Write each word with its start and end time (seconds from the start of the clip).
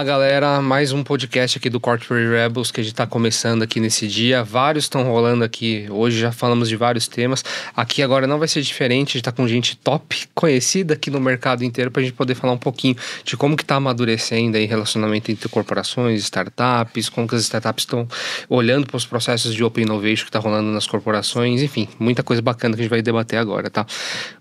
Olá, 0.00 0.06
galera. 0.06 0.62
Mais 0.62 0.92
um 0.92 1.04
podcast 1.04 1.58
aqui 1.58 1.68
do 1.68 1.78
Corporate 1.78 2.26
Rebels 2.26 2.70
que 2.70 2.80
a 2.80 2.82
gente 2.82 2.94
está 2.94 3.06
começando 3.06 3.62
aqui 3.62 3.78
nesse 3.78 4.08
dia. 4.08 4.42
Vários 4.42 4.86
estão 4.86 5.02
rolando 5.02 5.44
aqui. 5.44 5.86
Hoje 5.90 6.18
já 6.18 6.32
falamos 6.32 6.70
de 6.70 6.76
vários 6.76 7.06
temas. 7.06 7.44
Aqui 7.76 8.02
agora 8.02 8.26
não 8.26 8.38
vai 8.38 8.48
ser 8.48 8.62
diferente. 8.62 9.08
A 9.08 9.12
gente 9.12 9.16
está 9.16 9.30
com 9.30 9.46
gente 9.46 9.76
top, 9.76 10.26
conhecida 10.34 10.94
aqui 10.94 11.10
no 11.10 11.20
mercado 11.20 11.64
inteiro, 11.64 11.90
para 11.90 12.00
a 12.00 12.04
gente 12.06 12.14
poder 12.14 12.34
falar 12.34 12.54
um 12.54 12.58
pouquinho 12.58 12.96
de 13.24 13.36
como 13.36 13.54
que 13.54 13.62
está 13.62 13.74
amadurecendo 13.74 14.56
aí 14.56 14.64
relacionamento 14.64 15.30
entre 15.30 15.46
corporações, 15.50 16.22
startups, 16.22 17.10
como 17.10 17.28
que 17.28 17.34
as 17.34 17.42
startups 17.42 17.82
estão 17.82 18.08
olhando 18.48 18.86
para 18.86 18.96
os 18.96 19.04
processos 19.04 19.54
de 19.54 19.62
Open 19.62 19.84
Innovation 19.84 20.24
que 20.24 20.30
está 20.30 20.38
rolando 20.38 20.70
nas 20.70 20.86
corporações. 20.86 21.60
Enfim, 21.60 21.86
muita 21.98 22.22
coisa 22.22 22.40
bacana 22.40 22.74
que 22.74 22.80
a 22.80 22.84
gente 22.84 22.90
vai 22.90 23.02
debater 23.02 23.38
agora, 23.38 23.68
tá? 23.68 23.84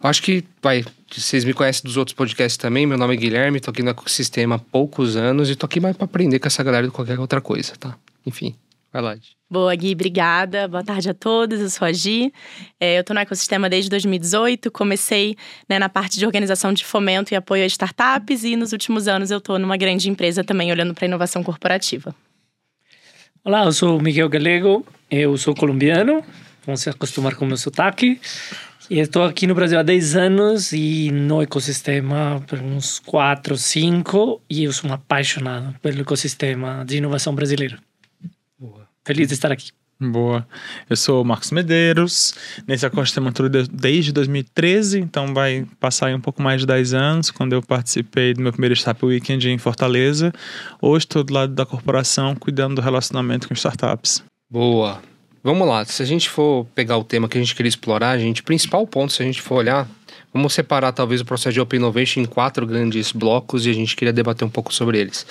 Eu 0.02 0.10
acho 0.10 0.24
que 0.24 0.42
vai 0.62 0.86
vocês 1.12 1.44
me 1.44 1.54
conhecem 1.54 1.82
dos 1.84 1.98
outros 1.98 2.14
podcasts 2.14 2.58
também. 2.58 2.86
Meu 2.86 2.98
nome 2.98 3.14
é 3.14 3.18
Guilherme, 3.18 3.60
tô 3.60 3.72
aqui 3.72 3.82
no 3.82 3.90
ecossistema 3.90 4.56
há 4.56 4.60
poucos 4.60 5.16
anos 5.16 5.50
e 5.50 5.56
tô 5.56 5.66
aqui 5.66 5.80
mais 5.80 5.96
para 5.96 6.06
aprender 6.06 6.40
com 6.40 6.48
essa 6.48 6.64
galera 6.64 6.86
de 6.86 6.92
qualquer 6.92 7.20
outra 7.20 7.42
coisa, 7.42 7.74
tá? 7.78 7.98
Enfim, 8.26 8.56
vai 8.92 9.02
lá. 9.02 9.16
Gi. 9.16 9.40
Boa, 9.52 9.74
Gui, 9.74 9.94
obrigada. 9.94 10.68
Boa 10.68 10.84
tarde 10.84 11.10
a 11.10 11.14
todos. 11.14 11.60
Eu 11.60 11.70
sou 11.72 11.88
a 11.88 11.92
Gi. 11.92 12.32
É, 12.80 12.98
eu 12.98 13.02
estou 13.02 13.16
no 13.16 13.20
ecossistema 13.20 13.68
desde 13.68 13.90
2018. 13.90 14.70
Comecei 14.70 15.36
né, 15.68 15.80
na 15.80 15.90
parte 15.90 16.20
de 16.20 16.26
organização 16.26 16.72
de 16.72 16.86
fomento 16.86 17.34
e 17.34 17.36
apoio 17.36 17.64
a 17.64 17.66
startups, 17.66 18.44
e 18.44 18.56
nos 18.56 18.74
últimos 18.74 19.08
anos 19.08 19.32
eu 19.32 19.40
estou 19.40 19.58
numa 19.58 19.78
grande 19.78 20.08
empresa 20.08 20.44
também 20.44 20.72
olhando 20.72 20.94
para 20.94 21.06
inovação 21.06 21.44
corporativa. 21.44 22.14
Olá, 23.44 23.66
eu 23.66 23.72
sou 23.72 23.98
o 23.98 24.02
Miguel 24.02 24.30
Galego, 24.30 24.86
eu 25.10 25.36
sou 25.36 25.56
colombiano, 25.56 26.24
vamos 26.64 26.82
se 26.82 26.90
acostumar 26.90 27.34
com 27.34 27.46
o 27.46 27.48
meu 27.48 27.58
sotaque. 27.58 28.20
E 28.90 28.98
estou 28.98 29.24
aqui 29.24 29.46
no 29.46 29.54
Brasil 29.54 29.78
há 29.78 29.84
10 29.84 30.16
anos 30.16 30.74
e 30.74 31.12
no 31.12 31.44
ecossistema 31.44 32.44
por 32.48 32.60
uns 32.60 32.98
4, 32.98 33.56
5 33.56 34.42
e 34.50 34.64
eu 34.64 34.74
sou 34.74 34.90
um 34.90 34.94
apaixonado 34.94 35.76
pelo 35.80 36.02
ecossistema 36.02 36.84
de 36.88 36.98
inovação 36.98 37.36
brasileiro. 37.36 37.78
Boa. 38.58 38.88
Feliz 39.06 39.28
de 39.28 39.36
estar 39.36 39.52
aqui. 39.52 39.70
Boa. 40.02 40.48
Eu 40.90 40.96
sou 40.96 41.22
o 41.22 41.26
Marcos 41.26 41.52
Medeiros, 41.52 42.34
nesse 42.66 42.84
ecossistema 42.84 43.32
todo 43.32 43.50
desde 43.68 44.12
2013, 44.12 45.00
então 45.00 45.36
vai 45.36 45.68
passar 45.80 46.08
aí 46.08 46.16
um 46.16 46.22
pouco 46.22 46.42
mais 46.42 46.62
de 46.62 46.66
10 46.66 46.94
anos, 46.96 47.30
quando 47.30 47.54
eu 47.54 47.62
participei 47.62 48.34
do 48.34 48.42
meu 48.42 48.52
primeiro 48.52 48.74
Startup 48.74 49.06
Weekend 49.06 49.52
em 49.52 49.60
Fortaleza. 49.60 50.34
Hoje 50.82 51.06
estou 51.06 51.24
do 51.24 51.32
lado 51.32 51.54
da 51.54 51.66
corporação, 51.66 52.34
cuidando 52.34 52.78
do 52.78 52.82
relacionamento 52.82 53.48
com 53.48 53.54
startups. 53.54 54.24
Boa. 54.50 55.00
Vamos 55.44 55.68
lá, 55.68 55.86
se 55.86 56.04
a 56.04 56.06
gente 56.06 56.30
for 56.30 56.66
pegar 56.76 56.98
o 56.98 57.04
tema 57.04 57.30
que 57.30 57.38
a 57.38 57.42
gente 57.42 57.56
queria 57.56 57.70
explorar, 57.70 58.18
gente, 58.18 58.44
principal 58.44 58.86
ponto, 58.86 59.14
se 59.14 59.22
a 59.22 59.26
gente 59.26 59.42
for 59.42 59.56
olhar, 59.56 59.88
Vamos 60.32 60.54
separar 60.54 60.92
talvez 60.92 61.22
o 61.22 61.26
processo 61.26 61.54
de 61.54 61.60
Open 61.60 61.80
Innovation 61.80 62.22
em 62.22 62.26
quatro 62.26 62.66
grandes 62.66 63.12
blocos 63.12 63.66
e 63.66 63.70
a 63.72 63.74
gente 63.74 63.96
queria 63.96 64.14
debater 64.14 64.46
um 64.46 64.50
pouco 64.50 64.72
sobre 64.72 65.00
eles. 65.00 65.26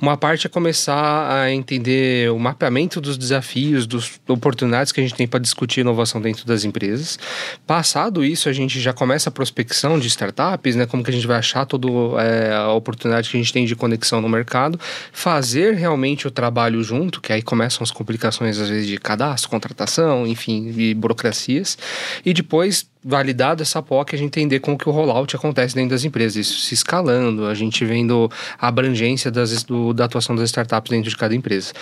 Uma 0.00 0.16
parte 0.16 0.48
é 0.48 0.50
começar 0.50 1.32
a 1.32 1.52
entender 1.52 2.32
o 2.32 2.38
mapeamento 2.38 3.00
dos 3.00 3.16
desafios, 3.16 3.86
das 3.86 4.20
oportunidades 4.26 4.90
que 4.90 5.00
a 5.00 5.04
gente 5.04 5.14
tem 5.14 5.28
para 5.28 5.38
discutir 5.38 5.82
inovação 5.82 6.20
dentro 6.20 6.44
das 6.44 6.64
empresas. 6.64 7.16
Passado 7.64 8.24
isso, 8.24 8.48
a 8.48 8.52
gente 8.52 8.80
já 8.80 8.92
começa 8.92 9.28
a 9.28 9.32
prospecção 9.32 10.00
de 10.00 10.08
startups, 10.08 10.74
né? 10.74 10.84
Como 10.84 11.04
que 11.04 11.10
a 11.10 11.14
gente 11.14 11.28
vai 11.28 11.38
achar 11.38 11.64
toda 11.64 11.86
é, 12.20 12.52
a 12.52 12.72
oportunidade 12.72 13.30
que 13.30 13.36
a 13.36 13.40
gente 13.40 13.52
tem 13.52 13.64
de 13.64 13.76
conexão 13.76 14.20
no 14.20 14.28
mercado, 14.28 14.80
fazer 15.12 15.74
realmente 15.74 16.26
o 16.26 16.30
trabalho 16.30 16.82
junto, 16.82 17.20
que 17.20 17.32
aí 17.32 17.40
começam 17.40 17.84
as 17.84 17.92
complicações 17.92 18.58
às 18.58 18.68
vezes 18.68 18.88
de 18.88 18.98
cadastro, 18.98 19.48
contratação, 19.48 20.26
enfim, 20.26 20.74
e 20.76 20.92
burocracias. 20.92 21.78
E 22.26 22.34
depois 22.34 22.90
validado 23.02 23.62
essa 23.62 23.82
POC, 23.82 24.14
a 24.14 24.18
gente 24.18 24.38
entender 24.38 24.60
como 24.60 24.76
que 24.76 24.88
o 24.88 24.92
rollout 24.92 25.34
acontece 25.34 25.74
dentro 25.74 25.90
das 25.90 26.04
empresas, 26.04 26.36
isso 26.36 26.60
se 26.60 26.74
escalando, 26.74 27.46
a 27.46 27.54
gente 27.54 27.84
vendo 27.84 28.30
a 28.58 28.68
abrangência 28.68 29.30
das, 29.30 29.62
do, 29.64 29.92
da 29.92 30.04
atuação 30.04 30.36
das 30.36 30.50
startups 30.50 30.90
dentro 30.90 31.08
de 31.08 31.16
cada 31.16 31.34
empresa. 31.34 31.72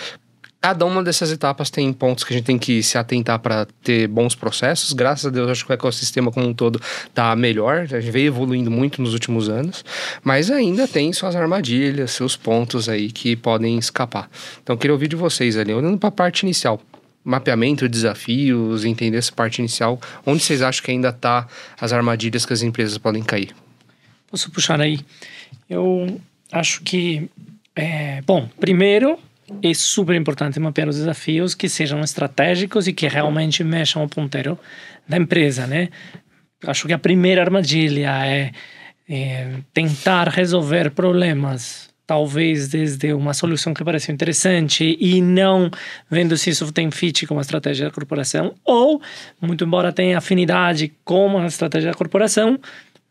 Cada 0.61 0.85
uma 0.85 1.01
dessas 1.01 1.31
etapas 1.31 1.69
tem 1.69 1.91
pontos 1.93 2.25
que 2.25 2.33
a 2.33 2.35
gente 2.35 2.45
tem 2.45 2.59
que 2.59 2.83
se 2.83 2.97
atentar 2.97 3.39
para 3.39 3.65
ter 3.81 4.09
bons 4.09 4.35
processos. 4.35 4.91
Graças 4.91 5.27
a 5.27 5.29
Deus, 5.29 5.49
acho 5.49 5.65
que 5.65 5.71
o 5.71 5.73
ecossistema 5.73 6.33
como 6.33 6.47
um 6.47 6.53
todo 6.53 6.81
está 7.07 7.33
melhor. 7.33 7.87
A 7.89 8.01
gente 8.01 8.11
veio 8.11 8.27
evoluindo 8.27 8.69
muito 8.69 9.01
nos 9.01 9.13
últimos 9.13 9.47
anos, 9.47 9.85
mas 10.21 10.51
ainda 10.51 10.85
tem 10.85 11.13
suas 11.13 11.33
armadilhas, 11.33 12.11
seus 12.11 12.35
pontos 12.35 12.89
aí 12.89 13.09
que 13.09 13.37
podem 13.37 13.77
escapar. 13.77 14.29
Então, 14.61 14.75
queria 14.75 14.93
ouvir 14.93 15.07
de 15.07 15.15
vocês 15.15 15.55
ali, 15.55 15.73
olhando 15.73 15.97
para 15.97 16.09
a 16.09 16.11
parte 16.11 16.41
inicial 16.43 16.81
mapeamento 17.23 17.87
de 17.87 17.91
desafios, 17.91 18.85
entender 18.85 19.17
essa 19.17 19.31
parte 19.31 19.59
inicial, 19.59 19.99
onde 20.25 20.43
vocês 20.43 20.61
acham 20.61 20.83
que 20.83 20.91
ainda 20.91 21.09
está 21.09 21.47
as 21.79 21.93
armadilhas 21.93 22.45
que 22.45 22.53
as 22.53 22.61
empresas 22.61 22.97
podem 22.97 23.23
cair? 23.23 23.55
Posso 24.29 24.51
puxar 24.51 24.79
aí? 24.79 24.99
Eu 25.69 26.19
acho 26.51 26.81
que, 26.81 27.29
é, 27.75 28.21
bom, 28.21 28.49
primeiro 28.59 29.17
é 29.63 29.73
super 29.73 30.15
importante 30.15 30.59
mapear 30.59 30.87
os 30.87 30.97
desafios 30.97 31.55
que 31.55 31.67
sejam 31.67 32.01
estratégicos 32.01 32.87
e 32.87 32.93
que 32.93 33.07
realmente 33.07 33.63
mexam 33.63 34.03
o 34.03 34.09
ponteiro 34.09 34.57
da 35.07 35.17
empresa, 35.17 35.65
né? 35.65 35.89
Acho 36.65 36.87
que 36.87 36.93
a 36.93 36.99
primeira 36.99 37.41
armadilha 37.41 38.25
é, 38.25 38.51
é 39.09 39.55
tentar 39.73 40.27
resolver 40.29 40.91
problemas 40.91 41.88
talvez 42.09 42.67
desde 42.67 43.13
uma 43.13 43.35
solução 43.35 43.71
que 43.71 43.83
pareceu 43.83 44.11
interessante 44.11 44.97
e 44.99 45.21
não 45.21 45.69
vendo 46.09 46.35
se 46.35 46.49
isso 46.49 46.71
tem 46.71 46.89
fit 46.89 47.27
com 47.27 47.37
a 47.37 47.41
estratégia 47.41 47.85
da 47.85 47.91
corporação, 47.91 48.55
ou, 48.65 48.99
muito 49.39 49.63
embora 49.63 49.93
tenha 49.93 50.17
afinidade 50.17 50.91
com 51.05 51.37
a 51.37 51.45
estratégia 51.45 51.91
da 51.91 51.95
corporação, 51.95 52.59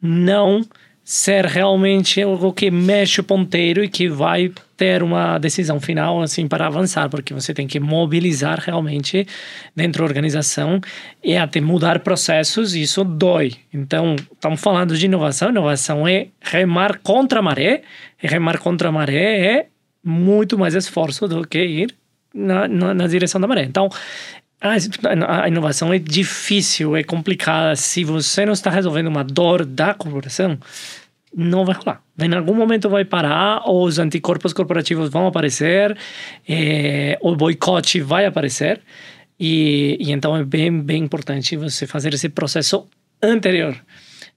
não 0.02 0.62
ser 1.10 1.46
realmente 1.46 2.20
algo 2.20 2.52
que 2.52 2.70
mexe 2.70 3.22
o 3.22 3.24
ponteiro 3.24 3.82
e 3.82 3.88
que 3.88 4.10
vai 4.10 4.52
ter 4.76 5.02
uma 5.02 5.38
decisão 5.38 5.80
final 5.80 6.20
assim 6.20 6.46
para 6.46 6.66
avançar, 6.66 7.08
porque 7.08 7.32
você 7.32 7.54
tem 7.54 7.66
que 7.66 7.80
mobilizar 7.80 8.60
realmente 8.60 9.26
dentro 9.74 10.00
da 10.00 10.04
organização 10.04 10.78
e 11.24 11.34
até 11.34 11.62
mudar 11.62 12.00
processos, 12.00 12.74
isso 12.74 13.04
dói. 13.04 13.54
Então, 13.72 14.16
estamos 14.30 14.60
falando 14.60 14.98
de 14.98 15.06
inovação, 15.06 15.48
inovação 15.48 16.06
é 16.06 16.26
remar 16.42 16.98
contra 16.98 17.38
a 17.38 17.42
maré, 17.42 17.80
e 18.22 18.26
remar 18.26 18.58
contra 18.58 18.90
a 18.90 18.92
maré 18.92 19.46
é 19.46 19.66
muito 20.04 20.58
mais 20.58 20.74
esforço 20.74 21.26
do 21.26 21.48
que 21.48 21.64
ir 21.64 21.94
na, 22.34 22.68
na, 22.68 22.92
na 22.92 23.06
direção 23.06 23.40
da 23.40 23.46
maré. 23.46 23.62
Então, 23.62 23.88
a 24.60 25.48
inovação 25.48 25.92
é 25.92 25.98
difícil, 25.98 26.96
é 26.96 27.04
complicada. 27.04 27.76
Se 27.76 28.02
você 28.02 28.44
não 28.44 28.52
está 28.52 28.70
resolvendo 28.70 29.06
uma 29.06 29.22
dor 29.22 29.64
da 29.64 29.94
corporação, 29.94 30.58
não 31.34 31.64
vai 31.64 31.74
rolar. 31.74 32.02
Em 32.18 32.34
algum 32.34 32.54
momento 32.54 32.88
vai 32.88 33.04
parar, 33.04 33.62
os 33.70 33.98
anticorpos 33.98 34.52
corporativos 34.52 35.10
vão 35.10 35.26
aparecer, 35.26 35.96
é, 36.48 37.18
o 37.20 37.34
boicote 37.36 38.00
vai 38.00 38.26
aparecer, 38.26 38.80
e, 39.38 39.96
e 40.00 40.12
então 40.12 40.36
é 40.36 40.44
bem, 40.44 40.80
bem 40.80 41.04
importante 41.04 41.56
você 41.56 41.86
fazer 41.86 42.14
esse 42.14 42.28
processo 42.28 42.88
anterior 43.22 43.76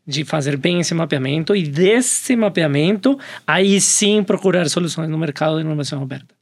de 0.06 0.25
fazer 0.25 0.57
bem 0.57 0.80
esse 0.80 0.94
mapeamento 0.94 1.56
e 1.56 1.63
desse 1.63 2.35
mapeamento 2.35 3.18
aí 3.46 3.80
sim 3.80 4.24
procurar 4.24 4.68
soluções 4.69 5.09
no 5.09 5.18
mercado 5.18 5.57
de 5.57 5.62
inovação 5.62 6.01
aberta. 6.01 6.41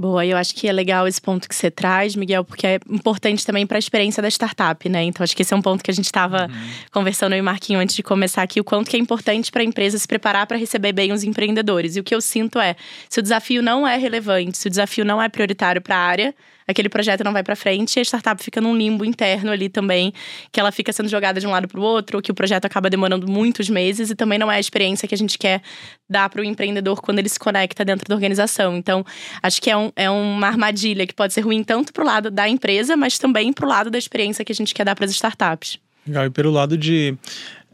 Boa, 0.00 0.24
eu 0.24 0.36
acho 0.36 0.54
que 0.54 0.68
é 0.68 0.72
legal 0.72 1.08
esse 1.08 1.20
ponto 1.20 1.48
que 1.48 1.54
você 1.56 1.72
traz, 1.72 2.14
Miguel, 2.14 2.44
porque 2.44 2.64
é 2.64 2.78
importante 2.88 3.44
também 3.44 3.66
para 3.66 3.78
a 3.78 3.80
experiência 3.80 4.22
da 4.22 4.28
startup, 4.28 4.88
né? 4.88 5.02
Então 5.02 5.24
acho 5.24 5.34
que 5.34 5.42
esse 5.42 5.52
é 5.52 5.56
um 5.56 5.60
ponto 5.60 5.82
que 5.82 5.90
a 5.90 5.94
gente 5.94 6.04
estava 6.04 6.46
uhum. 6.46 6.68
conversando 6.92 7.32
eu 7.32 7.40
e 7.40 7.42
Marquinho 7.42 7.80
antes 7.80 7.96
de 7.96 8.02
começar 8.04 8.44
aqui, 8.44 8.60
o 8.60 8.64
quanto 8.64 8.88
que 8.88 8.96
é 8.96 9.00
importante 9.00 9.50
para 9.50 9.60
a 9.60 9.64
empresa 9.64 9.98
se 9.98 10.06
preparar 10.06 10.46
para 10.46 10.56
receber 10.56 10.92
bem 10.92 11.10
os 11.10 11.24
empreendedores. 11.24 11.96
E 11.96 12.00
o 12.00 12.04
que 12.04 12.14
eu 12.14 12.20
sinto 12.20 12.60
é, 12.60 12.76
se 13.10 13.18
o 13.18 13.22
desafio 13.24 13.60
não 13.60 13.84
é 13.84 13.96
relevante, 13.96 14.56
se 14.56 14.68
o 14.68 14.70
desafio 14.70 15.04
não 15.04 15.20
é 15.20 15.28
prioritário 15.28 15.82
para 15.82 15.96
a 15.96 16.00
área, 16.00 16.32
aquele 16.68 16.90
projeto 16.90 17.24
não 17.24 17.32
vai 17.32 17.42
para 17.42 17.56
frente 17.56 17.96
e 17.96 18.00
a 18.00 18.02
startup 18.02 18.42
fica 18.42 18.60
num 18.60 18.76
limbo 18.76 19.04
interno 19.04 19.50
ali 19.50 19.70
também, 19.70 20.12
que 20.52 20.60
ela 20.60 20.70
fica 20.70 20.92
sendo 20.92 21.08
jogada 21.08 21.40
de 21.40 21.46
um 21.46 21.50
lado 21.50 21.66
para 21.66 21.80
o 21.80 21.82
outro, 21.82 22.20
que 22.20 22.30
o 22.30 22.34
projeto 22.34 22.66
acaba 22.66 22.90
demorando 22.90 23.26
muitos 23.26 23.70
meses 23.70 24.10
e 24.10 24.14
também 24.14 24.38
não 24.38 24.52
é 24.52 24.56
a 24.56 24.60
experiência 24.60 25.08
que 25.08 25.14
a 25.14 25.18
gente 25.18 25.38
quer 25.38 25.62
dar 26.08 26.28
para 26.28 26.42
o 26.42 26.44
empreendedor 26.44 27.00
quando 27.00 27.18
ele 27.18 27.28
se 27.28 27.38
conecta 27.38 27.84
dentro 27.84 28.06
da 28.06 28.14
organização. 28.14 28.76
Então, 28.76 29.04
acho 29.42 29.60
que 29.62 29.70
é, 29.70 29.76
um, 29.76 29.90
é 29.96 30.10
uma 30.10 30.46
armadilha 30.46 31.06
que 31.06 31.14
pode 31.14 31.32
ser 31.32 31.40
ruim 31.40 31.64
tanto 31.64 31.92
para 31.92 32.02
o 32.02 32.06
lado 32.06 32.30
da 32.30 32.48
empresa, 32.48 32.96
mas 32.96 33.18
também 33.18 33.52
para 33.52 33.64
o 33.64 33.68
lado 33.68 33.90
da 33.90 33.98
experiência 33.98 34.44
que 34.44 34.52
a 34.52 34.54
gente 34.54 34.74
quer 34.74 34.84
dar 34.84 34.94
para 34.94 35.06
as 35.06 35.10
startups. 35.10 35.78
Legal, 36.06 36.26
e 36.26 36.30
pelo 36.30 36.50
lado 36.50 36.76
de 36.76 37.16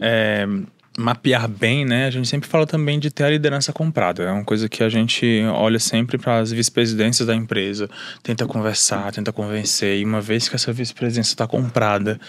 é, 0.01 0.47
mapear 0.97 1.49
bem, 1.49 1.85
né? 1.85 2.07
A 2.07 2.11
gente 2.11 2.29
sempre 2.29 2.49
fala 2.49 2.67
também 2.67 2.99
de 2.99 3.11
ter 3.11 3.25
a 3.25 3.31
liderança 3.31 3.73
comprada. 3.73 4.23
É 4.23 4.31
uma 4.31 4.45
coisa 4.45 4.69
que 4.69 4.83
a 4.83 4.89
gente 4.89 5.43
olha 5.53 5.79
sempre 5.79 6.17
para 6.17 6.39
as 6.39 6.53
vice-presidências 6.53 7.27
da 7.27 7.35
empresa, 7.35 7.89
tenta 8.23 8.47
conversar, 8.47 9.11
tenta 9.13 9.33
convencer. 9.33 9.99
E 9.99 10.05
uma 10.05 10.21
vez 10.21 10.49
que 10.49 10.55
essa 10.55 10.73
vice-presidência 10.73 11.33
está 11.33 11.47
comprada, 11.47 12.21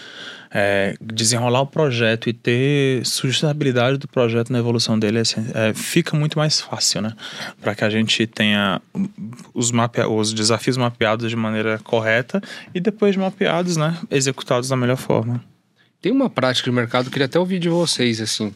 é, 0.50 0.96
desenrolar 1.00 1.60
o 1.60 1.66
projeto 1.66 2.28
e 2.28 2.32
ter 2.32 3.04
sustentabilidade 3.06 3.98
do 3.98 4.08
projeto 4.08 4.52
na 4.52 4.58
evolução 4.58 4.98
dele 4.98 5.18
é, 5.18 5.22
é, 5.68 5.74
fica 5.74 6.16
muito 6.16 6.38
mais 6.38 6.60
fácil, 6.60 7.02
né? 7.02 7.12
Para 7.60 7.74
que 7.74 7.84
a 7.84 7.90
gente 7.90 8.26
tenha 8.26 8.80
os, 9.54 9.72
os 10.10 10.32
desafios 10.32 10.76
mapeados 10.76 11.30
de 11.30 11.36
maneira 11.36 11.78
correta 11.84 12.42
e 12.74 12.80
depois 12.80 13.16
mapeados, 13.16 13.76
né? 13.76 13.96
Executados 14.10 14.68
da 14.68 14.76
melhor 14.76 14.96
forma. 14.96 15.40
Tem 16.00 16.12
uma 16.12 16.30
prática 16.30 16.70
de 16.70 16.74
mercado, 16.74 17.10
queria 17.10 17.26
até 17.26 17.38
ouvir 17.38 17.58
de 17.58 17.68
vocês, 17.68 18.20
assim. 18.20 18.54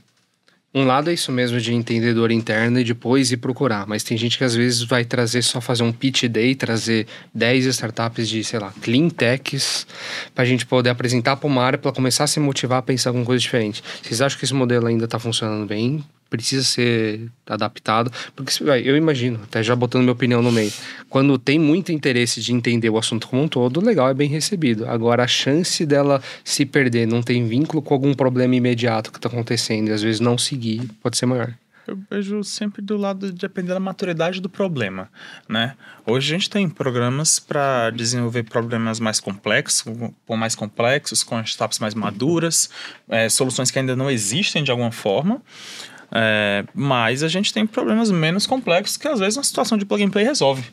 Um 0.72 0.84
lado 0.84 1.10
é 1.10 1.14
isso 1.14 1.32
mesmo 1.32 1.60
de 1.60 1.74
entendedor 1.74 2.30
interno 2.30 2.78
e 2.78 2.84
depois 2.84 3.32
ir 3.32 3.38
procurar, 3.38 3.88
mas 3.88 4.04
tem 4.04 4.16
gente 4.16 4.38
que 4.38 4.44
às 4.44 4.54
vezes 4.54 4.84
vai 4.84 5.04
trazer 5.04 5.42
só 5.42 5.60
fazer 5.60 5.82
um 5.82 5.90
pitch 5.90 6.26
day, 6.26 6.54
trazer 6.54 7.08
10 7.34 7.64
startups 7.66 8.28
de, 8.28 8.44
sei 8.44 8.60
lá, 8.60 8.72
clean 8.80 9.08
techs, 9.08 9.84
para 10.32 10.44
a 10.44 10.46
gente 10.46 10.64
poder 10.64 10.90
apresentar 10.90 11.34
para 11.34 11.48
uma 11.48 11.60
área 11.60 11.76
para 11.76 11.90
começar 11.90 12.22
a 12.22 12.28
se 12.28 12.38
motivar 12.38 12.78
a 12.78 12.82
pensar 12.82 13.10
alguma 13.10 13.26
coisa 13.26 13.40
diferente. 13.40 13.82
Vocês 14.00 14.20
acham 14.20 14.38
que 14.38 14.44
esse 14.44 14.54
modelo 14.54 14.86
ainda 14.86 15.06
está 15.06 15.18
funcionando 15.18 15.66
bem? 15.66 16.04
Precisa 16.30 16.62
ser 16.62 17.28
adaptado. 17.46 18.10
Porque 18.34 18.52
eu 18.62 18.96
imagino, 18.96 19.40
até 19.42 19.62
já 19.62 19.74
botando 19.74 20.02
minha 20.02 20.12
opinião 20.12 20.40
no 20.40 20.52
meio, 20.52 20.72
quando 21.08 21.36
tem 21.36 21.58
muito 21.58 21.92
interesse 21.92 22.40
de 22.40 22.54
entender 22.54 22.88
o 22.88 22.96
assunto 22.96 23.28
como 23.28 23.42
um 23.42 23.48
todo, 23.48 23.84
legal, 23.84 24.08
é 24.08 24.14
bem 24.14 24.28
recebido. 24.28 24.88
Agora, 24.88 25.24
a 25.24 25.28
chance 25.28 25.84
dela 25.84 26.22
se 26.44 26.64
perder, 26.64 27.06
não 27.06 27.20
tem 27.20 27.46
vínculo 27.46 27.82
com 27.82 27.92
algum 27.92 28.14
problema 28.14 28.54
imediato 28.54 29.10
que 29.10 29.18
está 29.18 29.28
acontecendo 29.28 29.88
e 29.88 29.92
às 29.92 30.00
vezes 30.00 30.20
não 30.20 30.38
seguir, 30.38 30.88
pode 31.02 31.18
ser 31.18 31.26
maior. 31.26 31.52
Eu 31.90 31.98
vejo 32.08 32.44
sempre 32.44 32.80
do 32.80 32.96
lado 32.96 33.32
de 33.32 33.38
depender 33.38 33.74
da 33.74 33.80
maturidade 33.80 34.40
do 34.40 34.48
problema, 34.48 35.08
né? 35.48 35.74
Hoje 36.06 36.32
a 36.32 36.38
gente 36.38 36.48
tem 36.48 36.68
programas 36.68 37.40
para 37.40 37.90
desenvolver 37.90 38.44
problemas 38.44 39.00
mais 39.00 39.18
complexos, 39.18 39.82
com 40.24 40.36
mais 40.36 40.54
complexos, 40.54 41.24
com 41.24 41.40
startups 41.40 41.80
mais 41.80 41.92
maduras, 41.94 42.70
é, 43.08 43.28
soluções 43.28 43.72
que 43.72 43.78
ainda 43.80 43.96
não 43.96 44.08
existem 44.08 44.62
de 44.62 44.70
alguma 44.70 44.92
forma. 44.92 45.42
É, 46.12 46.64
mas 46.74 47.22
a 47.22 47.28
gente 47.28 47.52
tem 47.52 47.66
problemas 47.66 48.10
menos 48.10 48.46
complexos 48.46 48.96
que 48.96 49.06
às 49.06 49.20
vezes 49.20 49.36
uma 49.36 49.44
situação 49.44 49.78
de 49.78 49.84
plug 49.84 50.02
and 50.02 50.10
play 50.10 50.24
resolve. 50.24 50.64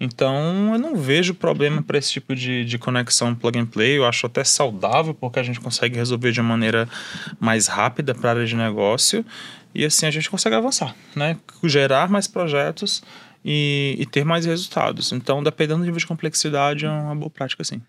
Então 0.00 0.72
eu 0.72 0.78
não 0.78 0.96
vejo 0.96 1.32
problema 1.32 1.82
para 1.82 1.96
esse 1.96 2.10
tipo 2.10 2.34
de, 2.34 2.64
de 2.64 2.78
conexão 2.78 3.34
plug 3.34 3.58
and 3.58 3.66
play. 3.66 3.98
Eu 3.98 4.04
acho 4.04 4.26
até 4.26 4.42
saudável 4.42 5.14
porque 5.14 5.38
a 5.38 5.42
gente 5.42 5.60
consegue 5.60 5.96
resolver 5.96 6.32
de 6.32 6.40
uma 6.40 6.48
maneira 6.50 6.88
mais 7.38 7.68
rápida 7.68 8.14
para 8.14 8.30
a 8.30 8.32
área 8.34 8.46
de 8.46 8.56
negócio 8.56 9.24
e 9.74 9.84
assim 9.84 10.06
a 10.06 10.10
gente 10.10 10.28
consegue 10.28 10.56
avançar, 10.56 10.94
né? 11.14 11.36
Gerar 11.64 12.08
mais 12.08 12.26
projetos 12.26 13.02
e, 13.44 13.96
e 13.98 14.06
ter 14.06 14.24
mais 14.24 14.44
resultados. 14.44 15.12
Então, 15.12 15.42
dependendo 15.42 15.80
do 15.80 15.84
nível 15.84 15.98
de 15.98 16.06
complexidade, 16.06 16.84
é 16.84 16.90
uma 16.90 17.14
boa 17.14 17.30
prática, 17.30 17.64
sim. 17.64 17.80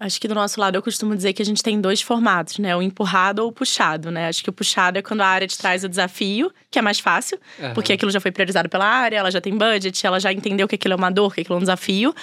Acho 0.00 0.20
que 0.20 0.28
do 0.28 0.34
nosso 0.34 0.60
lado 0.60 0.76
eu 0.76 0.82
costumo 0.82 1.16
dizer 1.16 1.32
que 1.32 1.42
a 1.42 1.44
gente 1.44 1.62
tem 1.62 1.80
dois 1.80 2.00
formatos, 2.00 2.58
né? 2.58 2.76
O 2.76 2.80
empurrado 2.80 3.42
ou 3.42 3.48
o 3.48 3.52
puxado, 3.52 4.10
né? 4.12 4.28
Acho 4.28 4.44
que 4.44 4.50
o 4.50 4.52
puxado 4.52 4.98
é 4.98 5.02
quando 5.02 5.22
a 5.22 5.26
área 5.26 5.46
te 5.46 5.58
traz 5.58 5.82
o 5.82 5.88
desafio, 5.88 6.52
que 6.70 6.78
é 6.78 6.82
mais 6.82 7.00
fácil, 7.00 7.38
uhum. 7.58 7.74
porque 7.74 7.92
aquilo 7.92 8.10
já 8.10 8.20
foi 8.20 8.30
priorizado 8.30 8.68
pela 8.68 8.86
área, 8.86 9.16
ela 9.16 9.30
já 9.30 9.40
tem 9.40 9.56
budget, 9.56 10.06
ela 10.06 10.20
já 10.20 10.32
entendeu 10.32 10.68
que 10.68 10.76
aquilo 10.76 10.94
é 10.94 10.96
uma 10.96 11.10
dor, 11.10 11.34
que 11.34 11.40
aquilo 11.40 11.56
é 11.56 11.58
um 11.58 11.60
desafio, 11.60 12.14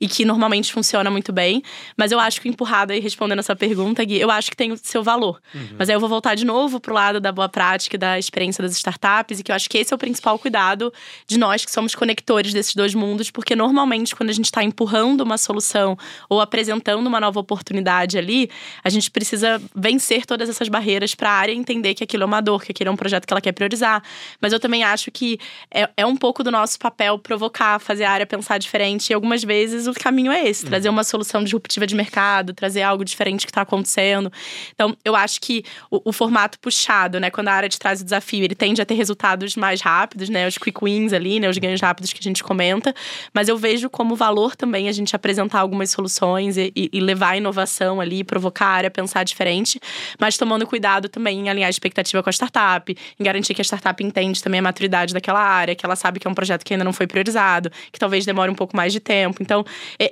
e 0.00 0.08
que 0.08 0.24
normalmente 0.24 0.72
funciona 0.72 1.08
muito 1.08 1.32
bem. 1.32 1.62
Mas 1.96 2.10
eu 2.10 2.18
acho 2.18 2.40
que 2.40 2.48
o 2.48 2.50
empurrado, 2.50 2.92
aí 2.92 2.98
respondendo 2.98 3.38
essa 3.38 3.54
pergunta, 3.54 4.02
Gui, 4.04 4.18
eu 4.18 4.30
acho 4.30 4.50
que 4.50 4.56
tem 4.56 4.72
o 4.72 4.76
seu 4.76 5.02
valor. 5.02 5.40
Uhum. 5.54 5.76
Mas 5.78 5.88
aí 5.88 5.94
eu 5.94 6.00
vou 6.00 6.08
voltar 6.08 6.34
de 6.34 6.44
novo 6.44 6.80
pro 6.80 6.92
lado 6.92 7.20
da 7.20 7.30
boa 7.30 7.48
prática, 7.48 7.96
da 7.96 8.18
experiência 8.18 8.60
das 8.60 8.72
startups, 8.72 9.38
e 9.38 9.44
que 9.44 9.52
eu 9.52 9.56
acho 9.56 9.70
que 9.70 9.78
esse 9.78 9.92
é 9.92 9.94
o 9.94 9.98
principal 9.98 10.36
cuidado 10.36 10.92
de 11.28 11.38
nós 11.38 11.64
que 11.64 11.70
somos 11.70 11.94
conectores 11.94 12.52
desses 12.52 12.74
dois 12.74 12.92
mundos, 12.92 13.30
porque 13.30 13.54
normalmente 13.54 14.16
quando 14.16 14.30
a 14.30 14.32
gente 14.32 14.46
está 14.46 14.64
empurrando 14.64 15.20
uma 15.20 15.38
solução 15.38 15.96
ou 16.28 16.40
apresentando 16.40 17.06
uma 17.06 17.19
nova 17.20 17.38
oportunidade 17.38 18.18
ali, 18.18 18.50
a 18.82 18.88
gente 18.88 19.10
precisa 19.10 19.60
vencer 19.74 20.26
todas 20.26 20.48
essas 20.48 20.68
barreiras 20.68 21.14
para 21.14 21.30
a 21.30 21.32
área 21.32 21.52
entender 21.52 21.94
que 21.94 22.04
aquilo 22.04 22.22
é 22.22 22.26
uma 22.26 22.40
dor, 22.40 22.62
que 22.62 22.72
aquilo 22.72 22.88
é 22.88 22.92
um 22.92 22.96
projeto 22.96 23.26
que 23.26 23.32
ela 23.32 23.40
quer 23.40 23.52
priorizar. 23.52 24.02
Mas 24.40 24.52
eu 24.52 24.60
também 24.60 24.82
acho 24.84 25.10
que 25.10 25.38
é, 25.70 25.88
é 25.96 26.06
um 26.06 26.16
pouco 26.16 26.42
do 26.42 26.50
nosso 26.50 26.78
papel 26.78 27.18
provocar, 27.18 27.78
fazer 27.78 28.04
a 28.04 28.10
área 28.10 28.26
pensar 28.26 28.58
diferente. 28.58 29.10
E 29.10 29.14
algumas 29.14 29.42
vezes 29.42 29.86
o 29.86 29.92
caminho 29.92 30.32
é 30.32 30.48
esse: 30.48 30.64
trazer 30.66 30.88
uma 30.88 31.04
solução 31.04 31.42
disruptiva 31.42 31.86
de 31.86 31.94
mercado, 31.94 32.52
trazer 32.52 32.82
algo 32.82 33.04
diferente 33.04 33.46
que 33.46 33.50
está 33.50 33.62
acontecendo. 33.62 34.32
Então, 34.74 34.96
eu 35.04 35.14
acho 35.14 35.40
que 35.40 35.64
o, 35.90 36.00
o, 36.10 36.12
formato 36.12 36.58
puxado, 36.58 37.18
né, 37.18 37.30
quando 37.30 37.48
a 37.48 37.52
área 37.52 37.68
te 37.68 37.78
traz 37.78 38.00
o 38.00 38.04
desafio, 38.04 38.44
ele 38.44 38.54
tende 38.54 38.80
a 38.80 38.86
ter 38.86 38.94
resultados 38.94 39.56
mais 39.56 39.80
rápidos, 39.80 40.28
né, 40.28 40.46
os 40.46 40.58
quick 40.58 40.82
wins 40.82 41.12
ali, 41.12 41.40
né, 41.40 41.48
os 41.48 41.58
ganhos 41.58 41.80
rápidos 41.80 42.12
que 42.12 42.20
a 42.20 42.22
gente 42.22 42.42
comenta. 42.42 42.94
Mas 43.32 43.48
eu 43.48 43.56
vejo 43.56 43.88
como 43.90 44.14
valor 44.14 44.56
também 44.56 44.88
a 44.88 44.92
gente 44.92 45.14
apresentar 45.14 45.60
algumas 45.60 45.90
soluções 45.90 46.56
e, 46.56 46.72
e, 46.74 46.90
e 46.92 47.00
levar 47.10 47.30
a 47.30 47.36
inovação 47.36 48.00
ali, 48.00 48.22
provocar 48.24 48.66
a 48.66 48.70
área 48.70 48.90
pensar 48.90 49.24
diferente, 49.24 49.80
mas 50.18 50.36
tomando 50.36 50.66
cuidado 50.66 51.08
também 51.08 51.40
em 51.40 51.48
alinhar 51.48 51.66
a 51.66 51.70
expectativa 51.70 52.22
com 52.22 52.30
a 52.30 52.32
startup, 52.32 52.96
em 53.18 53.24
garantir 53.24 53.54
que 53.54 53.60
a 53.60 53.64
startup 53.64 54.02
entende 54.02 54.42
também 54.42 54.60
a 54.60 54.62
maturidade 54.62 55.12
daquela 55.12 55.40
área, 55.40 55.74
que 55.74 55.84
ela 55.84 55.96
sabe 55.96 56.20
que 56.20 56.26
é 56.26 56.30
um 56.30 56.34
projeto 56.34 56.64
que 56.64 56.72
ainda 56.74 56.84
não 56.84 56.92
foi 56.92 57.06
priorizado, 57.06 57.70
que 57.92 57.98
talvez 57.98 58.24
demore 58.24 58.50
um 58.50 58.54
pouco 58.54 58.76
mais 58.76 58.92
de 58.92 59.00
tempo. 59.00 59.42
Então, 59.42 59.64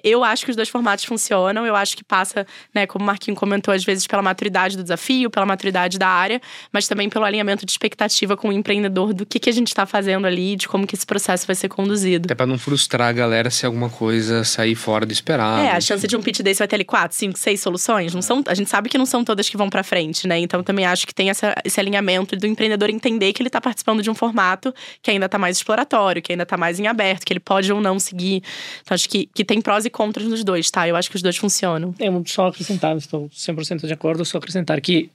eu 0.02 0.24
acho 0.24 0.44
que 0.44 0.50
os 0.50 0.56
dois 0.56 0.68
formatos 0.68 1.04
funcionam, 1.04 1.66
eu 1.66 1.76
acho 1.76 1.96
que 1.96 2.04
passa, 2.04 2.46
né, 2.74 2.86
como 2.86 3.04
o 3.04 3.06
Marquinho 3.06 3.36
comentou, 3.36 3.72
às 3.72 3.84
vezes 3.84 4.06
pela 4.06 4.22
maturidade 4.22 4.76
do 4.76 4.82
desafio, 4.82 5.30
pela 5.30 5.46
maturidade 5.46 5.98
da 5.98 6.08
área, 6.08 6.40
mas 6.72 6.88
também 6.88 7.08
pelo 7.08 7.24
alinhamento 7.24 7.64
de 7.64 7.72
expectativa 7.72 8.36
com 8.36 8.48
o 8.48 8.52
empreendedor 8.52 9.14
do 9.14 9.24
que, 9.24 9.38
que 9.38 9.50
a 9.50 9.52
gente 9.52 9.68
está 9.68 9.86
fazendo 9.86 10.26
ali, 10.26 10.56
de 10.56 10.66
como 10.66 10.86
que 10.86 10.94
esse 10.94 11.06
processo 11.06 11.46
vai 11.46 11.54
ser 11.54 11.68
conduzido. 11.68 12.26
Até 12.26 12.34
para 12.34 12.46
não 12.46 12.58
frustrar 12.58 13.08
a 13.08 13.12
galera 13.12 13.50
se 13.50 13.64
alguma 13.64 13.88
coisa 13.88 14.44
sair 14.44 14.74
fora 14.74 15.06
do 15.06 15.12
esperado. 15.12 15.60
É, 15.60 15.72
a 15.72 15.80
chance 15.80 16.06
de 16.06 16.16
um 16.16 16.22
pitch 16.22 16.40
desse 16.40 16.58
vai 16.58 16.68
ter 16.68 16.76
ali 16.76 16.84
quatro, 16.88 17.14
cinco, 17.14 17.38
seis 17.38 17.60
soluções. 17.60 18.14
Não 18.14 18.22
são, 18.22 18.42
a 18.46 18.54
gente 18.54 18.70
sabe 18.70 18.88
que 18.88 18.96
não 18.96 19.04
são 19.04 19.22
todas 19.22 19.46
que 19.46 19.58
vão 19.58 19.68
para 19.68 19.84
frente, 19.84 20.26
né? 20.26 20.38
Então 20.38 20.62
também 20.62 20.86
acho 20.86 21.06
que 21.06 21.14
tem 21.14 21.28
essa, 21.28 21.54
esse 21.62 21.78
alinhamento 21.78 22.34
do 22.34 22.46
empreendedor 22.46 22.88
entender 22.88 23.34
que 23.34 23.42
ele 23.42 23.50
está 23.50 23.60
participando 23.60 24.02
de 24.02 24.10
um 24.10 24.14
formato 24.14 24.74
que 25.02 25.10
ainda 25.10 25.26
está 25.26 25.38
mais 25.38 25.58
exploratório, 25.58 26.22
que 26.22 26.32
ainda 26.32 26.44
está 26.44 26.56
mais 26.56 26.80
em 26.80 26.86
aberto, 26.86 27.26
que 27.26 27.32
ele 27.32 27.40
pode 27.40 27.70
ou 27.70 27.78
não 27.78 27.98
seguir. 28.00 28.42
Então 28.80 28.94
acho 28.94 29.06
que, 29.06 29.26
que 29.26 29.44
tem 29.44 29.60
prós 29.60 29.84
e 29.84 29.90
contras 29.90 30.26
nos 30.26 30.42
dois, 30.42 30.70
tá? 30.70 30.88
Eu 30.88 30.96
acho 30.96 31.10
que 31.10 31.16
os 31.16 31.22
dois 31.22 31.36
funcionam. 31.36 31.94
Eu 32.00 32.22
só 32.26 32.46
acrescentar, 32.46 32.96
estou 32.96 33.28
100% 33.28 33.86
de 33.86 33.92
acordo, 33.92 34.24
só 34.24 34.38
acrescentar 34.38 34.80
que 34.80 35.10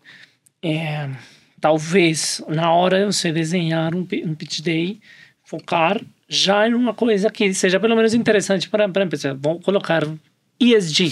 é, 0.61 1.09
talvez 1.59 2.39
na 2.47 2.71
hora 2.71 3.07
você 3.07 3.31
desenhar 3.31 3.95
um, 3.95 4.07
um 4.25 4.35
pitch 4.35 4.61
day, 4.61 4.99
focar 5.43 5.99
já 6.29 6.67
em 6.67 6.75
uma 6.75 6.93
coisa 6.93 7.31
que 7.31 7.51
seja 7.51 7.79
pelo 7.79 7.95
menos 7.95 8.13
interessante 8.13 8.69
para 8.69 8.85
a 8.85 9.03
empresa. 9.03 9.35
Vamos 9.41 9.63
colocar 9.65 10.03
ESG 10.59 11.11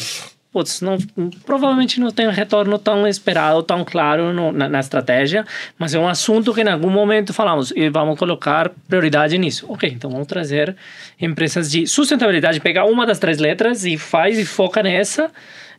putz, 0.51 0.81
não, 0.81 0.97
provavelmente 1.45 1.99
não 1.99 2.11
tem 2.11 2.27
um 2.27 2.31
retorno 2.31 2.77
tão 2.77 3.07
esperado, 3.07 3.63
tão 3.63 3.85
claro 3.85 4.33
no, 4.33 4.51
na, 4.51 4.67
na, 4.67 4.79
estratégia, 4.79 5.45
mas 5.79 5.93
é 5.93 5.99
um 5.99 6.07
assunto 6.07 6.53
que 6.53 6.61
em 6.61 6.67
algum 6.67 6.89
momento 6.89 7.33
falamos 7.33 7.71
e 7.75 7.89
vamos 7.89 8.19
colocar 8.19 8.69
prioridade 8.87 9.37
nisso. 9.37 9.65
Ok, 9.69 9.89
então 9.89 10.09
vamos 10.09 10.27
trazer 10.27 10.75
empresas 11.19 11.71
de 11.71 11.87
sustentabilidade, 11.87 12.59
pegar 12.59 12.85
uma 12.85 13.05
das 13.05 13.17
três 13.17 13.37
letras 13.37 13.85
e 13.85 13.97
faz 13.97 14.37
e 14.37 14.45
foca 14.45 14.83
nessa 14.83 15.31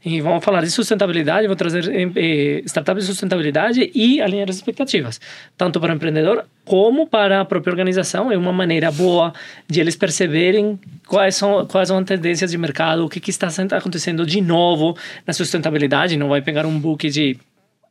e 0.04 0.20
vamos 0.20 0.44
falar 0.44 0.62
de 0.62 0.70
sustentabilidade, 0.70 1.46
vou 1.46 1.54
trazer 1.54 1.88
eh, 2.16 2.62
startups 2.64 3.04
de 3.04 3.12
sustentabilidade 3.12 3.90
e 3.94 4.20
alinhar 4.20 4.50
as 4.50 4.56
expectativas, 4.56 5.20
tanto 5.56 5.78
para 5.80 5.92
o 5.92 5.96
empreendedor 5.96 6.44
como 6.64 7.06
para 7.06 7.40
a 7.40 7.44
própria 7.44 7.70
organização. 7.70 8.30
É 8.30 8.36
uma 8.36 8.52
maneira 8.52 8.90
boa 8.90 9.32
de 9.68 9.80
eles 9.80 9.94
perceberem 9.94 10.78
quais 11.06 11.36
são, 11.36 11.64
quais 11.66 11.86
são 11.86 11.98
as 11.98 12.04
tendências 12.04 12.50
de 12.50 12.58
mercado, 12.58 13.04
o 13.04 13.08
que, 13.08 13.20
que 13.20 13.30
está 13.30 13.48
acontecendo 13.76 14.26
de 14.26 14.40
novo 14.40 14.96
na 15.24 15.32
sustentabilidade. 15.32 16.16
Não 16.16 16.28
vai 16.28 16.42
pegar 16.42 16.66
um 16.66 16.78
book 16.78 17.08
de 17.08 17.38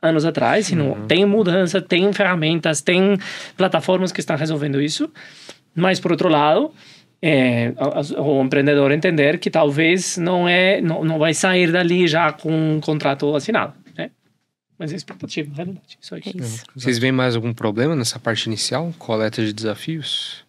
anos 0.02 0.26
atrás, 0.26 0.70
uhum. 0.72 1.06
tem 1.08 1.26
mudança, 1.26 1.80
tem 1.80 2.12
ferramentas, 2.12 2.82
tem 2.82 3.18
plataformas 3.56 4.12
que 4.12 4.20
estão 4.20 4.36
resolvendo 4.36 4.82
isso. 4.82 5.10
Mas, 5.74 6.00
por 6.00 6.12
outro 6.12 6.28
lado, 6.28 6.74
é, 7.22 7.74
o 8.18 8.42
empreendedor 8.44 8.92
entender 8.92 9.38
que 9.40 9.52
talvez 9.52 10.18
não 10.18 10.50
é 10.50 10.82
não, 10.82 11.04
não 11.04 11.20
vai 11.20 11.34
sair 11.34 11.72
dali 11.72 12.08
já 12.08 12.32
com 12.32 12.52
um 12.52 12.80
contrato 12.80 13.36
assinado 13.36 13.74
né? 13.96 14.10
mas 14.78 14.92
é 14.92 14.96
expectativa 14.96 15.50
na 15.50 15.56
realidade 15.56 15.98
isso 16.02 16.16
aí. 16.16 16.22
É 16.26 16.38
isso. 16.38 16.64
vocês 16.76 16.98
veem 16.98 17.12
mais 17.12 17.36
algum 17.36 17.54
problema 17.54 17.96
nessa 17.96 18.20
parte 18.20 18.48
inicial 18.48 18.92
coleta 18.98 19.46
de 19.46 19.54
desafios 19.54 20.44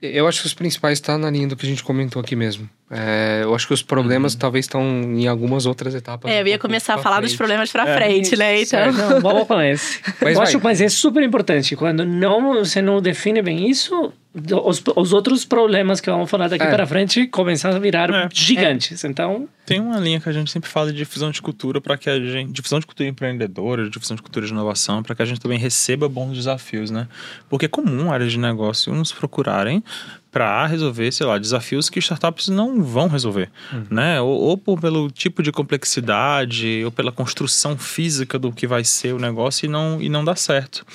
eu 0.00 0.26
acho 0.26 0.40
que 0.40 0.46
os 0.46 0.54
principais 0.54 0.98
estão 0.98 1.16
tá 1.16 1.18
na 1.18 1.30
linha 1.30 1.46
do 1.46 1.56
que 1.56 1.66
a 1.66 1.68
gente 1.68 1.84
comentou 1.84 2.22
aqui 2.22 2.34
mesmo 2.34 2.68
é, 2.92 3.42
eu 3.44 3.54
acho 3.54 3.68
que 3.68 3.72
os 3.72 3.84
problemas 3.84 4.32
uhum. 4.32 4.40
talvez 4.40 4.64
estão 4.64 4.82
em 4.82 5.28
algumas 5.28 5.64
outras 5.64 5.94
etapas. 5.94 6.28
É, 6.28 6.42
eu 6.42 6.46
ia 6.48 6.58
começar 6.58 6.94
a 6.94 6.98
falar 6.98 7.18
frente. 7.18 7.28
dos 7.28 7.36
problemas 7.36 7.70
para 7.70 7.88
é, 7.88 7.94
frente, 7.94 8.36
né? 8.36 8.62
Então. 8.62 8.92
Não, 8.92 9.20
vamos 9.20 9.46
com 9.46 9.60
esse. 9.60 10.00
Mas, 10.20 10.36
eu 10.36 10.42
acho, 10.42 10.60
mas 10.60 10.80
é 10.80 10.88
super 10.88 11.22
importante. 11.22 11.76
Quando 11.76 12.04
não, 12.04 12.54
você 12.54 12.82
não 12.82 13.00
define 13.00 13.40
bem 13.42 13.70
isso, 13.70 14.12
os, 14.64 14.82
os 14.96 15.12
outros 15.12 15.44
problemas 15.44 16.00
que 16.00 16.10
vamos 16.10 16.28
falar 16.28 16.48
daqui 16.48 16.64
é. 16.64 16.70
para 16.70 16.84
frente 16.84 17.28
começam 17.28 17.70
a 17.70 17.78
virar 17.78 18.10
é. 18.10 18.28
gigantes. 18.32 19.04
Então. 19.04 19.48
Tem 19.64 19.80
uma 19.80 19.98
linha 19.98 20.18
que 20.18 20.28
a 20.28 20.32
gente 20.32 20.50
sempre 20.50 20.68
fala 20.68 20.90
de 20.90 20.98
difusão 20.98 21.30
de 21.30 21.40
cultura 21.40 21.80
para 21.80 21.96
que 21.96 22.10
a 22.10 22.18
gente. 22.18 22.52
Difusão 22.52 22.80
de 22.80 22.86
cultura 22.86 23.08
empreendedora, 23.08 23.88
difusão 23.88 24.16
de 24.16 24.22
cultura 24.22 24.46
de 24.46 24.52
inovação, 24.52 25.00
para 25.00 25.14
que 25.14 25.22
a 25.22 25.24
gente 25.24 25.40
também 25.40 25.58
receba 25.58 26.08
bons 26.08 26.34
desafios, 26.34 26.90
né? 26.90 27.06
Porque 27.48 27.66
é 27.66 27.68
comum 27.68 28.10
áreas 28.10 28.32
de 28.32 28.38
negócio 28.38 28.92
nos 28.92 29.12
procurarem 29.12 29.82
para 30.30 30.66
resolver, 30.66 31.10
sei 31.12 31.26
lá, 31.26 31.38
desafios 31.38 31.90
que 31.90 31.98
startups 31.98 32.48
não 32.48 32.82
vão 32.82 33.08
resolver, 33.08 33.50
uhum. 33.72 33.86
né? 33.90 34.20
Ou, 34.20 34.30
ou 34.30 34.58
por, 34.58 34.80
pelo 34.80 35.10
tipo 35.10 35.42
de 35.42 35.50
complexidade, 35.50 36.82
ou 36.84 36.92
pela 36.92 37.10
construção 37.10 37.76
física 37.76 38.38
do 38.38 38.52
que 38.52 38.66
vai 38.66 38.84
ser 38.84 39.12
o 39.12 39.18
negócio 39.18 39.66
e 39.66 39.68
não, 39.68 40.00
e 40.00 40.08
não 40.08 40.24
dá 40.24 40.36
certo. 40.36 40.86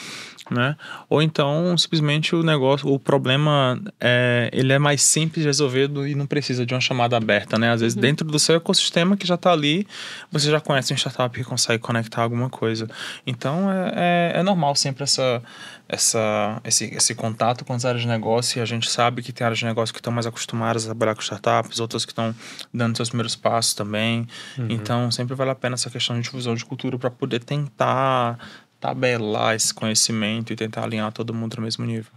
Né? 0.49 0.75
Ou 1.09 1.21
então 1.21 1.77
simplesmente 1.77 2.35
o 2.35 2.43
negócio, 2.43 2.87
o 2.87 2.99
problema 2.99 3.79
é, 3.99 4.49
ele 4.53 4.73
é 4.73 4.79
mais 4.79 5.01
simples 5.01 5.43
de 5.43 5.47
resolver 5.47 5.89
e 6.07 6.15
não 6.15 6.25
precisa 6.25 6.65
de 6.65 6.73
uma 6.73 6.81
chamada 6.81 7.17
aberta, 7.17 7.57
né? 7.57 7.71
Às 7.71 7.81
vezes 7.81 7.95
uhum. 7.95 8.01
dentro 8.01 8.27
do 8.27 8.37
seu 8.37 8.55
ecossistema 8.55 9.17
que 9.17 9.25
já 9.25 9.35
está 9.35 9.51
ali, 9.51 9.87
você 10.31 10.49
já 10.51 10.59
conhece 10.59 10.93
um 10.93 10.97
startup 10.97 11.35
que 11.35 11.43
consegue 11.43 11.81
conectar 11.81 12.21
alguma 12.21 12.49
coisa. 12.49 12.87
Então 13.25 13.71
é, 13.71 14.33
é, 14.35 14.39
é 14.39 14.43
normal 14.43 14.75
sempre 14.75 15.03
essa, 15.03 15.41
essa, 15.87 16.61
esse, 16.63 16.85
esse 16.93 17.15
contato 17.15 17.65
com 17.65 17.73
as 17.73 17.85
áreas 17.85 18.01
de 18.01 18.07
negócio 18.07 18.59
e 18.59 18.61
a 18.61 18.65
gente 18.65 18.89
sabe 18.89 19.21
que 19.21 19.31
tem 19.31 19.45
áreas 19.45 19.59
de 19.59 19.65
negócio 19.65 19.93
que 19.93 19.99
estão 19.99 20.13
mais 20.13 20.25
acostumadas 20.25 20.83
a 20.83 20.87
trabalhar 20.87 21.15
com 21.15 21.21
startups, 21.21 21.79
outras 21.79 22.05
que 22.05 22.11
estão 22.11 22.35
dando 22.73 22.95
seus 22.95 23.09
primeiros 23.09 23.35
passos 23.35 23.73
também. 23.73 24.27
Uhum. 24.57 24.67
Então 24.69 25.11
sempre 25.11 25.35
vale 25.35 25.51
a 25.51 25.55
pena 25.55 25.75
essa 25.75 25.89
questão 25.89 26.15
de 26.15 26.23
difusão 26.23 26.55
de 26.55 26.65
cultura 26.65 26.97
para 26.97 27.09
poder 27.09 27.43
tentar 27.43 28.37
tabelar 28.85 29.55
esse 29.55 29.73
conhecimento 29.73 30.53
e 30.53 30.55
tentar 30.55 30.83
alinhar 30.83 31.11
todo 31.11 31.33
mundo 31.33 31.55
no 31.57 31.63
mesmo 31.63 31.83
nível. 31.83 32.11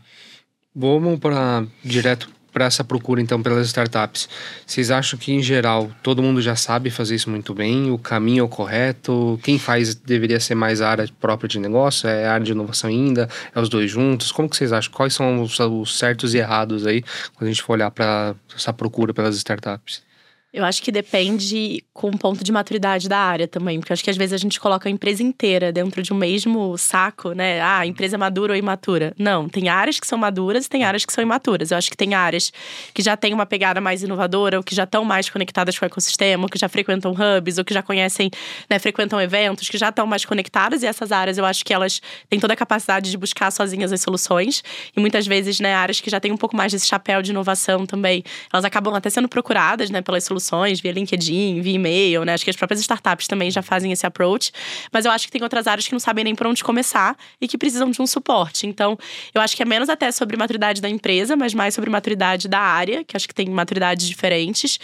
Vamos 0.74 1.18
para 1.18 1.64
direto 1.82 2.28
para 2.52 2.66
essa 2.66 2.84
procura 2.84 3.20
então 3.20 3.42
pelas 3.42 3.66
startups. 3.66 4.28
Vocês 4.66 4.90
acham 4.90 5.18
que 5.18 5.32
em 5.32 5.42
geral 5.42 5.90
todo 6.02 6.22
mundo 6.22 6.42
já 6.42 6.56
sabe 6.56 6.90
fazer 6.90 7.14
isso 7.14 7.30
muito 7.30 7.54
bem? 7.54 7.90
O 7.90 7.98
caminho 7.98 8.40
é 8.40 8.42
o 8.42 8.48
correto? 8.48 9.38
Quem 9.42 9.58
faz 9.58 9.94
deveria 9.94 10.40
ser 10.40 10.54
mais 10.54 10.82
área 10.82 11.08
própria 11.20 11.48
de 11.48 11.58
negócio? 11.58 12.08
É 12.08 12.26
área 12.26 12.44
de 12.44 12.52
inovação 12.52 12.90
ainda? 12.90 13.28
É 13.54 13.60
os 13.60 13.68
dois 13.68 13.90
juntos? 13.90 14.30
Como 14.30 14.48
que 14.48 14.56
vocês 14.56 14.72
acham? 14.72 14.92
Quais 14.92 15.14
são 15.14 15.42
os, 15.42 15.58
os 15.58 15.98
certos 15.98 16.34
e 16.34 16.38
errados 16.38 16.86
aí 16.86 17.02
quando 17.34 17.48
a 17.48 17.52
gente 17.52 17.62
for 17.62 17.74
olhar 17.74 17.90
para 17.90 18.34
essa 18.54 18.72
procura 18.72 19.14
pelas 19.14 19.36
startups? 19.36 20.07
Eu 20.50 20.64
acho 20.64 20.80
que 20.82 20.90
depende 20.90 21.84
com 21.92 22.08
o 22.08 22.16
ponto 22.16 22.42
de 22.42 22.50
maturidade 22.50 23.06
da 23.06 23.18
área 23.18 23.46
também, 23.46 23.78
porque 23.78 23.92
acho 23.92 24.02
que 24.02 24.08
às 24.08 24.16
vezes 24.16 24.32
a 24.32 24.38
gente 24.38 24.58
coloca 24.58 24.88
a 24.88 24.90
empresa 24.90 25.22
inteira 25.22 25.70
dentro 25.70 26.02
de 26.02 26.10
um 26.10 26.16
mesmo 26.16 26.78
saco, 26.78 27.32
né? 27.32 27.60
Ah, 27.60 27.84
empresa 27.84 28.16
é 28.16 28.18
madura 28.18 28.54
ou 28.54 28.58
imatura. 28.58 29.12
Não, 29.18 29.46
tem 29.46 29.68
áreas 29.68 30.00
que 30.00 30.06
são 30.06 30.16
maduras 30.16 30.64
e 30.64 30.70
tem 30.70 30.84
áreas 30.84 31.04
que 31.04 31.12
são 31.12 31.20
imaturas. 31.22 31.70
Eu 31.70 31.76
acho 31.76 31.90
que 31.90 31.96
tem 31.98 32.14
áreas 32.14 32.50
que 32.94 33.02
já 33.02 33.14
têm 33.14 33.34
uma 33.34 33.44
pegada 33.44 33.78
mais 33.78 34.02
inovadora, 34.02 34.56
ou 34.56 34.62
que 34.64 34.74
já 34.74 34.84
estão 34.84 35.04
mais 35.04 35.28
conectadas 35.28 35.78
com 35.78 35.84
o 35.84 35.86
ecossistema, 35.86 36.44
ou 36.44 36.48
que 36.48 36.58
já 36.58 36.68
frequentam 36.68 37.12
hubs, 37.12 37.58
ou 37.58 37.64
que 37.64 37.74
já 37.74 37.82
conhecem, 37.82 38.30
né, 38.70 38.78
frequentam 38.78 39.20
eventos, 39.20 39.68
que 39.68 39.76
já 39.76 39.90
estão 39.90 40.06
mais 40.06 40.24
conectadas. 40.24 40.82
E 40.82 40.86
essas 40.86 41.12
áreas 41.12 41.36
eu 41.36 41.44
acho 41.44 41.62
que 41.62 41.74
elas 41.74 42.00
têm 42.30 42.40
toda 42.40 42.54
a 42.54 42.56
capacidade 42.56 43.10
de 43.10 43.18
buscar 43.18 43.50
sozinhas 43.50 43.92
as 43.92 44.00
soluções. 44.00 44.62
E 44.96 45.00
muitas 45.00 45.26
vezes, 45.26 45.60
né, 45.60 45.74
áreas 45.74 46.00
que 46.00 46.08
já 46.08 46.18
têm 46.18 46.32
um 46.32 46.38
pouco 46.38 46.56
mais 46.56 46.72
desse 46.72 46.86
chapéu 46.86 47.20
de 47.20 47.32
inovação 47.32 47.84
também, 47.84 48.24
elas 48.50 48.64
acabam 48.64 48.94
até 48.94 49.10
sendo 49.10 49.28
procuradas, 49.28 49.90
né, 49.90 50.00
pelas 50.00 50.24
soluções 50.24 50.37
soluções 50.38 50.80
via 50.80 50.92
LinkedIn, 50.92 51.60
via 51.60 51.74
e-mail, 51.74 52.24
né? 52.24 52.34
Acho 52.34 52.44
que 52.44 52.50
as 52.50 52.56
próprias 52.56 52.80
startups 52.80 53.26
também 53.26 53.50
já 53.50 53.62
fazem 53.62 53.92
esse 53.92 54.06
approach. 54.06 54.52
Mas 54.92 55.04
eu 55.04 55.10
acho 55.10 55.26
que 55.26 55.32
tem 55.32 55.42
outras 55.42 55.66
áreas 55.66 55.86
que 55.86 55.92
não 55.92 56.00
sabem 56.00 56.24
nem 56.24 56.34
por 56.34 56.46
onde 56.46 56.62
começar 56.62 57.16
e 57.40 57.48
que 57.48 57.58
precisam 57.58 57.90
de 57.90 58.00
um 58.00 58.06
suporte. 58.06 58.66
Então, 58.66 58.98
eu 59.34 59.40
acho 59.40 59.56
que 59.56 59.62
é 59.62 59.66
menos 59.66 59.88
até 59.88 60.10
sobre 60.10 60.36
maturidade 60.36 60.80
da 60.80 60.88
empresa, 60.88 61.36
mas 61.36 61.54
mais 61.54 61.74
sobre 61.74 61.90
maturidade 61.90 62.48
da 62.48 62.60
área, 62.60 63.04
que 63.04 63.16
acho 63.16 63.26
que 63.26 63.34
tem 63.34 63.48
maturidades 63.48 64.06
diferentes. 64.06 64.78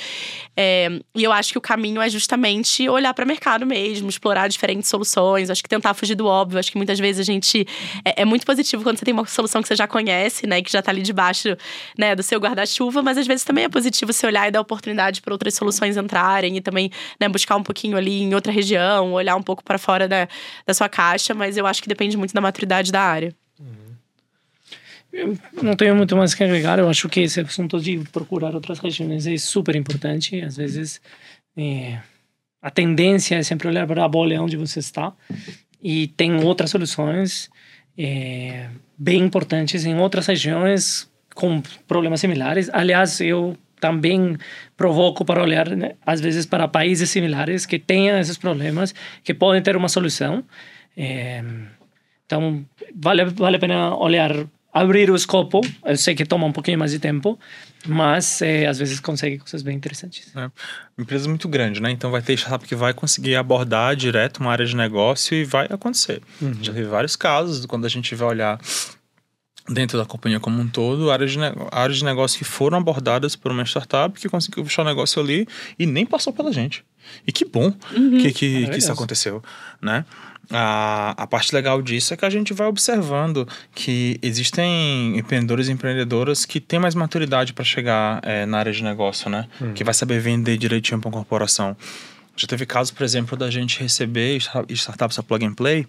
É, 0.57 0.89
e 1.15 1.23
eu 1.23 1.33
acho 1.33 1.53
que 1.53 1.59
o 1.59 1.61
caminho 1.61 2.01
é 2.01 2.09
justamente 2.09 2.89
olhar 2.89 3.15
para 3.15 3.25
o 3.25 3.29
mercado 3.29 3.67
mesmo, 3.67 4.09
explorar 4.09 4.49
diferentes 4.49 4.89
soluções. 4.89 5.51
Acho 5.51 5.63
que 5.63 5.69
tentar 5.69 5.95
fugir 5.95 6.15
do 6.15 6.27
óbvio. 6.27 6.59
Acho 6.59 6.71
que 6.71 6.77
muitas 6.77 6.99
vezes 6.99 7.21
a 7.21 7.25
gente. 7.25 7.67
É, 8.05 8.23
é 8.23 8.25
muito 8.25 8.47
positivo 8.47 8.83
quando 8.83 8.99
você 8.99 9.05
tem 9.05 9.15
uma 9.15 9.27
solução 9.27 9.63
que 9.63 9.69
você 9.69 9.77
já 9.77 9.87
conhece, 9.87 10.47
né? 10.47 10.63
Que 10.63 10.71
já 10.71 10.81
está 10.81 10.91
ali 10.91 11.03
debaixo 11.03 11.57
né, 11.99 12.15
do 12.15 12.23
seu 12.23 12.39
guarda-chuva, 12.39 13.03
mas 13.03 13.19
às 13.19 13.27
vezes 13.27 13.45
também 13.45 13.65
é 13.65 13.69
positivo 13.69 14.13
você 14.13 14.27
olhar 14.27 14.49
e 14.49 14.51
dar 14.51 14.61
oportunidade 14.61 15.21
para 15.21 15.35
outras 15.35 15.44
soluções 15.53 15.97
entrarem 15.97 16.57
e 16.57 16.61
também 16.61 16.91
né, 17.21 17.29
buscar 17.29 17.57
um 17.57 17.63
pouquinho 17.63 17.97
ali 17.97 18.23
em 18.23 18.35
outra 18.35 18.53
região, 18.53 19.13
olhar 19.13 19.37
um 19.37 19.43
pouco 19.43 19.63
para 19.63 19.79
fora 19.79 20.09
da, 20.09 20.29
da 20.67 20.73
sua 20.75 20.89
caixa, 20.89 21.35
mas 21.35 21.57
eu 21.57 21.67
acho 21.67 21.83
que 21.83 21.89
depende 21.89 22.17
muito 22.17 22.33
da 22.33 22.41
maturidade 22.41 22.91
da 22.91 23.03
área. 23.03 23.35
Eu 25.13 25.39
não 25.63 25.77
tenho 25.77 25.95
muito 25.95 26.17
mais 26.17 26.35
que 26.35 26.43
agregar. 26.43 26.81
Eu 26.81 26.89
acho 26.89 27.09
que 27.09 27.21
esse 27.21 27.41
assunto 27.41 27.81
de 27.81 27.99
procurar 28.13 28.53
outras 28.53 28.81
regiões 28.81 29.29
é 29.29 29.37
super 29.37 29.77
importante. 29.77 30.41
Às 30.41 30.57
vezes, 30.57 31.01
é, 31.57 32.01
a 32.61 32.69
tendência 32.69 33.37
é 33.37 33.43
sempre 33.45 33.69
olhar 33.69 33.87
para 33.87 34.05
a 34.05 34.09
bolha 34.09 34.43
onde 34.43 34.57
você 34.57 34.81
está. 34.81 35.13
E 35.81 36.09
tem 36.09 36.35
outras 36.43 36.71
soluções 36.71 37.49
é, 37.97 38.69
bem 38.99 39.23
importantes 39.23 39.85
em 39.85 39.97
outras 39.99 40.27
regiões 40.27 41.09
com 41.33 41.63
problemas 41.87 42.21
similares. 42.21 42.69
Aliás, 42.73 43.21
eu 43.21 43.57
também 43.85 44.39
provoco 44.79 45.27
para 45.27 45.43
olhar, 45.43 45.69
né, 45.69 45.93
às 46.07 46.19
vezes, 46.19 46.47
para 46.47 46.67
países 46.67 47.11
similares 47.11 47.67
que 47.67 47.79
tenham 47.79 48.19
esses 48.19 48.39
problemas, 48.39 48.95
que 49.23 49.35
podem 49.35 49.61
ter 49.61 49.77
uma 49.77 49.91
solução. 49.91 50.43
É, 50.97 51.45
então, 52.25 52.65
vale, 52.97 53.27
vale 53.27 53.57
a 53.57 53.59
pena 53.59 53.95
olhar, 53.95 54.33
abrir 54.73 55.11
o 55.11 55.15
escopo. 55.15 55.61
Eu 55.85 55.99
sei 55.99 56.15
que 56.15 56.25
toma 56.25 56.47
um 56.47 56.53
pouquinho 56.53 56.79
mais 56.79 56.93
de 56.93 56.99
tempo, 56.99 57.39
mas 57.87 58.41
é, 58.41 58.67
às 58.67 58.79
vezes 58.79 59.01
consegue 59.01 59.37
coisas 59.37 59.61
bem 59.61 59.77
interessantes. 59.77 60.35
É. 60.35 60.51
Empresa 60.99 61.29
muito 61.29 61.47
grande, 61.47 61.83
né? 61.83 61.91
Então 61.91 62.11
vai 62.11 62.23
ter 62.23 62.33
startup 62.39 62.67
que 62.67 62.75
vai 62.75 62.95
conseguir 62.95 63.37
abordar 63.37 63.95
direto 63.95 64.39
uma 64.39 64.51
área 64.51 64.65
de 64.65 64.75
negócio 64.75 65.37
e 65.37 65.45
vai 65.45 65.67
acontecer. 65.69 66.23
Uhum. 66.41 66.55
Já 66.63 66.73
teve 66.73 66.89
vários 66.89 67.17
casos, 67.17 67.67
quando 67.67 67.85
a 67.85 67.91
gente 67.91 68.15
vai 68.15 68.29
olhar 68.29 68.59
dentro 69.69 69.97
da 69.97 70.05
companhia 70.05 70.39
como 70.39 70.61
um 70.61 70.69
todo, 70.69 71.11
áreas 71.11 71.33
de, 71.33 71.39
áreas 71.73 71.99
de 71.99 72.05
negócio 72.05 72.39
que 72.39 72.45
foram 72.45 72.79
abordadas 72.79 73.35
por 73.35 73.51
uma 73.51 73.65
startup 73.65 74.19
que 74.19 74.29
conseguiu 74.29 74.65
fechar 74.65 74.83
o 74.83 74.85
negócio 74.85 75.21
ali 75.23 75.47
e 75.79 75.87
nem 75.87 76.05
passou 76.05 76.33
pela 76.33 76.53
gente. 76.53 76.85
E 77.27 77.33
que 77.33 77.45
bom 77.45 77.73
uhum. 77.97 78.19
que, 78.19 78.33
que, 78.33 78.67
que, 78.67 78.77
isso 78.77 78.93
aconteceu, 78.93 79.43
né? 79.81 80.05
A, 80.51 81.15
a 81.17 81.27
parte 81.27 81.55
legal 81.55 81.81
disso 81.81 82.13
é 82.13 82.17
que 82.17 82.25
a 82.25 82.31
gente 82.31 82.53
vai 82.53 82.67
observando 82.67 83.49
que 83.75 84.19
existem 84.21 85.19
empreendedores 85.19 85.69
e 85.69 85.73
empreendedoras 85.73 86.45
que 86.45 86.61
têm 86.61 86.79
mais 86.79 86.95
maturidade 86.95 87.55
para 87.55 87.65
chegar 87.65 88.21
é, 88.23 88.45
na 88.45 88.59
área 88.59 88.73
de 88.73 88.83
negócio, 88.83 89.31
né? 89.31 89.49
Uhum. 89.61 89.73
Que 89.73 89.83
vai 89.83 89.95
saber 89.95 90.21
vender 90.21 90.59
direitinho 90.59 91.01
para 91.01 91.09
uma 91.09 91.15
corporação. 91.15 91.75
Já 92.37 92.47
teve 92.49 92.67
caso, 92.67 92.93
por 92.93 93.05
exemplo, 93.05 93.37
da 93.37 93.51
gente 93.51 93.81
receber 93.81 94.37
startups 94.71 95.19
a 95.19 95.23
plug 95.23 95.45
and 95.45 95.55
play, 95.55 95.87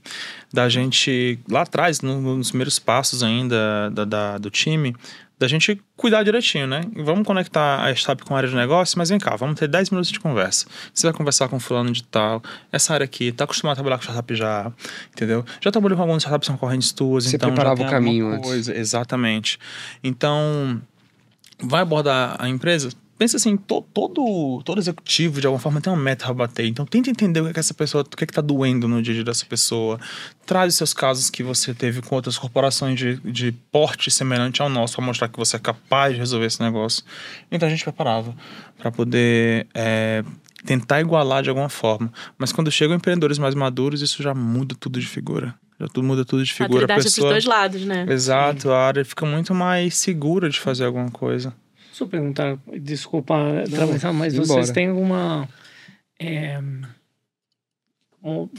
da 0.54 0.70
gente 0.70 1.40
lá 1.50 1.62
atrás, 1.62 2.02
no, 2.02 2.38
nos 2.38 2.50
primeiros 2.50 2.78
passos 2.78 3.24
ainda 3.24 3.90
da, 3.90 4.06
da, 4.06 4.38
do 4.38 4.52
time, 4.52 4.96
da 5.38 5.48
gente 5.48 5.82
cuidar 5.98 6.24
direitinho, 6.24 6.66
né? 6.66 6.82
Vamos 6.96 7.26
conectar 7.26 7.84
a 7.84 7.92
startup 7.92 8.24
com 8.24 8.36
a 8.36 8.38
área 8.38 8.50
de 8.50 8.56
negócio, 8.56 8.98
mas 8.98 9.10
vem 9.10 9.20
cá, 9.20 9.36
vamos 9.36 9.60
ter 9.60 9.68
10 9.68 9.90
minutos 9.90 10.12
de 10.12 10.20
conversa. 10.20 10.66
Você 10.94 11.08
vai 11.08 11.14
conversar 11.14 11.50
com 11.50 11.60
fulano 11.60 11.92
de 11.92 12.04
tal, 12.04 12.42
essa 12.72 12.94
área 12.94 13.04
aqui, 13.04 13.32
tá 13.32 13.44
acostumado 13.44 13.74
a 13.74 13.76
trabalhar 13.76 13.98
com 13.98 14.04
startup 14.04 14.36
já, 14.36 14.72
entendeu? 15.12 15.44
Já 15.60 15.72
trabalhou 15.72 15.98
com 15.98 16.04
algumas 16.04 16.24
startups 16.24 16.48
concorrentes 16.48 16.92
tuas, 16.94 17.26
Você 17.26 17.36
então 17.36 17.50
preparava 17.50 17.82
o 17.82 17.90
caminho 17.90 18.40
coisa. 18.42 18.72
Antes. 18.72 18.82
Exatamente. 18.82 19.60
Então, 20.04 20.82
vai 21.60 21.82
abordar 21.82 22.38
a 22.40 22.48
empresa? 22.48 22.90
Pensa 23.18 23.38
assim, 23.38 23.56
to, 23.56 23.82
todo, 23.94 24.62
todo 24.64 24.80
executivo, 24.80 25.40
de 25.40 25.48
alguma 25.48 25.60
forma, 25.60 25.80
tem 25.80 25.92
uma 25.92 26.02
meta 26.02 26.30
a 26.30 26.34
bater. 26.34 26.66
Então, 26.66 26.86
tenta 26.86 27.10
entender 27.10 27.40
o 27.40 27.44
que, 27.46 27.50
é 27.52 27.54
que 27.54 27.60
essa 27.60 27.74
pessoa, 27.74 28.04
o 28.04 28.16
que 28.16 28.24
é 28.24 28.28
que 28.28 28.34
tá 28.34 28.42
doendo 28.42 28.88
no 28.88 29.02
dia 29.02 29.14
a 29.14 29.16
dia 29.16 29.24
dessa 29.24 29.46
pessoa. 29.46 30.00
Traz 30.46 30.76
seus 30.76 30.94
casos 30.94 31.30
que 31.30 31.42
você 31.42 31.74
teve 31.74 32.02
com 32.02 32.16
outras 32.16 32.38
corporações 32.38 33.00
de, 33.00 33.18
de 33.18 33.52
porte 33.72 34.12
semelhante 34.12 34.62
ao 34.62 34.70
nosso, 34.70 34.96
para 34.96 35.06
mostrar 35.06 35.30
que 35.30 35.38
você 35.38 35.56
é 35.56 35.60
capaz 35.60 36.14
de 36.14 36.20
resolver 36.20 36.46
esse 36.46 36.62
negócio. 36.62 37.04
Então, 37.52 37.68
a 37.68 37.72
gente 37.72 37.84
preparava 37.84 38.36
para 38.78 38.92
poder 38.92 39.68
é, 39.74 40.24
tentar 40.66 41.00
igualar 41.00 41.42
de 41.42 41.50
alguma 41.50 41.70
forma. 41.70 42.12
Mas 42.38 42.52
quando 42.52 42.70
chegam 42.72 42.96
empreendedores 42.96 43.38
mais 43.38 43.56
maduros, 43.56 44.02
isso 44.02 44.22
já 44.22 44.34
muda 44.34 44.76
tudo 44.78 45.00
de 45.00 45.08
figura. 45.08 45.56
Já 45.80 45.88
tudo 45.88 46.04
muda 46.06 46.26
tudo 46.26 46.44
de 46.44 46.54
figura. 46.54 46.86
A 46.86 46.96
pessoa... 46.96 47.28
dos 47.28 47.34
dois 47.34 47.46
lados, 47.46 47.86
né? 47.86 48.06
Exato, 48.10 48.72
a 48.72 48.80
área 48.88 49.04
fica 49.04 49.26
muito 49.26 49.54
mais 49.54 49.96
segura 49.96 50.50
de 50.50 50.60
fazer 50.60 50.86
alguma 50.86 51.12
coisa. 51.12 51.54
Deixa 51.96 52.04
eu 52.04 52.10
perguntar, 52.10 52.60
desculpa 52.82 53.62
atravessar, 53.62 54.12
mas 54.12 54.34
Embora. 54.34 54.48
vocês 54.48 54.72
têm 54.72 54.90
alguma 54.90 55.48
é, 56.20 56.60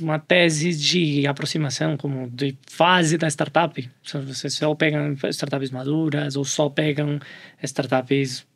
uma 0.00 0.19
tese 0.19 0.75
de 0.75 1.26
aproximação, 1.26 1.99
como 1.99 2.31
de 2.31 2.57
fase 2.66 3.19
da 3.19 3.28
startup? 3.28 3.90
Vocês 4.02 4.55
só 4.55 4.75
pegam 4.75 5.12
startups 5.28 5.71
maduras 5.71 6.35
ou 6.35 6.47
só 6.47 6.71
pegam 6.71 7.21
startups 7.62 8.47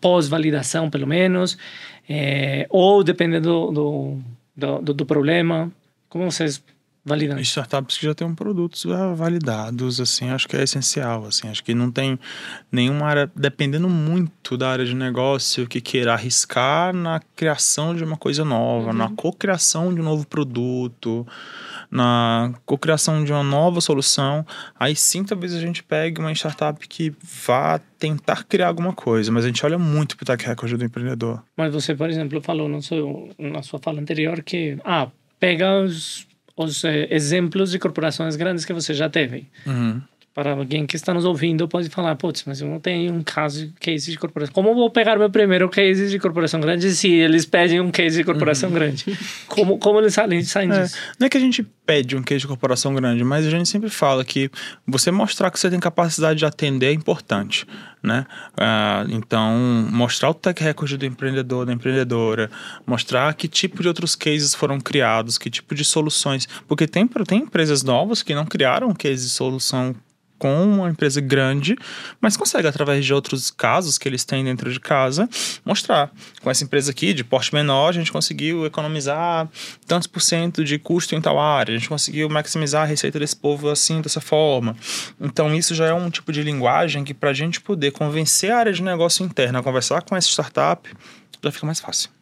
pós-validação, 0.00 0.90
pelo 0.90 1.06
menos? 1.06 1.56
É, 2.08 2.66
ou 2.68 3.04
dependendo 3.04 3.70
do, 3.70 4.20
do, 4.56 4.80
do, 4.82 4.94
do 4.94 5.06
problema? 5.06 5.70
Como 6.08 6.28
vocês 6.28 6.60
validando. 7.06 7.40
Startups 7.40 7.96
que 7.96 8.04
já 8.04 8.14
têm 8.14 8.34
produtos 8.34 8.84
validados, 9.14 10.00
assim, 10.00 10.28
acho 10.30 10.48
que 10.48 10.56
é 10.56 10.64
essencial, 10.64 11.24
assim, 11.24 11.48
acho 11.48 11.62
que 11.62 11.72
não 11.72 11.90
tem 11.90 12.18
nenhuma 12.70 13.06
área, 13.06 13.30
dependendo 13.34 13.88
muito 13.88 14.56
da 14.56 14.70
área 14.70 14.84
de 14.84 14.94
negócio, 14.94 15.68
que 15.68 15.80
queira 15.80 16.12
arriscar 16.12 16.92
na 16.92 17.20
criação 17.36 17.94
de 17.94 18.02
uma 18.02 18.16
coisa 18.16 18.44
nova, 18.44 18.88
uhum. 18.88 18.92
na 18.92 19.08
cocriação 19.10 19.94
de 19.94 20.00
um 20.00 20.04
novo 20.04 20.26
produto, 20.26 21.24
na 21.88 22.52
cocriação 22.66 23.22
de 23.24 23.32
uma 23.32 23.44
nova 23.44 23.80
solução, 23.80 24.44
aí 24.78 24.96
sim 24.96 25.22
talvez 25.22 25.54
a 25.54 25.60
gente 25.60 25.84
pegue 25.84 26.20
uma 26.20 26.32
startup 26.32 26.86
que 26.88 27.14
vá 27.46 27.80
tentar 27.98 28.44
criar 28.44 28.66
alguma 28.66 28.92
coisa, 28.92 29.30
mas 29.30 29.44
a 29.44 29.46
gente 29.46 29.64
olha 29.64 29.78
muito 29.78 30.16
para 30.16 30.24
o 30.24 30.26
track 30.26 30.44
record 30.44 30.72
do 30.72 30.84
empreendedor. 30.84 31.42
Mas 31.56 31.72
você, 31.72 31.94
por 31.94 32.10
exemplo, 32.10 32.40
falou 32.42 32.68
no 32.68 32.82
seu, 32.82 33.30
na 33.38 33.62
sua 33.62 33.78
fala 33.78 34.00
anterior 34.00 34.42
que, 34.42 34.76
ah, 34.84 35.08
pega 35.38 35.80
os 35.80 36.26
os 36.56 36.82
eh, 36.84 37.06
exemplos 37.10 37.70
de 37.70 37.78
corporações 37.78 38.34
grandes 38.36 38.64
que 38.64 38.72
você 38.72 38.94
já 38.94 39.08
teve. 39.08 39.46
Uhum. 39.66 40.00
Para 40.34 40.50
alguém 40.52 40.86
que 40.86 40.96
está 40.96 41.14
nos 41.14 41.24
ouvindo, 41.24 41.66
pode 41.66 41.88
falar, 41.88 42.14
putz, 42.14 42.44
mas 42.46 42.60
eu 42.60 42.68
não 42.68 42.78
tenho 42.78 43.10
um 43.10 43.22
caso 43.22 43.68
de 43.68 43.72
case 43.80 44.10
de 44.10 44.18
corporação. 44.18 44.52
Como 44.52 44.74
vou 44.74 44.90
pegar 44.90 45.16
meu 45.16 45.30
primeiro 45.30 45.66
case 45.70 46.10
de 46.10 46.18
corporação 46.18 46.60
grande 46.60 46.90
se 46.94 47.10
eles 47.10 47.46
pedem 47.46 47.80
um 47.80 47.90
case 47.90 48.18
de 48.18 48.24
corporação 48.24 48.70
grande? 48.70 49.18
Como, 49.48 49.78
como 49.78 49.98
eles 49.98 50.12
saem, 50.12 50.42
saem 50.42 50.70
É, 50.70 50.82
disso? 50.82 50.96
não 51.18 51.26
é 51.26 51.30
que 51.30 51.38
a 51.38 51.40
gente 51.40 51.62
pede 51.86 52.14
um 52.16 52.22
case 52.22 52.40
de 52.40 52.46
corporação 52.48 52.94
grande, 52.94 53.24
mas 53.24 53.46
a 53.46 53.50
gente 53.50 53.66
sempre 53.66 53.88
fala 53.88 54.22
que 54.26 54.50
você 54.86 55.10
mostrar 55.10 55.50
que 55.50 55.58
você 55.58 55.70
tem 55.70 55.80
capacidade 55.80 56.38
de 56.38 56.44
atender 56.44 56.88
é 56.88 56.92
importante, 56.92 57.64
né? 58.06 58.24
Ah, 58.56 59.04
então, 59.08 59.52
mostrar 59.90 60.30
o 60.30 60.34
tech 60.34 60.62
record 60.62 60.96
do 60.96 61.04
empreendedor, 61.04 61.66
da 61.66 61.72
empreendedora, 61.72 62.50
mostrar 62.86 63.34
que 63.34 63.48
tipo 63.48 63.82
de 63.82 63.88
outros 63.88 64.14
cases 64.14 64.54
foram 64.54 64.80
criados, 64.80 65.36
que 65.36 65.50
tipo 65.50 65.74
de 65.74 65.84
soluções, 65.84 66.48
porque 66.68 66.86
tem, 66.86 67.06
tem 67.26 67.40
empresas 67.40 67.82
novas 67.82 68.22
que 68.22 68.34
não 68.34 68.46
criaram 68.46 68.94
case 68.94 69.24
de 69.24 69.30
solução 69.30 69.94
com 70.38 70.64
uma 70.64 70.88
empresa 70.88 71.20
grande, 71.20 71.76
mas 72.20 72.36
consegue, 72.36 72.68
através 72.68 73.04
de 73.04 73.12
outros 73.12 73.50
casos 73.50 73.98
que 73.98 74.08
eles 74.08 74.24
têm 74.24 74.44
dentro 74.44 74.72
de 74.72 74.78
casa, 74.78 75.28
mostrar. 75.64 76.10
Com 76.42 76.50
essa 76.50 76.64
empresa 76.64 76.90
aqui, 76.90 77.12
de 77.12 77.24
porte 77.24 77.54
menor, 77.54 77.88
a 77.88 77.92
gente 77.92 78.12
conseguiu 78.12 78.66
economizar 78.66 79.48
tantos 79.86 80.06
por 80.06 80.20
cento 80.20 80.64
de 80.64 80.78
custo 80.78 81.14
em 81.14 81.20
tal 81.20 81.38
área, 81.38 81.74
a 81.74 81.78
gente 81.78 81.88
conseguiu 81.88 82.28
maximizar 82.28 82.82
a 82.82 82.86
receita 82.86 83.18
desse 83.18 83.36
povo 83.36 83.68
assim, 83.68 84.00
dessa 84.00 84.20
forma. 84.20 84.76
Então, 85.20 85.54
isso 85.54 85.74
já 85.74 85.86
é 85.86 85.94
um 85.94 86.10
tipo 86.10 86.32
de 86.32 86.42
linguagem 86.42 87.04
que, 87.04 87.14
para 87.14 87.30
a 87.30 87.34
gente 87.34 87.60
poder 87.60 87.92
convencer 87.92 88.50
a 88.50 88.58
área 88.58 88.72
de 88.72 88.82
negócio 88.82 89.24
interna 89.24 89.60
a 89.60 89.62
conversar 89.62 90.02
com 90.02 90.16
essa 90.16 90.28
startup, 90.28 90.88
já 91.42 91.52
fica 91.52 91.66
mais 91.66 91.80
fácil. 91.80 92.15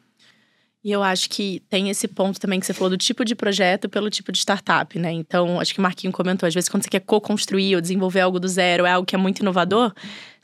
E 0.85 0.93
eu 0.93 1.03
acho 1.03 1.31
que 1.31 1.63
tem 1.71 1.89
esse 1.89 2.07
ponto 2.07 2.39
também 2.39 2.61
que 2.61 2.67
você 2.67 2.75
falou 2.75 2.91
do 2.91 2.99
tipo 2.99 3.25
de 3.25 3.35
projeto 3.35 3.89
pelo 3.89 4.11
tipo 4.11 4.31
de 4.31 4.37
startup, 4.37 4.99
né? 4.99 5.11
Então, 5.11 5.59
acho 5.59 5.73
que 5.73 5.81
o 5.81 5.83
Marquinho 5.83 6.13
comentou, 6.13 6.47
às 6.47 6.53
vezes 6.53 6.69
quando 6.69 6.83
você 6.83 6.91
quer 6.91 7.01
co-construir 7.01 7.75
ou 7.75 7.81
desenvolver 7.81 8.21
algo 8.21 8.39
do 8.39 8.47
zero, 8.47 8.85
é 8.85 8.93
algo 8.93 9.07
que 9.07 9.15
é 9.15 9.19
muito 9.19 9.39
inovador, 9.41 9.95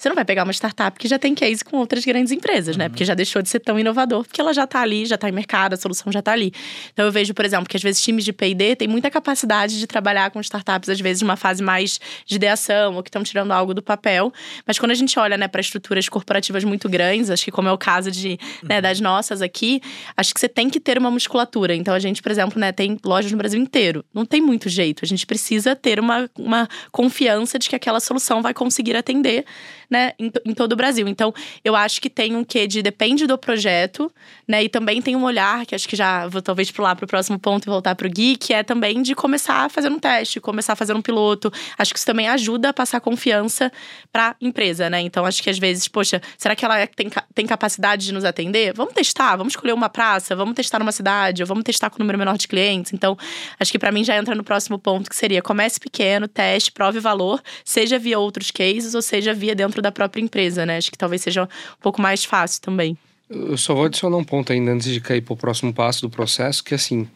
você 0.00 0.08
não 0.08 0.16
vai 0.16 0.24
pegar 0.24 0.44
uma 0.44 0.52
startup 0.52 0.98
que 0.98 1.06
já 1.06 1.18
tem 1.18 1.34
case 1.34 1.62
com 1.62 1.76
outras 1.76 2.06
grandes 2.06 2.32
empresas, 2.32 2.74
né? 2.74 2.88
Porque 2.88 3.04
já 3.04 3.12
deixou 3.12 3.42
de 3.42 3.50
ser 3.50 3.60
tão 3.60 3.78
inovador, 3.78 4.24
porque 4.24 4.40
ela 4.40 4.54
já 4.54 4.66
tá 4.66 4.80
ali, 4.80 5.04
já 5.04 5.18
tá 5.18 5.28
em 5.28 5.32
mercado, 5.32 5.74
a 5.74 5.76
solução 5.76 6.10
já 6.10 6.22
tá 6.22 6.32
ali. 6.32 6.54
Então 6.90 7.04
eu 7.04 7.12
vejo, 7.12 7.34
por 7.34 7.44
exemplo, 7.44 7.68
que 7.68 7.76
às 7.76 7.82
vezes 7.82 8.02
times 8.02 8.24
de 8.24 8.32
P&D 8.32 8.76
têm 8.76 8.88
muita 8.88 9.10
capacidade 9.10 9.78
de 9.78 9.86
trabalhar 9.86 10.30
com 10.30 10.40
startups, 10.40 10.88
às 10.88 10.98
vezes 10.98 11.20
numa 11.20 11.36
fase 11.36 11.62
mais 11.62 12.00
de 12.24 12.36
ideação, 12.36 12.94
ou 12.94 13.02
que 13.02 13.10
estão 13.10 13.22
tirando 13.22 13.52
algo 13.52 13.74
do 13.74 13.82
papel. 13.82 14.32
Mas 14.66 14.78
quando 14.78 14.92
a 14.92 14.94
gente 14.94 15.18
olha, 15.18 15.36
né, 15.36 15.46
para 15.46 15.60
estruturas 15.60 16.08
corporativas 16.08 16.64
muito 16.64 16.88
grandes, 16.88 17.28
acho 17.28 17.44
que 17.44 17.50
como 17.50 17.68
é 17.68 17.72
o 17.72 17.76
caso 17.76 18.10
de, 18.10 18.38
né, 18.62 18.80
das 18.80 19.00
nossas 19.00 19.42
aqui, 19.42 19.82
acho 20.16 20.32
que 20.32 20.40
você 20.40 20.48
tem 20.48 20.70
que 20.70 20.80
ter 20.80 20.96
uma 20.96 21.10
musculatura. 21.10 21.74
Então 21.74 21.92
a 21.92 21.98
gente, 21.98 22.22
por 22.22 22.32
exemplo, 22.32 22.58
né, 22.58 22.72
tem 22.72 22.98
lojas 23.04 23.30
no 23.30 23.36
Brasil 23.36 23.60
inteiro. 23.60 24.02
Não 24.14 24.24
tem 24.24 24.40
muito 24.40 24.66
jeito. 24.70 25.04
A 25.04 25.06
gente 25.06 25.26
precisa 25.26 25.76
ter 25.76 26.00
uma, 26.00 26.30
uma 26.38 26.66
confiança 26.90 27.58
de 27.58 27.68
que 27.68 27.76
aquela 27.76 28.00
solução 28.00 28.40
vai 28.40 28.54
conseguir 28.54 28.96
atender 28.96 29.44
né, 29.90 30.12
em, 30.18 30.30
em, 30.44 30.54
todo 30.54 30.72
o 30.72 30.76
Brasil. 30.76 31.08
Então, 31.08 31.34
eu 31.64 31.74
acho 31.74 32.00
que 32.00 32.08
tem 32.08 32.36
um 32.36 32.44
quê 32.44 32.66
de 32.66 32.80
depende 32.80 33.26
do 33.26 33.36
projeto, 33.36 34.10
né? 34.46 34.62
E 34.62 34.68
também 34.68 35.02
tem 35.02 35.16
um 35.16 35.24
olhar, 35.24 35.66
que 35.66 35.74
acho 35.74 35.88
que 35.88 35.96
já 35.96 36.28
vou 36.28 36.40
talvez 36.40 36.70
pular 36.70 36.94
para 36.94 37.04
o 37.04 37.08
próximo 37.08 37.38
ponto 37.38 37.64
e 37.64 37.70
voltar 37.70 37.94
para 37.94 38.06
o 38.06 38.10
Gui, 38.10 38.36
que 38.36 38.54
é 38.54 38.62
também 38.62 39.02
de 39.02 39.14
começar 39.14 39.68
fazendo 39.70 39.96
um 39.96 39.98
teste, 39.98 40.40
começar 40.40 40.76
fazendo 40.76 40.98
um 40.98 41.02
piloto. 41.02 41.52
Acho 41.76 41.92
que 41.92 41.98
isso 41.98 42.06
também 42.06 42.28
ajuda 42.28 42.68
a 42.68 42.72
passar 42.72 43.00
confiança 43.00 43.72
para 44.12 44.30
a 44.30 44.36
empresa, 44.40 44.88
né? 44.88 45.00
Então, 45.00 45.24
acho 45.26 45.42
que 45.42 45.50
às 45.50 45.58
vezes, 45.58 45.88
poxa, 45.88 46.22
será 46.38 46.54
que 46.54 46.64
ela 46.64 46.86
tem, 46.86 47.10
tem 47.34 47.46
capacidade 47.46 48.06
de 48.06 48.12
nos 48.12 48.24
atender? 48.24 48.72
Vamos 48.74 48.94
testar, 48.94 49.36
vamos 49.36 49.52
escolher 49.52 49.72
uma 49.72 49.88
praça, 49.88 50.36
vamos 50.36 50.54
testar 50.54 50.78
numa 50.78 50.92
cidade, 50.92 51.42
ou 51.42 51.46
vamos 51.46 51.64
testar 51.64 51.90
com 51.90 51.96
um 51.96 52.00
número 52.00 52.18
menor 52.18 52.38
de 52.38 52.46
clientes. 52.46 52.92
Então, 52.92 53.16
acho 53.58 53.72
que 53.72 53.78
para 53.78 53.90
mim 53.90 54.04
já 54.04 54.16
entra 54.16 54.34
no 54.34 54.44
próximo 54.44 54.78
ponto, 54.78 55.10
que 55.10 55.16
seria 55.16 55.42
comece 55.42 55.80
pequeno, 55.80 56.28
teste, 56.28 56.70
prove 56.70 57.00
valor, 57.00 57.42
seja 57.64 57.98
via 57.98 58.18
outros 58.18 58.50
cases 58.50 58.94
ou 58.94 59.02
seja 59.02 59.34
via 59.34 59.54
dentro 59.54 59.79
da 59.82 59.92
própria 59.92 60.22
empresa, 60.22 60.66
né? 60.66 60.76
Acho 60.76 60.90
que 60.90 60.98
talvez 60.98 61.22
seja 61.22 61.44
um 61.44 61.82
pouco 61.82 62.00
mais 62.00 62.24
fácil 62.24 62.60
também. 62.62 62.96
Eu 63.28 63.56
só 63.56 63.74
vou 63.74 63.84
adicionar 63.84 64.16
um 64.16 64.24
ponto 64.24 64.52
ainda 64.52 64.72
antes 64.72 64.92
de 64.92 65.00
cair 65.00 65.20
para 65.20 65.34
o 65.34 65.36
próximo 65.36 65.72
passo 65.72 66.02
do 66.02 66.10
processo, 66.10 66.64
que 66.64 66.74
assim, 66.74 67.08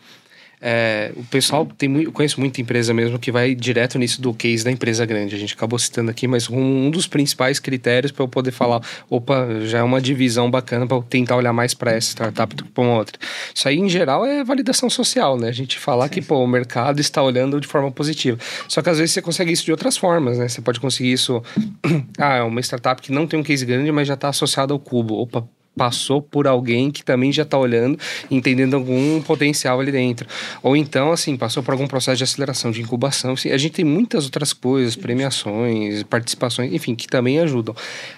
é, 0.67 1.13
o 1.15 1.23
pessoal 1.25 1.67
tem 1.67 1.91
muito, 1.91 2.11
conheço 2.11 2.41
muita 2.41 2.59
empresa 2.59 2.95
mesmo 2.95 3.19
que 3.19 3.31
vai 3.31 3.55
direto 3.55 3.99
nisso 3.99 4.23
do 4.23 4.33
case 4.33 4.65
da 4.65 4.71
empresa 4.71 5.05
grande. 5.05 5.35
A 5.35 5.39
gente 5.39 5.53
acabou 5.53 5.79
citando 5.79 6.11
aqui, 6.11 6.27
mas 6.27 6.49
um, 6.49 6.87
um 6.87 6.91
dos 6.91 7.07
principais 7.07 7.61
critérios 7.61 8.11
para 8.11 8.25
eu 8.25 8.29
poder 8.29 8.51
falar, 8.51 8.81
opa, 9.11 9.47
já 9.67 9.81
é 9.81 9.83
uma 9.83 10.01
divisão 10.01 10.51
bacana 10.51 10.87
para 10.87 10.97
eu 10.97 11.03
tentar 11.03 11.37
olhar 11.37 11.53
mais 11.53 11.75
para 11.75 11.93
essa 11.93 12.09
startup 12.09 12.57
do 12.57 12.65
que 12.65 12.71
para 12.71 12.83
uma 12.83 12.97
outra. 12.97 13.19
Isso 13.55 13.69
aí, 13.69 13.77
em 13.77 13.91
geral, 13.91 14.25
é 14.25 14.43
validação 14.43 14.89
social, 14.89 15.37
né? 15.37 15.49
A 15.49 15.53
gente 15.53 15.79
falar 15.79 16.09
Sim. 16.09 16.15
que 16.15 16.23
pô, 16.23 16.43
o 16.43 16.47
mercado 16.47 16.99
está 16.99 17.23
olhando 17.23 17.61
de 17.61 17.69
forma 17.69 17.91
positiva. 17.91 18.39
Só 18.67 18.81
que 18.81 18.89
às 18.89 18.97
vezes 18.97 19.13
você 19.13 19.21
consegue 19.21 19.53
isso 19.53 19.67
de 19.67 19.71
outras 19.71 19.99
formas, 19.99 20.39
né? 20.39 20.49
Você 20.49 20.63
pode 20.63 20.81
conseguir 20.81 21.13
isso. 21.13 21.43
ah, 22.19 22.37
é 22.37 22.43
uma 22.43 22.61
startup 22.63 23.03
que 23.03 23.13
não 23.13 23.27
tem 23.27 23.39
um 23.39 23.43
case 23.43 23.67
grande, 23.67 23.93
mas 23.93 24.09
já 24.09 24.15
está 24.15 24.31
associada 24.31 24.73
ao 24.73 24.79
cubo. 24.79 25.15
Opa, 25.17 25.47
passou 25.77 26.23
por 26.23 26.47
alguém 26.47 26.91
que 26.91 27.05
também 27.05 27.33
já 27.33 27.43
está 27.43 27.59
olhando, 27.59 27.99
entendendo 28.31 28.75
algum 28.75 29.21
potencial 29.23 29.81
ali 29.81 29.93
dentro. 29.93 30.29
Ou 30.63 30.77
então, 30.77 31.13
assim, 31.13 31.37
passou 31.37 31.63
por 31.63 31.73
algum 31.73 31.87
processo 31.87 32.19
de 32.19 32.25
aceleração, 32.25 32.71
de 32.71 32.81
incubação. 32.81 33.33
Assim, 33.33 33.51
a 33.51 33.59
gente 33.59 33.73
tem 33.73 33.85
muitas 33.85 34.25
outras 34.25 34.53
coisas, 34.53 34.97
premiações, 34.97 36.03
participações, 36.05 36.73
enfim, 36.73 36.95
que 36.95 37.07
também 37.07 37.39
ajudam. 37.41 37.75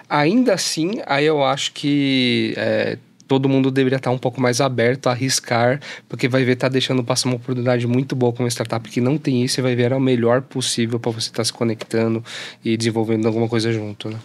Ainda 0.09 0.53
assim, 0.53 1.01
aí 1.05 1.25
eu 1.25 1.43
acho 1.43 1.73
que 1.73 2.53
é, 2.57 2.97
todo 3.27 3.49
mundo 3.49 3.69
deveria 3.69 3.97
estar 3.97 4.09
um 4.09 4.17
pouco 4.17 4.39
mais 4.39 4.61
aberto 4.61 5.07
a 5.07 5.11
arriscar, 5.11 5.79
porque 6.07 6.27
vai 6.27 6.43
ver 6.43 6.55
tá 6.55 6.69
deixando 6.69 7.03
passar 7.03 7.29
uma 7.29 7.35
oportunidade 7.35 7.85
muito 7.85 8.15
boa 8.15 8.31
com 8.31 8.43
uma 8.43 8.49
startup 8.49 8.89
que 8.89 9.01
não 9.01 9.17
tem 9.17 9.43
isso 9.43 9.59
e 9.59 9.63
vai 9.63 9.75
ver 9.75 9.91
o 9.93 9.99
melhor 9.99 10.41
possível 10.41 10.99
para 10.99 11.11
você 11.11 11.27
estar 11.27 11.37
tá 11.37 11.43
se 11.43 11.51
conectando 11.51 12.23
e 12.63 12.77
desenvolvendo 12.77 13.27
alguma 13.27 13.49
coisa 13.49 13.71
junto, 13.71 14.09
né? 14.09 14.17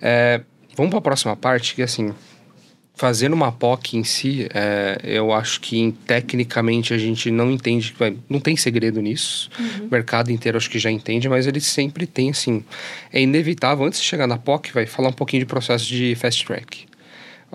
É, 0.00 0.40
vamos 0.76 0.90
para 0.90 0.98
a 0.98 1.02
próxima 1.02 1.36
parte, 1.36 1.74
que 1.74 1.82
assim, 1.82 2.14
fazendo 2.94 3.32
uma 3.32 3.50
POC 3.50 3.96
em 3.96 4.04
si, 4.04 4.48
é, 4.54 5.00
eu 5.02 5.32
acho 5.32 5.60
que 5.60 5.92
tecnicamente 6.06 6.94
a 6.94 6.98
gente 6.98 7.30
não 7.30 7.50
entende, 7.50 7.94
não 8.28 8.38
tem 8.38 8.56
segredo 8.56 9.00
nisso. 9.02 9.50
Uhum. 9.58 9.86
O 9.86 9.90
mercado 9.90 10.30
inteiro 10.30 10.56
acho 10.56 10.70
que 10.70 10.78
já 10.78 10.90
entende, 10.90 11.28
mas 11.28 11.46
ele 11.46 11.60
sempre 11.60 12.06
tem, 12.06 12.30
assim, 12.30 12.64
é 13.12 13.20
inevitável, 13.20 13.84
antes 13.84 14.00
de 14.00 14.06
chegar 14.06 14.26
na 14.26 14.38
POC, 14.38 14.72
vai 14.72 14.86
falar 14.86 15.08
um 15.08 15.12
pouquinho 15.12 15.40
de 15.40 15.46
processo 15.46 15.86
de 15.86 16.14
fast 16.14 16.44
track. 16.46 16.86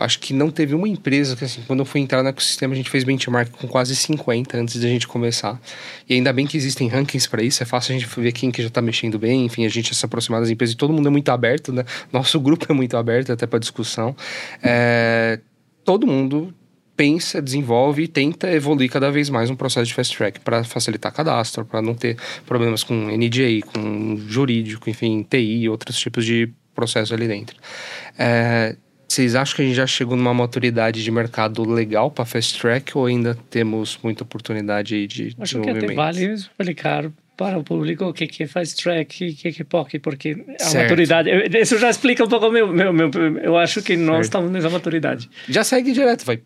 Acho 0.01 0.17
que 0.19 0.33
não 0.33 0.49
teve 0.49 0.73
uma 0.73 0.88
empresa 0.88 1.35
que, 1.35 1.43
assim, 1.43 1.62
quando 1.67 1.79
eu 1.79 1.85
fui 1.85 1.99
entrar 1.99 2.23
no 2.23 2.29
ecossistema, 2.29 2.73
a 2.73 2.77
gente 2.77 2.89
fez 2.89 3.03
benchmark 3.03 3.51
com 3.51 3.67
quase 3.67 3.93
50 3.93 4.57
antes 4.57 4.79
da 4.79 4.88
gente 4.88 5.05
começar. 5.05 5.59
E 6.07 6.13
ainda 6.13 6.31
bem 6.31 6.47
que 6.47 6.55
existem 6.55 6.88
rankings 6.88 7.27
para 7.29 7.43
isso, 7.43 7.62
é 7.62 7.65
fácil 7.65 7.93
a 7.93 7.99
gente 7.99 8.19
ver 8.19 8.31
quem 8.31 8.49
que 8.49 8.63
já 8.63 8.69
tá 8.69 8.81
mexendo 8.81 9.19
bem, 9.19 9.45
enfim, 9.45 9.65
a 9.65 9.69
gente 9.69 9.93
se 9.93 10.05
aproximar 10.05 10.39
das 10.39 10.49
empresas 10.49 10.73
e 10.73 10.77
todo 10.77 10.93
mundo 10.93 11.07
é 11.07 11.12
muito 11.12 11.27
aberto, 11.29 11.73
né? 11.73 11.83
Nosso 12.13 12.39
grupo 12.39 12.65
é 12.69 12.73
muito 12.73 12.95
aberto 12.95 13.33
até 13.33 13.45
para 13.45 13.59
discussão. 13.59 14.15
É, 14.63 15.41
todo 15.83 16.07
mundo 16.07 16.53
pensa, 16.95 17.41
desenvolve 17.41 18.03
e 18.03 18.07
tenta 18.07 18.49
evoluir 18.49 18.89
cada 18.89 19.12
vez 19.12 19.29
mais 19.29 19.49
um 19.49 19.55
processo 19.55 19.88
de 19.88 19.93
fast 19.93 20.17
track 20.17 20.39
para 20.39 20.63
facilitar 20.63 21.13
cadastro, 21.13 21.65
para 21.65 21.81
não 21.81 21.93
ter 21.93 22.17
problemas 22.45 22.83
com 22.83 22.93
NDA, 22.93 23.65
com 23.73 24.17
jurídico, 24.27 24.89
enfim, 24.89 25.25
TI 25.29 25.63
e 25.63 25.69
outros 25.69 25.99
tipos 25.99 26.25
de 26.25 26.49
processos 26.73 27.12
ali 27.12 27.27
dentro. 27.27 27.57
É, 28.17 28.77
vocês 29.09 29.35
acham 29.35 29.55
que 29.55 29.61
a 29.61 29.65
gente 29.65 29.75
já 29.75 29.87
chegou 29.87 30.15
numa 30.15 30.33
maturidade 30.33 31.03
de 31.03 31.11
mercado 31.11 31.67
legal 31.67 32.11
para 32.11 32.25
fast 32.25 32.59
track 32.59 32.97
ou 32.97 33.05
ainda 33.05 33.35
temos 33.49 33.99
muita 34.03 34.23
oportunidade 34.23 34.95
aí 34.95 35.07
de 35.07 35.35
Acho 35.39 35.57
desenvolvimento? 35.57 35.79
que 35.79 35.85
até 35.85 35.95
vale 35.95 36.33
explicar 36.33 37.11
para 37.39 37.58
o 37.58 37.63
público 37.63 38.04
o 38.04 38.13
que 38.13 38.28
que 38.28 38.45
faz 38.45 38.73
track 38.73 39.23
e 39.23 39.30
o 39.30 39.34
que 39.34 39.54
que 39.54 39.63
POC, 39.63 39.97
porque 39.99 40.43
a 40.60 40.63
certo. 40.65 40.84
maturidade, 40.84 41.30
isso 41.58 41.78
já 41.78 41.89
explica 41.89 42.21
um 42.21 42.28
pouco 42.28 42.52
meu, 42.52 42.67
meu, 42.67 42.91
meu, 42.91 43.10
eu 43.41 43.58
acho 43.58 43.82
que 43.82 43.95
nós 43.95 44.08
certo. 44.08 44.23
estamos 44.25 44.52
nessa 44.52 44.69
maturidade. 44.69 45.30
Já 45.47 45.63
segue 45.63 45.93
direto, 45.93 46.25
vai. 46.25 46.41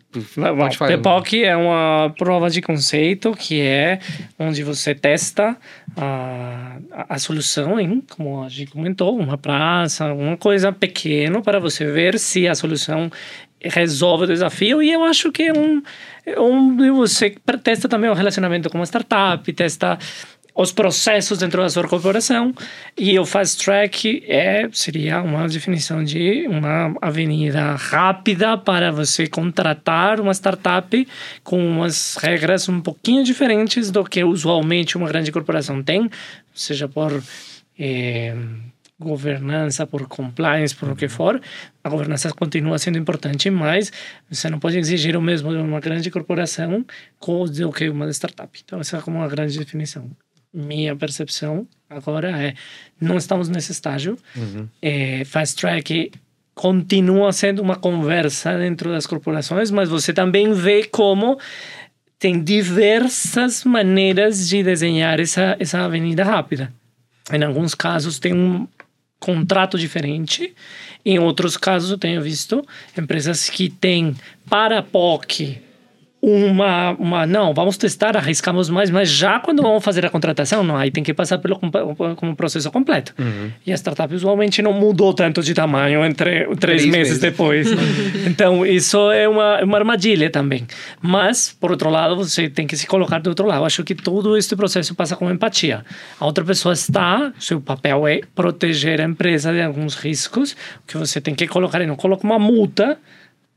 Falar. 0.75 0.99
POC 0.99 1.45
é 1.45 1.57
uma 1.57 2.13
prova 2.15 2.47
de 2.47 2.61
conceito 2.61 3.31
que 3.33 3.59
é 3.59 3.97
onde 4.37 4.61
você 4.61 4.93
testa 4.93 5.57
a, 5.97 6.77
a, 6.91 7.15
a 7.15 7.17
solução 7.17 7.79
em, 7.79 7.99
como 8.01 8.43
a 8.43 8.49
gente 8.49 8.69
comentou, 8.69 9.17
uma 9.17 9.35
praça, 9.35 10.13
uma 10.13 10.37
coisa 10.37 10.71
pequena 10.71 11.41
para 11.41 11.59
você 11.59 11.91
ver 11.91 12.19
se 12.19 12.47
a 12.47 12.53
solução 12.53 13.09
resolve 13.63 14.25
o 14.25 14.27
desafio 14.27 14.83
e 14.83 14.91
eu 14.91 15.03
acho 15.03 15.31
que 15.31 15.43
é 15.43 15.53
um 15.53 15.81
onde 16.37 16.89
você 16.89 17.35
testa 17.61 17.89
também 17.89 18.09
o 18.09 18.13
relacionamento 18.13 18.69
com 18.69 18.77
uma 18.77 18.85
startup, 18.85 19.51
testa 19.51 19.97
os 20.55 20.71
processos 20.71 21.39
dentro 21.39 21.61
da 21.61 21.69
sua 21.69 21.87
corporação 21.87 22.53
e 22.97 23.17
o 23.17 23.25
fast 23.25 23.63
track 23.63 24.23
é 24.27 24.69
seria 24.71 25.21
uma 25.21 25.47
definição 25.47 26.03
de 26.03 26.47
uma 26.47 26.95
avenida 27.01 27.75
rápida 27.75 28.57
para 28.57 28.91
você 28.91 29.27
contratar 29.27 30.19
uma 30.19 30.33
startup 30.33 31.07
com 31.43 31.65
umas 31.65 32.15
regras 32.17 32.69
um 32.69 32.81
pouquinho 32.81 33.23
diferentes 33.23 33.89
do 33.89 34.03
que 34.03 34.23
usualmente 34.23 34.95
uma 34.95 35.07
grande 35.07 35.31
corporação 35.31 35.81
tem, 35.81 36.09
seja 36.53 36.87
por 36.87 37.23
eh, 37.79 38.35
governança, 38.99 39.87
por 39.87 40.07
compliance, 40.07 40.75
por 40.75 40.89
o 40.89 40.95
que 40.95 41.07
for, 41.09 41.41
a 41.83 41.89
governança 41.89 42.31
continua 42.31 42.77
sendo 42.77 42.97
importante, 42.97 43.49
mas 43.49 43.91
você 44.29 44.49
não 44.49 44.59
pode 44.59 44.77
exigir 44.77 45.17
o 45.17 45.21
mesmo 45.21 45.51
de 45.51 45.57
uma 45.57 45.79
grande 45.79 46.09
corporação 46.09 46.85
do 47.51 47.71
que 47.71 47.89
uma 47.89 48.09
startup. 48.11 48.59
Então, 48.63 48.79
essa 48.79 48.97
é 48.97 49.01
como 49.01 49.17
uma 49.17 49.27
grande 49.27 49.57
definição. 49.57 50.09
Minha 50.53 50.95
percepção 50.95 51.67
agora 51.89 52.29
é: 52.29 52.53
não 52.99 53.17
estamos 53.17 53.49
nesse 53.49 53.71
estágio. 53.71 54.17
Uhum. 54.35 54.67
É, 54.81 55.23
fast 55.25 55.55
track 55.55 56.11
continua 56.53 57.31
sendo 57.33 57.61
uma 57.61 57.75
conversa 57.75 58.57
dentro 58.57 58.91
das 58.91 59.07
corporações, 59.07 59.71
mas 59.71 59.89
você 59.89 60.13
também 60.13 60.53
vê 60.53 60.83
como 60.83 61.39
tem 62.19 62.41
diversas 62.41 63.63
maneiras 63.63 64.47
de 64.47 64.63
desenhar 64.63 65.19
essa, 65.19 65.57
essa 65.59 65.79
avenida 65.79 66.23
rápida. 66.23 66.71
Em 67.31 67.43
alguns 67.43 67.73
casos 67.73 68.19
tem 68.19 68.33
um 68.33 68.67
contrato 69.19 69.77
diferente, 69.77 70.53
em 71.05 71.17
outros 71.17 71.57
casos 71.57 71.91
eu 71.91 71.97
tenho 71.97 72.21
visto 72.21 72.65
empresas 72.97 73.49
que 73.49 73.69
têm 73.69 74.15
para 74.49 74.83
POC 74.83 75.61
uma, 76.25 76.91
uma 76.91 77.27
não, 77.27 77.53
vamos 77.53 77.75
testar, 77.75 78.15
arriscamos 78.15 78.69
mais, 78.69 78.89
mas 78.89 79.09
já 79.09 79.39
quando 79.39 79.61
vamos 79.61 79.83
fazer 79.83 80.05
a 80.05 80.09
contratação, 80.09 80.63
não, 80.63 80.77
aí 80.77 80.89
tem 80.89 81.03
que 81.03 81.13
passar 81.13 81.37
pelo 81.37 81.59
como 82.15 82.33
processo 82.33 82.71
completo. 82.71 83.13
Uhum. 83.19 83.51
E 83.67 83.73
a 83.73 83.75
startup 83.75 84.15
usualmente 84.15 84.61
não 84.61 84.71
mudou 84.71 85.13
tanto 85.13 85.43
de 85.43 85.53
tamanho 85.53 86.05
entre 86.05 86.45
três, 86.45 86.59
três 86.59 86.85
meses, 86.85 86.93
meses, 86.93 87.19
depois. 87.19 87.67
então, 88.25 88.65
isso 88.65 89.11
é 89.11 89.27
uma, 89.27 89.61
uma 89.65 89.77
armadilha 89.77 90.29
também. 90.29 90.65
Mas, 91.01 91.53
por 91.59 91.71
outro 91.71 91.89
lado, 91.89 92.15
você 92.15 92.49
tem 92.49 92.65
que 92.65 92.77
se 92.77 92.87
colocar 92.87 93.19
do 93.19 93.27
outro 93.27 93.45
lado. 93.45 93.65
Acho 93.65 93.83
que 93.83 93.93
todo 93.93 94.37
este 94.37 94.55
processo 94.55 94.95
passa 94.95 95.17
com 95.17 95.29
empatia. 95.29 95.83
A 96.17 96.25
outra 96.25 96.45
pessoa 96.45 96.71
está, 96.71 97.33
seu 97.37 97.59
papel 97.59 98.07
é 98.07 98.21
proteger 98.33 99.01
a 99.01 99.03
empresa 99.03 99.51
de 99.51 99.61
alguns 99.61 99.95
riscos, 99.95 100.55
que 100.87 100.97
você 100.97 101.19
tem 101.19 101.35
que 101.35 101.47
colocar, 101.47 101.81
e 101.81 101.85
não 101.85 101.97
coloca 101.97 102.23
uma 102.23 102.39
multa 102.39 102.97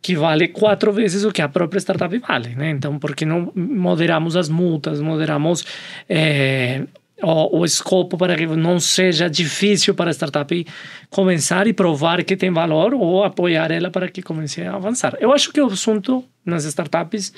que 0.01 0.15
vale 0.15 0.49
quatro 0.49 0.93
vezes 0.93 1.25
o 1.25 1.33
que 1.33 1.43
a 1.43 1.49
própria 1.49 1.81
startup 1.81 2.17
vale, 2.19 2.55
né? 2.55 2.71
Então, 2.71 2.99
por 2.99 3.15
que 3.15 3.25
não 3.25 3.53
moderamos 3.55 4.37
as 4.37 4.49
multas, 4.49 5.01
moderamos 5.01 5.65
é, 6.09 6.83
o, 7.23 7.61
o 7.61 7.65
escopo 7.65 8.17
para 8.17 8.37
que 8.37 8.47
não 8.47 8.79
seja 8.79 9.29
difícil 9.29 9.95
para 9.95 10.11
a 10.11 10.15
startup 10.15 10.67
começar 11.11 11.67
e 11.67 11.73
provar 11.73 12.23
que 12.25 12.37
tem 12.37 12.51
valor 12.51 12.95
ou 12.95 13.25
apoiar 13.25 13.71
ela 13.71 13.91
para 13.91 14.09
que 14.09 14.23
comece 14.23 14.63
a 14.63 14.75
avançar. 14.75 15.17
Eu 15.21 15.33
acho 15.33 15.53
que 15.53 15.61
o 15.61 15.67
assunto 15.67 16.25
nas 16.45 16.65
startups 16.65 17.33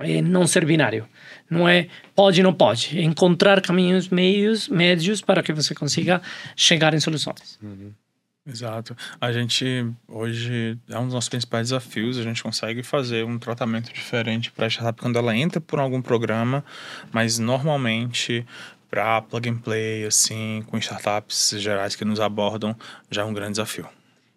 é 0.00 0.20
não 0.20 0.46
ser 0.46 0.64
binário. 0.64 1.06
Não 1.48 1.68
é 1.68 1.88
pode 2.14 2.42
não 2.42 2.52
pode. 2.52 2.98
É 2.98 3.02
encontrar 3.02 3.60
caminhos 3.60 4.08
meios, 4.08 4.68
médios 4.68 5.20
para 5.20 5.42
que 5.42 5.52
você 5.52 5.74
consiga 5.74 6.20
chegar 6.56 6.94
em 6.94 7.00
soluções. 7.00 7.58
Uhum. 7.62 7.92
Exato. 8.46 8.94
A 9.18 9.32
gente 9.32 9.90
hoje 10.06 10.78
é 10.90 10.98
um 10.98 11.04
dos 11.04 11.14
nossos 11.14 11.30
principais 11.30 11.68
desafios. 11.68 12.18
A 12.18 12.22
gente 12.22 12.42
consegue 12.42 12.82
fazer 12.82 13.24
um 13.24 13.38
tratamento 13.38 13.90
diferente 13.92 14.52
para 14.52 14.66
a 14.66 14.68
startup 14.68 15.00
quando 15.00 15.18
ela 15.18 15.34
entra 15.34 15.60
por 15.60 15.80
algum 15.80 16.02
programa, 16.02 16.62
mas 17.10 17.38
normalmente 17.38 18.46
para 18.90 19.22
plug 19.22 19.48
and 19.48 19.56
play, 19.56 20.04
assim, 20.04 20.62
com 20.66 20.76
startups 20.78 21.54
gerais 21.58 21.96
que 21.96 22.04
nos 22.04 22.20
abordam, 22.20 22.76
já 23.10 23.22
é 23.22 23.24
um 23.24 23.32
grande 23.32 23.52
desafio. 23.52 23.88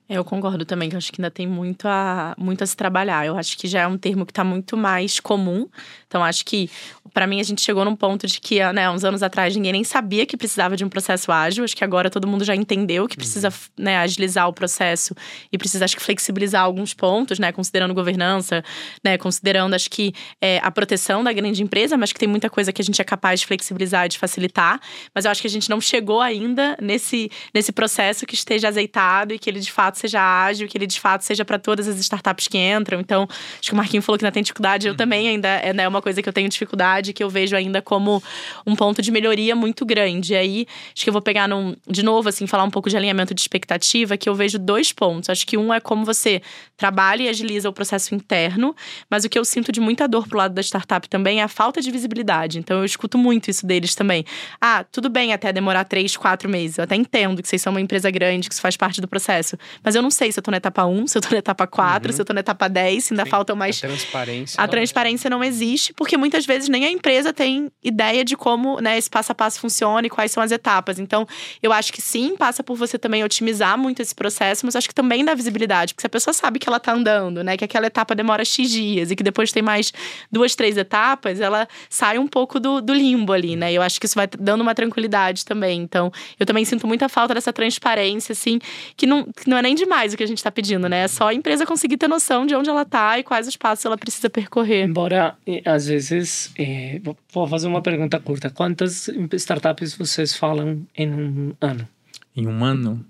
Eu 0.09 0.23
concordo 0.23 0.63
também, 0.63 0.87
que 0.89 0.95
eu 0.95 0.97
acho 0.97 1.11
que 1.11 1.21
ainda 1.21 1.29
tem 1.29 1.45
muito 1.45 1.85
a, 1.87 2.33
muito 2.37 2.63
a 2.63 2.67
se 2.67 2.77
trabalhar. 2.77 3.25
Eu 3.25 3.37
acho 3.37 3.57
que 3.57 3.67
já 3.67 3.81
é 3.81 3.87
um 3.87 3.97
termo 3.97 4.25
que 4.25 4.31
está 4.31 4.43
muito 4.43 4.77
mais 4.77 5.19
comum. 5.19 5.67
Então, 6.07 6.23
acho 6.23 6.45
que 6.45 6.69
para 7.17 7.25
mim, 7.25 7.39
a 7.39 7.43
gente 7.43 7.61
chegou 7.61 7.83
num 7.83 7.95
ponto 7.95 8.27
de 8.27 8.39
que, 8.39 8.63
né, 8.73 8.87
uns 8.91 9.03
anos 9.03 9.23
atrás, 9.23 9.55
ninguém 9.55 9.71
nem 9.71 9.83
sabia 9.83 10.23
que 10.23 10.37
precisava 10.37 10.77
de 10.77 10.85
um 10.85 10.89
processo 10.89 11.31
ágil. 11.31 11.63
Acho 11.63 11.75
que 11.75 11.83
agora 11.83 12.11
todo 12.11 12.27
mundo 12.27 12.43
já 12.43 12.55
entendeu 12.55 13.07
que 13.07 13.17
precisa 13.17 13.47
uhum. 13.47 13.85
né, 13.85 13.97
agilizar 13.97 14.47
o 14.47 14.53
processo 14.53 15.15
e 15.51 15.57
precisa, 15.57 15.83
acho 15.83 15.95
que, 15.95 16.03
flexibilizar 16.03 16.61
alguns 16.61 16.93
pontos, 16.93 17.39
né, 17.39 17.51
considerando 17.51 17.91
governança, 17.93 18.63
né, 19.03 19.17
considerando, 19.17 19.73
acho 19.73 19.89
que, 19.89 20.13
é, 20.39 20.59
a 20.59 20.69
proteção 20.69 21.23
da 21.23 21.33
grande 21.33 21.63
empresa, 21.63 21.97
mas 21.97 22.13
que 22.13 22.19
tem 22.19 22.29
muita 22.29 22.51
coisa 22.51 22.71
que 22.71 22.83
a 22.83 22.85
gente 22.85 23.01
é 23.01 23.03
capaz 23.03 23.39
de 23.39 23.47
flexibilizar 23.47 24.05
e 24.05 24.09
de 24.09 24.19
facilitar. 24.19 24.79
Mas 25.13 25.25
eu 25.25 25.31
acho 25.31 25.41
que 25.41 25.47
a 25.47 25.51
gente 25.51 25.71
não 25.71 25.81
chegou 25.81 26.21
ainda 26.21 26.77
nesse, 26.79 27.31
nesse 27.51 27.71
processo 27.71 28.27
que 28.27 28.35
esteja 28.35 28.67
azeitado 28.67 29.33
e 29.33 29.39
que 29.39 29.49
ele, 29.49 29.59
de 29.59 29.71
fato, 29.71 29.96
seja 29.97 30.21
ágil, 30.21 30.67
que 30.67 30.77
ele, 30.77 30.88
de 30.88 30.99
fato, 30.99 31.21
seja 31.21 31.43
para 31.43 31.60
todas 31.60 31.88
as 31.88 31.97
startups 31.97 32.47
que 32.47 32.57
entram. 32.57 32.99
Então, 32.99 33.27
acho 33.29 33.69
que 33.69 33.73
o 33.73 33.75
Marquinho 33.75 34.01
falou 34.01 34.17
que 34.17 34.25
ainda 34.25 34.33
tem 34.33 34.43
dificuldade. 34.43 34.88
Eu 34.88 34.93
uhum. 34.93 34.97
também 34.97 35.27
ainda, 35.27 35.47
é 35.47 35.73
né, 35.73 35.88
uma 35.88 36.01
coisa 36.01 36.21
que 36.21 36.29
eu 36.29 36.33
tenho 36.33 36.49
dificuldade 36.49 37.13
que 37.13 37.23
eu 37.23 37.29
vejo 37.29 37.55
ainda 37.55 37.81
como 37.81 38.21
um 38.65 38.75
ponto 38.75 39.01
de 39.01 39.12
melhoria 39.12 39.55
muito 39.55 39.86
grande. 39.86 40.33
E 40.33 40.36
aí, 40.36 40.67
acho 40.93 41.03
que 41.03 41.10
eu 41.10 41.13
vou 41.13 41.21
pegar 41.21 41.47
num, 41.47 41.75
de 41.88 42.03
novo, 42.03 42.29
assim, 42.29 42.47
falar 42.47 42.63
um 42.63 42.69
pouco 42.69 42.89
de 42.89 42.97
alinhamento 42.97 43.33
de 43.33 43.41
expectativa, 43.41 44.17
que 44.17 44.29
eu 44.29 44.36
vejo 44.36 44.60
dois 44.60 44.91
pontos. 44.91 45.29
Acho 45.29 45.45
que 45.45 45.57
um 45.57 45.73
é 45.73 45.79
como 45.79 46.05
você 46.05 46.41
trabalha 46.75 47.23
e 47.23 47.29
agiliza 47.29 47.69
o 47.69 47.73
processo 47.73 48.13
interno, 48.13 48.75
mas 49.10 49.25
o 49.25 49.29
que 49.29 49.38
eu 49.38 49.45
sinto 49.45 49.71
de 49.71 49.79
muita 49.79 50.07
dor 50.07 50.27
pro 50.27 50.38
lado 50.38 50.53
da 50.53 50.62
startup 50.62 51.07
também 51.10 51.39
é 51.39 51.43
a 51.43 51.47
falta 51.47 51.81
de 51.81 51.91
visibilidade. 51.91 52.60
Então, 52.60 52.79
eu 52.79 52.86
escuto 52.86 53.17
muito 53.17 53.49
isso 53.49 53.65
deles 53.65 53.95
também. 53.95 54.25
Ah, 54.62 54.83
tudo 54.83 55.10
bem 55.10 55.33
até 55.33 55.51
demorar 55.51 55.83
três, 55.86 56.15
quatro 56.15 56.49
meses. 56.49 56.77
Eu 56.77 56.83
até 56.83 56.95
entendo 56.95 57.41
que 57.41 57.47
vocês 57.47 57.62
são 57.62 57.71
uma 57.71 57.81
empresa 57.81 58.10
grande, 58.12 58.47
que 58.47 58.53
isso 58.53 58.62
faz 58.62 58.77
parte 58.77 59.01
do 59.01 59.07
processo. 59.07 59.57
Mas 59.88 59.95
eu 59.95 60.02
não 60.02 60.12
sei 60.12 60.34
se 60.34 60.38
eu 60.38 60.43
tô 60.43 60.52
na 60.52 60.58
etapa 60.58 60.86
1, 60.86 61.08
se 61.08 61.17
eu 61.17 61.21
tô 61.21 61.30
na 61.32 61.38
etapa 61.38 61.65
4, 61.65 62.10
uhum. 62.10 62.13
se 62.13 62.21
eu 62.21 62.26
tô 62.26 62.34
na 62.34 62.41
etapa 62.41 62.67
10, 62.67 63.06
se 63.06 63.13
ainda 63.13 63.23
Sim. 63.23 63.30
faltam 63.30 63.56
mais. 63.56 63.78
A 63.78 63.88
transparência. 63.88 64.62
A 64.62 64.67
transparência 64.67 65.30
não 65.30 65.41
existe, 65.41 65.93
porque 65.93 66.17
muitas 66.17 66.45
vezes 66.45 66.67
nem 66.67 66.86
a 66.86 66.91
empresa 66.91 67.32
tem 67.32 67.71
ideia 67.82 68.26
de 68.26 68.36
como 68.36 68.82
né, 68.82 68.97
esse 68.97 69.10
passo 69.10 69.32
a 69.32 69.36
passo 69.36 69.62
funciona 69.62 70.06
e 70.06 70.10
quais 70.10 70.30
são 70.34 70.43
as 70.43 70.52
etapas. 70.52 71.00
Então, 71.00 71.26
eu 71.63 71.71
acho 71.71 71.93
que 71.93 72.02
sim, 72.02 72.36
passa 72.36 72.62
por 72.62 72.76
você 72.76 73.00
também 73.00 73.23
otimizar 73.23 73.78
muito 73.78 74.02
esse 74.02 74.13
processo, 74.13 74.65
mas 74.65 74.76
acho 74.76 74.89
que 74.89 74.93
também 74.93 75.23
dá 75.23 75.34
visibilidade, 75.34 75.93
porque 75.93 76.02
se 76.02 76.08
a 76.08 76.10
pessoa 76.10 76.34
sabe 76.34 76.60
que 76.60 76.67
ela 76.67 76.82
tá 76.82 76.91
andando, 76.91 77.41
né, 77.41 77.56
que 77.56 77.63
aquela 77.63 77.88
etapa 77.88 78.13
demora 78.13 78.43
X 78.43 78.69
dias 78.69 79.10
e 79.10 79.15
que 79.15 79.23
depois 79.23 79.54
tem 79.54 79.63
mais 79.63 79.93
duas, 80.30 80.54
três 80.54 80.76
etapas, 80.76 81.39
ela 81.39 81.65
sai 81.89 82.19
um 82.19 82.28
pouco 82.28 82.60
do, 82.60 82.82
do 82.82 82.93
limbo 82.93 83.32
ali, 83.32 83.56
né? 83.56 83.71
Eu 83.71 83.82
acho 83.82 84.02
que 84.02 84.06
isso 84.06 84.15
vai 84.15 84.28
dando 84.38 84.60
uma 84.60 84.76
tranquilidade 84.76 85.45
também. 85.45 85.80
Então, 85.80 86.12
eu 86.38 86.45
também 86.45 86.65
sinto 86.65 86.86
muita 86.86 87.08
falta 87.08 87.34
dessa 87.34 87.54
transparência, 87.54 88.34
assim, 88.34 88.60
que 88.97 89.08
não, 89.08 89.23
que 89.23 89.50
não 89.50 89.56
é 89.56 89.62
nem 89.62 89.76
demais 89.77 90.13
o 90.13 90.17
que 90.17 90.23
a 90.23 90.27
gente 90.27 90.43
tá 90.43 90.51
pedindo, 90.51 90.89
né? 90.89 91.03
É 91.03 91.07
só 91.07 91.29
a 91.29 91.33
empresa 91.33 91.65
conseguir 91.65 91.97
ter 91.97 92.07
noção 92.07 92.45
de 92.45 92.53
onde 92.53 92.69
ela 92.69 92.83
tá 92.83 93.17
e 93.17 93.23
quais 93.23 93.47
os 93.47 93.55
passos 93.55 93.85
ela 93.85 93.97
precisa 93.97 94.29
percorrer. 94.29 94.83
Embora, 94.83 95.37
às 95.65 95.87
vezes, 95.87 96.51
é, 96.57 96.99
Vou 97.31 97.47
fazer 97.47 97.67
uma 97.67 97.81
pergunta 97.81 98.19
curta. 98.19 98.49
Quantas 98.49 99.07
startups 99.33 99.95
vocês 99.95 100.35
falam 100.35 100.85
em 100.95 101.13
um 101.13 101.55
ano? 101.61 101.87
Em 102.35 102.47
um 102.47 102.63
ano? 102.63 103.05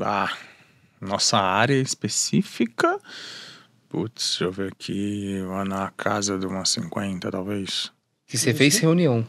Ah, 0.00 0.32
nossa 1.00 1.38
área 1.38 1.74
específica? 1.74 2.98
Putz, 3.88 4.28
deixa 4.28 4.44
eu 4.44 4.52
ver 4.52 4.72
aqui. 4.72 5.40
Na 5.66 5.90
casa 5.90 6.38
de 6.38 6.46
umas 6.46 6.68
50, 6.70 7.30
talvez. 7.30 7.90
Que 8.26 8.38
você 8.38 8.54
fez 8.54 8.78
reunião. 8.78 9.26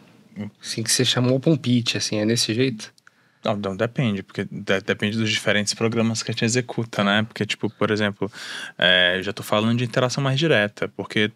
Assim, 0.61 0.83
que 0.83 0.91
você 0.91 1.03
chamou 1.03 1.39
para 1.39 1.51
um 1.51 1.57
pitch, 1.57 1.95
assim, 1.95 2.17
é 2.17 2.25
desse 2.25 2.53
jeito? 2.53 2.93
Não, 3.47 3.55
não 3.55 3.77
depende, 3.77 4.21
porque 4.21 4.43
de, 4.43 4.81
depende 4.81 5.17
dos 5.17 5.29
diferentes 5.29 5.73
programas 5.73 6.21
que 6.21 6.29
a 6.29 6.33
gente 6.33 6.43
executa, 6.43 7.01
né? 7.01 7.23
Porque, 7.23 7.45
tipo, 7.45 7.69
por 7.69 7.91
exemplo, 7.91 8.29
é, 8.77 9.21
já 9.23 9.31
tô 9.31 9.41
falando 9.41 9.77
de 9.77 9.85
interação 9.85 10.21
mais 10.21 10.37
direta, 10.37 10.89
porque 10.89 11.31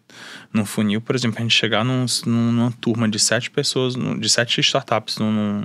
no 0.52 0.66
funil, 0.66 1.00
por 1.00 1.14
exemplo, 1.14 1.38
a 1.38 1.42
gente 1.42 1.54
chegar 1.54 1.82
num, 1.82 2.04
numa 2.26 2.70
turma 2.72 3.08
de 3.08 3.18
sete 3.18 3.50
pessoas, 3.50 3.94
de 3.94 4.28
sete 4.28 4.60
startups 4.60 5.16
num, 5.16 5.62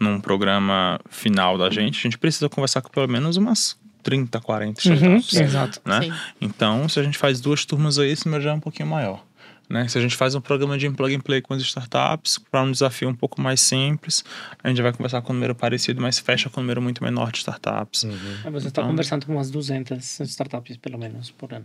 num 0.00 0.18
programa 0.18 0.98
final 1.10 1.58
da 1.58 1.68
gente, 1.68 1.98
a 1.98 2.02
gente 2.02 2.16
precisa 2.16 2.48
conversar 2.48 2.80
com 2.80 2.88
pelo 2.88 3.06
menos 3.06 3.36
umas 3.36 3.78
30, 4.02 4.40
40 4.40 4.80
startups. 4.80 5.32
Uhum, 5.32 5.42
exato. 5.42 5.80
Né? 5.84 6.18
Então, 6.40 6.88
se 6.88 6.98
a 6.98 7.02
gente 7.02 7.18
faz 7.18 7.38
duas 7.38 7.66
turmas 7.66 7.98
aí, 7.98 8.10
esse 8.10 8.24
número 8.24 8.42
já 8.42 8.50
é 8.50 8.54
um 8.54 8.60
pouquinho 8.60 8.88
maior. 8.88 9.22
Né? 9.72 9.88
Se 9.88 9.96
a 9.96 10.02
gente 10.02 10.14
faz 10.14 10.34
um 10.34 10.40
programa 10.40 10.76
de 10.76 10.88
plug 10.90 11.14
and 11.14 11.20
play 11.20 11.40
com 11.40 11.54
as 11.54 11.62
startups, 11.62 12.36
para 12.36 12.62
um 12.62 12.70
desafio 12.70 13.08
um 13.08 13.14
pouco 13.14 13.40
mais 13.40 13.58
simples, 13.58 14.22
a 14.62 14.68
gente 14.68 14.82
vai 14.82 14.92
conversar 14.92 15.22
com 15.22 15.32
um 15.32 15.34
número 15.34 15.54
parecido, 15.54 15.98
mas 15.98 16.18
fecha 16.18 16.50
com 16.50 16.60
um 16.60 16.62
número 16.62 16.82
muito 16.82 17.02
menor 17.02 17.32
de 17.32 17.38
startups. 17.38 18.02
Uhum. 18.02 18.12
Você 18.52 18.68
está 18.68 18.82
então, 18.82 18.88
conversando 18.88 19.24
com 19.24 19.32
umas 19.32 19.50
200 19.50 20.20
startups, 20.20 20.76
pelo 20.76 20.98
menos, 20.98 21.30
por 21.30 21.54
ano. 21.54 21.64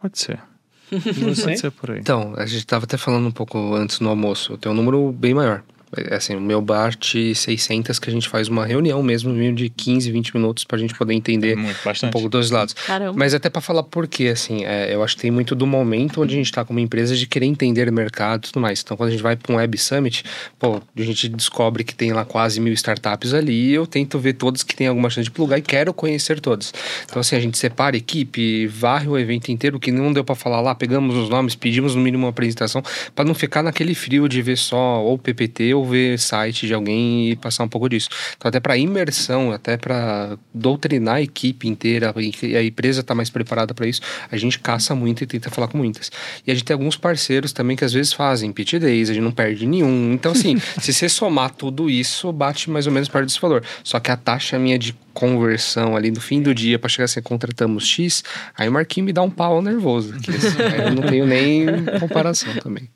Pode 0.00 0.18
ser. 0.18 0.40
Pode 0.88 1.58
ser 1.58 1.70
por 1.72 1.90
aí. 1.90 1.98
Então, 1.98 2.32
a 2.38 2.46
gente 2.46 2.60
estava 2.60 2.84
até 2.84 2.96
falando 2.96 3.28
um 3.28 3.32
pouco 3.32 3.74
antes 3.74 4.00
no 4.00 4.08
almoço. 4.08 4.56
Tem 4.56 4.72
um 4.72 4.74
número 4.74 5.12
bem 5.12 5.34
maior. 5.34 5.62
É, 5.96 6.16
assim, 6.16 6.34
o 6.34 6.40
meu 6.40 6.60
Bart 6.60 7.14
600 7.34 7.98
que 7.98 8.10
a 8.10 8.12
gente 8.12 8.28
faz 8.28 8.48
uma 8.48 8.66
reunião 8.66 9.02
mesmo, 9.02 9.32
meio 9.32 9.54
de 9.54 9.68
15, 9.68 10.10
20 10.10 10.34
minutos 10.36 10.64
pra 10.64 10.76
gente 10.78 10.94
poder 10.94 11.14
entender 11.14 11.52
é 11.52 11.56
muito, 11.56 11.78
um 12.04 12.10
pouco 12.10 12.28
dos 12.28 12.50
lados. 12.50 12.74
Caramba. 12.74 13.16
Mas 13.16 13.34
até 13.34 13.48
para 13.48 13.60
falar 13.60 13.84
por 13.84 14.08
quê, 14.08 14.28
assim, 14.28 14.64
é, 14.64 14.92
eu 14.92 15.02
acho 15.02 15.14
que 15.14 15.22
tem 15.22 15.30
muito 15.30 15.54
do 15.54 15.66
momento 15.66 16.22
onde 16.22 16.34
a 16.34 16.36
gente 16.36 16.50
tá 16.50 16.64
como 16.64 16.80
empresa 16.80 17.14
de 17.14 17.26
querer 17.26 17.46
entender 17.46 17.88
o 17.88 17.92
mercado 17.92 18.44
e 18.44 18.52
tudo 18.52 18.60
mais. 18.60 18.82
Então, 18.82 18.96
quando 18.96 19.08
a 19.08 19.12
gente 19.12 19.22
vai 19.22 19.36
para 19.36 19.52
um 19.52 19.56
Web 19.56 19.78
Summit, 19.78 20.24
pô, 20.58 20.80
a 20.96 21.02
gente 21.02 21.28
descobre 21.28 21.84
que 21.84 21.94
tem 21.94 22.12
lá 22.12 22.24
quase 22.24 22.60
mil 22.60 22.72
startups 22.72 23.32
ali 23.32 23.70
e 23.70 23.74
eu 23.74 23.86
tento 23.86 24.18
ver 24.18 24.32
todos 24.32 24.62
que 24.64 24.74
tem 24.74 24.88
alguma 24.88 25.08
chance 25.08 25.24
de 25.24 25.30
plugar 25.30 25.58
e 25.58 25.62
quero 25.62 25.94
conhecer 25.94 26.40
todos. 26.40 26.74
Então, 27.04 27.20
assim, 27.20 27.36
a 27.36 27.40
gente 27.40 27.56
separa 27.56 27.96
a 27.96 27.98
equipe, 27.98 28.66
varre 28.66 29.06
o 29.06 29.16
evento 29.16 29.52
inteiro, 29.52 29.78
que 29.78 29.92
não 29.92 30.12
deu 30.12 30.24
para 30.24 30.34
falar 30.34 30.60
lá, 30.60 30.74
pegamos 30.74 31.14
os 31.14 31.28
nomes, 31.28 31.54
pedimos 31.54 31.94
no 31.94 32.00
mínimo 32.00 32.24
uma 32.24 32.30
apresentação, 32.30 32.82
para 33.14 33.24
não 33.24 33.34
ficar 33.34 33.62
naquele 33.62 33.94
frio 33.94 34.28
de 34.28 34.42
ver 34.42 34.58
só 34.58 35.02
ou 35.02 35.16
PPT 35.16 35.75
ou 35.76 35.86
ver 35.86 36.18
site 36.18 36.66
de 36.66 36.74
alguém 36.74 37.30
e 37.30 37.36
passar 37.36 37.64
um 37.64 37.68
pouco 37.68 37.88
disso. 37.88 38.08
Então, 38.36 38.48
até 38.48 38.60
para 38.60 38.76
imersão, 38.76 39.52
até 39.52 39.76
para 39.76 40.38
doutrinar 40.52 41.16
a 41.16 41.22
equipe 41.22 41.68
inteira, 41.68 42.14
e 42.16 42.56
a 42.56 42.62
empresa 42.62 43.02
tá 43.02 43.14
mais 43.14 43.30
preparada 43.30 43.74
para 43.74 43.86
isso, 43.86 44.00
a 44.30 44.36
gente 44.36 44.58
caça 44.58 44.94
muito 44.94 45.22
e 45.22 45.26
tenta 45.26 45.50
falar 45.50 45.68
com 45.68 45.78
muitas. 45.78 46.10
E 46.46 46.50
a 46.50 46.54
gente 46.54 46.64
tem 46.64 46.74
alguns 46.74 46.96
parceiros 46.96 47.52
também 47.52 47.76
que 47.76 47.84
às 47.84 47.92
vezes 47.92 48.12
fazem 48.12 48.52
pitch 48.52 48.74
days, 48.74 49.10
a 49.10 49.14
gente 49.14 49.22
não 49.22 49.32
perde 49.32 49.66
nenhum. 49.66 50.12
Então, 50.12 50.32
assim, 50.32 50.58
se 50.80 50.92
você 50.92 51.08
somar 51.08 51.50
tudo 51.50 51.88
isso, 51.90 52.32
bate 52.32 52.70
mais 52.70 52.86
ou 52.86 52.92
menos 52.92 53.08
perto 53.08 53.26
desse 53.26 53.40
valor. 53.40 53.62
Só 53.82 54.00
que 54.00 54.10
a 54.10 54.16
taxa 54.16 54.58
minha 54.58 54.78
de 54.78 54.94
conversão 55.12 55.96
ali 55.96 56.10
no 56.10 56.20
fim 56.20 56.42
do 56.42 56.54
dia 56.54 56.78
para 56.78 56.90
chegar 56.90 57.06
assim, 57.06 57.22
contratamos 57.22 57.86
X, 57.86 58.22
aí 58.54 58.68
o 58.68 58.72
Marquinhos 58.72 59.06
me 59.06 59.12
dá 59.12 59.22
um 59.22 59.30
pau 59.30 59.62
nervoso. 59.62 60.14
Que, 60.26 60.30
assim, 60.30 60.58
eu 60.84 60.94
não 60.94 61.02
tenho 61.02 61.26
nem 61.26 61.66
comparação 62.00 62.52
também. 62.54 62.90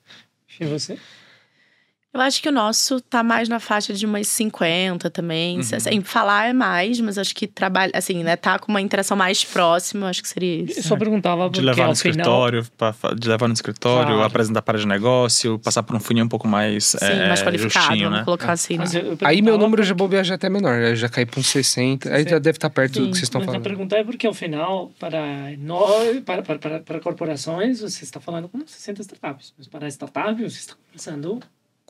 E 0.59 0.65
você? 0.65 0.99
Eu 2.13 2.21
acho 2.21 2.43
que 2.43 2.49
o 2.49 2.53
nosso 2.53 3.01
tá 3.01 3.23
mais 3.23 3.49
na 3.49 3.61
faixa 3.61 3.93
de 3.93 4.05
umas 4.05 4.27
50 4.27 5.09
também. 5.11 5.59
Uhum. 5.59 5.61
Assim, 5.61 6.01
falar 6.01 6.49
é 6.49 6.53
mais, 6.53 6.99
mas 7.01 7.17
acho 7.17 7.33
que 7.33 7.47
trabalha, 7.47 7.93
assim, 7.95 8.25
né, 8.25 8.35
tá 8.35 8.59
com 8.59 8.73
uma 8.73 8.81
interação 8.81 9.17
mais 9.17 9.45
próxima, 9.45 10.09
acho 10.09 10.21
que 10.21 10.29
seria 10.29 10.65
isso. 10.65 10.81
Eu 10.81 10.83
só 10.83 10.97
perguntava 10.97 11.49
de 11.49 11.61
levar 11.61 11.87
no 11.87 11.93
escritório, 11.93 12.67
pra, 12.77 12.93
de 13.17 13.29
levar 13.29 13.47
no 13.47 13.55
escritório, 13.55 14.09
claro. 14.09 14.23
apresentar 14.25 14.61
para 14.63 14.77
de 14.77 14.89
negócio, 14.89 15.57
passar 15.61 15.85
por 15.85 15.95
um 15.95 16.01
funil 16.01 16.25
um 16.25 16.29
pouco 16.29 16.49
mais 16.49 16.87
Sim, 16.87 16.99
é, 17.01 17.29
mais 17.29 17.43
qualificado, 17.43 17.87
justinho, 17.87 18.11
né? 18.11 18.25
colocar 18.25 18.53
assim. 18.53 18.77
Né? 18.77 18.85
Aí 19.23 19.41
meu 19.41 19.57
número 19.57 19.85
já 19.85 19.95
bobear 19.95 20.25
já 20.25 20.35
é 20.35 20.37
até 20.37 20.51
menor, 20.51 20.97
já 20.97 21.09
cai 21.09 21.25
para 21.25 21.39
uns 21.39 21.47
60, 21.47 22.13
aí 22.13 22.25
já 22.25 22.41
deve 22.41 22.57
estar 22.57 22.69
tá 22.69 22.75
perto 22.75 22.95
Sim, 22.95 23.01
do 23.03 23.07
que 23.07 23.15
vocês 23.15 23.25
estão 23.25 23.41
falando. 23.41 23.61
A 23.61 23.63
pergunta 23.63 23.97
é 23.97 24.03
porque 24.03 24.27
ao 24.27 24.35
final, 24.35 24.91
para 24.99 25.53
nós, 25.59 26.19
para, 26.21 26.43
para, 26.43 26.59
para, 26.59 26.81
para 26.81 26.99
corporações, 26.99 27.81
você 27.81 28.03
está 28.03 28.19
falando 28.19 28.49
com 28.49 28.67
60 28.67 29.01
startups, 29.03 29.55
mas 29.57 29.69
para 29.69 29.87
startups 29.87 30.53
você 30.53 30.59
está 30.59 30.75
conversando 30.75 31.41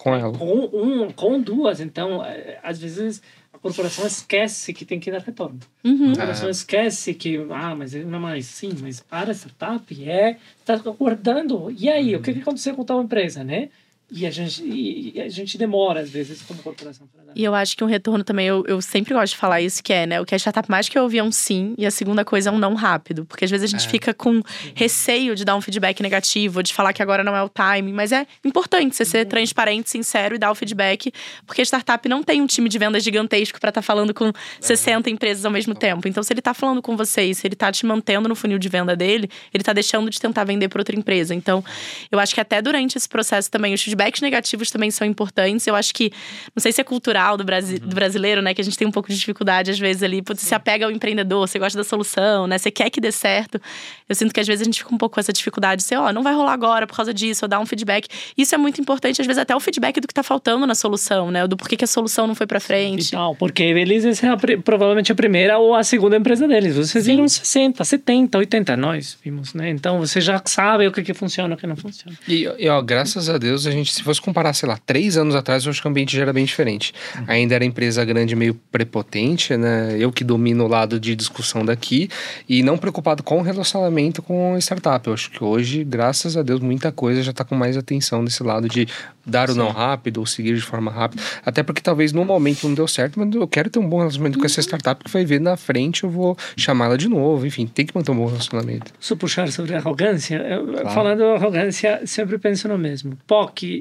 com 0.01 0.15
ela. 0.15 0.33
Com, 0.33 0.71
um, 0.73 1.13
com 1.13 1.41
duas. 1.41 1.79
Então, 1.79 2.25
é, 2.25 2.59
às 2.63 2.79
vezes, 2.79 3.23
a 3.53 3.59
corporação 3.59 4.07
esquece 4.07 4.73
que 4.73 4.87
tem 4.87 4.99
que 4.99 5.11
dar 5.11 5.21
retorno. 5.21 5.61
Uhum. 5.85 6.13
A 6.13 6.17
corporação 6.17 6.49
é. 6.49 6.51
esquece 6.51 7.13
que, 7.13 7.37
ah, 7.51 7.75
mas 7.75 7.93
não 7.93 8.17
é 8.17 8.21
mais 8.21 8.47
sim, 8.47 8.71
mas 8.81 9.01
para 9.01 9.31
a 9.31 9.35
startup 9.35 10.09
é. 10.09 10.39
Está 10.59 10.75
aguardando. 10.75 11.71
E 11.77 11.89
aí, 11.91 12.15
uhum. 12.15 12.21
o 12.21 12.25
que, 12.25 12.33
que 12.33 12.41
aconteceu 12.41 12.75
com 12.75 12.83
tal 12.83 13.03
empresa, 13.03 13.45
né? 13.45 13.69
E 14.13 14.27
a 14.27 14.31
gente, 14.31 14.63
e 14.65 15.21
a 15.21 15.29
gente 15.29 15.57
demora, 15.57 16.01
às 16.01 16.11
vezes, 16.11 16.43
como 16.43 16.61
corporação. 16.63 17.09
E 17.35 17.45
eu 17.45 17.55
acho 17.55 17.77
que 17.77 17.85
um 17.85 17.87
retorno 17.87 18.25
também, 18.25 18.47
eu, 18.47 18.65
eu 18.67 18.83
sempre 18.83 19.15
gosto 19.15 19.35
de 19.35 19.39
falar 19.39 19.61
isso, 19.61 19.83
que 19.83 19.93
é, 19.93 20.05
né? 20.05 20.21
O 20.21 20.25
que 20.25 20.35
a 20.35 20.39
startup 20.39 20.69
mais 20.69 20.89
que 20.89 20.99
ouvir 20.99 21.19
é 21.19 21.23
um 21.23 21.31
sim, 21.31 21.75
e 21.79 21.87
a 21.87 21.91
segunda 21.93 22.25
coisa 22.25 22.51
é 22.51 22.53
um 22.53 22.59
não 22.59 22.75
rápido. 22.75 23.25
Porque 23.25 23.45
às 23.45 23.51
vezes 23.51 23.65
a 23.65 23.69
gente 23.69 23.87
é. 23.87 23.91
fica 23.91 24.13
com 24.13 24.43
receio 24.75 25.37
de 25.37 25.45
dar 25.45 25.55
um 25.55 25.61
feedback 25.61 26.03
negativo, 26.03 26.61
de 26.61 26.75
falar 26.75 26.93
que 26.93 27.03
agora 27.03 27.23
não 27.23 27.37
é 27.37 27.43
o 27.43 27.49
time. 27.49 27.93
Mas 27.93 28.11
é 28.11 28.27
importante 28.45 28.97
você 28.97 29.05
ser 29.05 29.25
uhum. 29.25 29.31
transparente, 29.31 29.89
sincero 29.89 30.35
e 30.35 30.39
dar 30.39 30.51
o 30.51 30.55
feedback. 30.57 31.13
Porque 31.47 31.61
a 31.61 31.65
startup 31.65 32.09
não 32.09 32.23
tem 32.23 32.41
um 32.41 32.47
time 32.47 32.69
de 32.69 32.79
vendas 32.79 33.05
gigantesco 33.05 33.61
para 33.61 33.69
estar 33.69 33.81
tá 33.81 33.87
falando 33.87 34.13
com 34.13 34.33
60 34.61 35.09
é. 35.09 35.13
empresas 35.13 35.45
ao 35.45 35.53
mesmo 35.53 35.75
tempo. 35.75 36.09
Então, 36.09 36.23
se 36.23 36.33
ele 36.33 36.43
tá 36.43 36.53
falando 36.53 36.83
com 36.83 36.97
vocês, 36.97 37.39
se 37.39 37.47
ele 37.47 37.55
tá 37.55 37.71
te 37.71 37.87
mantendo 37.87 38.29
no 38.29 38.35
funil 38.35 38.59
de 38.59 38.69
venda 38.69 38.97
dele, 38.97 39.31
ele 39.55 39.63
tá 39.63 39.73
deixando 39.73 40.11
de 40.11 40.21
tentar 40.21 40.43
vender 40.43 40.69
para 40.69 40.81
outra 40.81 40.97
empresa. 40.97 41.33
Então, 41.33 41.65
eu 42.11 42.19
acho 42.19 42.35
que 42.35 42.41
até 42.41 42.61
durante 42.61 42.97
esse 42.97 43.09
processo 43.09 43.49
também, 43.49 43.73
os 43.73 43.81
feedbacks 44.01 44.21
negativos 44.23 44.71
também 44.71 44.91
são 44.91 45.07
importantes. 45.07 45.67
Eu 45.67 45.75
acho 45.75 45.93
que, 45.93 46.11
não 46.55 46.61
sei 46.61 46.73
se 46.73 46.81
é 46.81 46.85
cultural 46.85 47.37
do, 47.37 47.45
Brasi 47.45 47.75
uhum. 47.75 47.89
do 47.89 47.95
brasileiro, 47.95 48.41
né? 48.41 48.55
Que 48.55 48.61
a 48.61 48.65
gente 48.65 48.79
tem 48.79 48.89
um 48.89 48.91
pouco 48.91 49.09
de 49.11 49.19
dificuldade, 49.19 49.71
às 49.71 49.79
vezes, 49.79 50.03
ali. 50.03 50.23
Você 50.27 50.47
se 50.47 50.55
apega 50.55 50.87
ao 50.87 50.91
empreendedor, 50.91 51.47
você 51.47 51.59
gosta 51.59 51.77
da 51.77 51.85
solução, 51.85 52.47
né? 52.47 52.57
Você 52.57 52.71
quer 52.71 52.89
que 52.91 53.01
dê 53.01 53.13
certo. 53.13 53.61
Eu 54.09 54.15
sinto 54.15 54.33
que 54.33 54.41
às 54.41 54.47
vezes 54.47 54.63
a 54.63 54.65
gente 54.65 54.79
fica 54.79 54.95
um 54.95 54.99
pouco 54.99 55.15
com 55.15 55.21
essa 55.21 55.33
dificuldade 55.33 55.83
de 55.83 55.89
ser, 55.89 55.97
ó, 55.97 56.09
oh, 56.09 56.13
não 56.13 56.23
vai 56.23 56.35
rolar 56.35 56.53
agora 56.53 56.87
por 56.87 56.97
causa 56.97 57.13
disso, 57.13 57.45
ou 57.45 57.49
dar 57.49 57.61
um 57.61 57.67
feedback. 57.67 58.09
Isso 58.37 58.55
é 58.55 58.59
muito 58.59 58.81
importante, 58.81 59.21
às 59.21 59.27
vezes, 59.27 59.41
até 59.41 59.55
o 59.55 59.61
feedback 59.61 60.01
do 60.01 60.09
que 60.09 60.15
tá 60.15 60.23
faltando 60.23 60.67
na 60.67 60.75
solução, 60.75 61.31
né? 61.31 61.47
Do 61.47 61.57
porquê 61.57 61.77
que 61.77 61.85
a 61.85 61.89
solução 61.89 62.27
não 62.27 62.35
foi 62.35 62.47
para 62.47 62.61
frente. 62.61 63.15
Não, 63.15 63.35
porque 63.35 63.63
eles 63.63 64.23
é 64.23 64.29
a, 64.29 64.37
provavelmente 64.65 65.13
a 65.13 65.15
primeira 65.15 65.59
ou 65.59 65.75
a 65.75 65.85
segunda 65.85 66.17
empresa 66.17 66.49
deles. 66.49 66.77
Vocês 66.77 67.05
Sim. 67.05 67.13
viram 67.13 67.29
60, 67.29 67.85
70, 67.85 68.39
80, 68.39 68.77
nós 68.77 69.19
vimos, 69.23 69.55
né? 69.55 69.71
Então 69.71 69.99
você 69.99 70.21
já 70.21 70.41
sabe 70.45 70.87
o 70.87 70.93
que, 70.93 71.03
que 71.03 71.15
funciona 71.15 71.55
e 71.55 71.57
o 71.57 71.59
que 71.59 71.67
não 71.67 71.77
funciona. 71.77 72.17
E, 72.27 72.49
e, 72.59 72.69
ó, 72.69 72.81
graças 72.83 73.29
a 73.29 73.39
Deus, 73.39 73.67
a 73.67 73.71
gente, 73.71 73.90
se 73.93 74.03
fosse 74.03 74.21
comparar, 74.21 74.53
sei 74.53 74.69
lá, 74.69 74.79
três 74.79 75.17
anos 75.17 75.35
atrás, 75.35 75.65
eu 75.65 75.71
acho 75.71 75.81
que 75.81 75.87
o 75.87 75.91
ambiente 75.91 76.17
já 76.17 76.23
era 76.23 76.33
bem 76.33 76.45
diferente. 76.45 76.93
Uhum. 77.17 77.25
Ainda 77.29 77.55
era 77.55 77.65
empresa 77.65 78.05
grande 78.05 78.35
meio 78.37 78.55
prepotente, 78.71 79.57
né? 79.57 79.97
Eu 79.99 80.13
que 80.13 80.25
domino 80.25 80.65
o 80.65 80.69
lado 80.69 80.99
de 80.99 81.15
discussão 81.15 81.65
daqui 81.65 82.09
e 82.49 82.63
não 82.63 82.77
preocupado 82.79 83.23
com 83.23 83.39
o 83.39 83.43
relacionamento 83.43 84.23
com 84.23 84.55
a 84.55 84.59
startup. 84.59 85.07
Eu 85.07 85.15
acho 85.15 85.31
que 85.31 85.43
hoje, 85.43 85.85
graças 85.85 86.37
a 86.37 86.43
Deus, 86.43 86.61
muita 86.61 86.93
coisa 86.93 87.23
já 87.23 87.31
está 87.31 87.45
com 87.45 87.55
mais 87.55 87.77
atenção 87.77 88.25
desse 88.25 88.43
lado 88.43 88.69
de 88.69 88.87
dar 89.25 89.49
Sim. 89.49 89.55
o 89.55 89.57
não 89.59 89.71
rápido 89.71 90.19
ou 90.19 90.27
seguir 90.27 90.55
de 90.55 90.61
forma 90.61 90.91
rápida. 90.91 91.23
Até 91.45 91.63
porque 91.63 91.81
talvez 91.81 92.13
no 92.13 92.25
momento 92.25 92.67
não 92.67 92.75
deu 92.75 92.89
certo, 92.89 93.19
mas 93.19 93.35
eu 93.35 93.47
quero 93.47 93.71
ter 93.71 93.79
um 93.79 93.89
bom 93.89 93.99
relacionamento 93.99 94.37
uhum. 94.37 94.43
com 94.43 94.47
essa 94.47 94.61
startup 94.61 95.03
que 95.05 95.11
vai 95.11 95.25
ver 95.25 95.41
na 95.41 95.57
frente, 95.57 96.05
eu 96.05 96.11
vou 96.11 96.37
chamá-la 96.57 96.97
de 96.97 97.09
novo. 97.09 97.47
Enfim, 97.47 97.67
tem 97.67 97.87
que 97.87 97.95
manter 97.95 98.11
um 98.11 98.17
bom 98.17 98.27
relacionamento. 98.27 98.93
Se 98.99 99.15
puxar 99.17 99.51
sobre 99.51 99.75
arrogância, 99.75 100.37
eu, 100.37 100.67
claro. 100.67 100.91
falando 100.91 101.25
arrogância, 101.25 102.03
sempre 102.07 102.39
penso 102.39 102.69
no 102.69 102.79
mesmo. 102.79 103.17
POC 103.27 103.80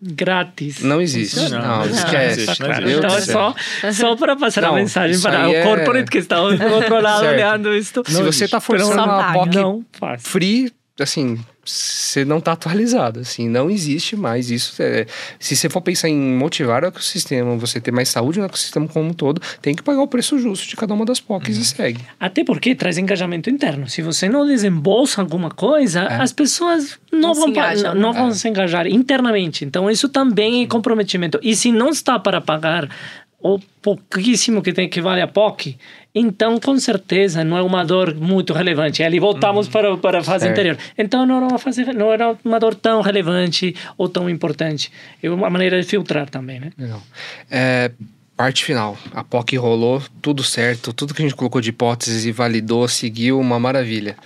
grátis. 0.00 0.80
Não 0.80 1.00
existe. 1.00 1.36
Não, 1.36 1.48
não, 1.50 1.78
não 1.78 1.86
esquece. 1.86 2.46
Não, 2.46 2.54
claro. 2.56 2.90
Então 2.90 3.16
é 3.16 3.20
só, 3.20 3.54
só 3.92 4.16
para 4.16 4.36
passar 4.36 4.62
não, 4.62 4.72
a 4.72 4.74
mensagem 4.76 5.20
para 5.20 5.48
o 5.48 5.62
corporate 5.62 6.08
é... 6.08 6.10
que 6.10 6.18
está 6.18 6.36
do 6.36 6.74
outro 6.74 7.00
lado 7.00 7.26
olhando 7.26 7.74
isso. 7.74 8.02
Se 8.06 8.22
você 8.22 8.44
está 8.44 8.60
forçando 8.60 9.02
uma 9.02 9.32
POC 9.32 10.18
free, 10.18 10.72
assim, 11.00 11.38
você 11.64 12.24
não 12.24 12.38
está 12.38 12.52
atualizado, 12.52 13.20
assim, 13.20 13.48
não 13.48 13.70
existe 13.70 14.16
mais 14.16 14.50
isso. 14.50 14.82
É, 14.82 15.06
se 15.38 15.56
você 15.56 15.68
for 15.68 15.80
pensar 15.80 16.08
em 16.08 16.16
motivar 16.16 16.84
o 16.84 16.86
ecossistema, 16.86 17.56
você 17.56 17.80
ter 17.80 17.90
mais 17.90 18.08
saúde 18.08 18.38
no 18.38 18.46
ecossistema 18.46 18.86
como 18.86 19.10
um 19.10 19.12
todo, 19.12 19.40
tem 19.62 19.74
que 19.74 19.82
pagar 19.82 20.00
o 20.00 20.08
preço 20.08 20.38
justo 20.38 20.68
de 20.68 20.76
cada 20.76 20.94
uma 20.94 21.04
das 21.04 21.20
POCs 21.20 21.56
uhum. 21.56 21.62
e 21.62 21.64
segue. 21.64 22.00
Até 22.18 22.44
porque 22.44 22.74
traz 22.74 22.98
engajamento 22.98 23.48
interno. 23.48 23.88
Se 23.88 24.02
você 24.02 24.28
não 24.28 24.46
desembolsa 24.46 25.20
alguma 25.20 25.50
coisa, 25.50 26.00
é. 26.00 26.20
as 26.20 26.32
pessoas 26.32 26.98
não, 27.10 27.20
não 27.20 27.34
vão, 27.34 27.44
se 27.44 27.50
engajam, 27.50 27.94
não, 27.94 28.12
vão 28.12 28.28
é. 28.28 28.34
se 28.34 28.48
engajar 28.48 28.86
internamente. 28.86 29.64
Então, 29.64 29.90
isso 29.90 30.08
também 30.08 30.62
é 30.62 30.66
comprometimento. 30.66 31.38
E 31.42 31.56
se 31.56 31.72
não 31.72 31.88
está 31.88 32.18
para 32.18 32.40
pagar 32.40 32.88
o 33.40 33.58
pouquíssimo 33.82 34.62
que 34.62 34.72
tem 34.72 34.88
que 34.88 35.02
vale 35.02 35.20
a 35.20 35.28
POC, 35.28 35.76
então 36.14 36.60
com 36.60 36.78
certeza 36.78 37.42
não 37.42 37.58
é 37.58 37.62
uma 37.62 37.84
dor 37.84 38.14
muito 38.14 38.52
relevante. 38.52 39.02
Ali 39.02 39.18
voltamos 39.18 39.66
uhum. 39.66 39.72
para, 39.72 39.96
para 39.96 40.18
a 40.20 40.22
fase 40.22 40.44
certo. 40.44 40.52
anterior. 40.52 40.78
Então 40.96 41.26
não 41.26 41.38
era, 41.38 41.46
uma 41.46 41.58
fase, 41.58 41.84
não 41.92 42.12
era 42.12 42.36
uma 42.44 42.60
dor 42.60 42.74
tão 42.74 43.00
relevante 43.00 43.74
ou 43.98 44.08
tão 44.08 44.30
importante. 44.30 44.92
É 45.22 45.28
uma 45.28 45.50
maneira 45.50 45.80
de 45.80 45.86
filtrar 45.86 46.28
também, 46.30 46.60
né? 46.60 46.70
Legal. 46.78 47.02
É, 47.50 47.90
parte 48.36 48.64
final. 48.64 48.96
A 49.12 49.24
POC 49.24 49.56
rolou, 49.56 50.02
tudo 50.22 50.42
certo, 50.42 50.92
tudo 50.92 51.14
que 51.14 51.22
a 51.22 51.24
gente 51.24 51.34
colocou 51.34 51.60
de 51.60 51.70
hipóteses 51.70 52.24
e 52.24 52.32
validou, 52.32 52.86
seguiu, 52.86 53.40
uma 53.40 53.58
maravilha 53.58 54.16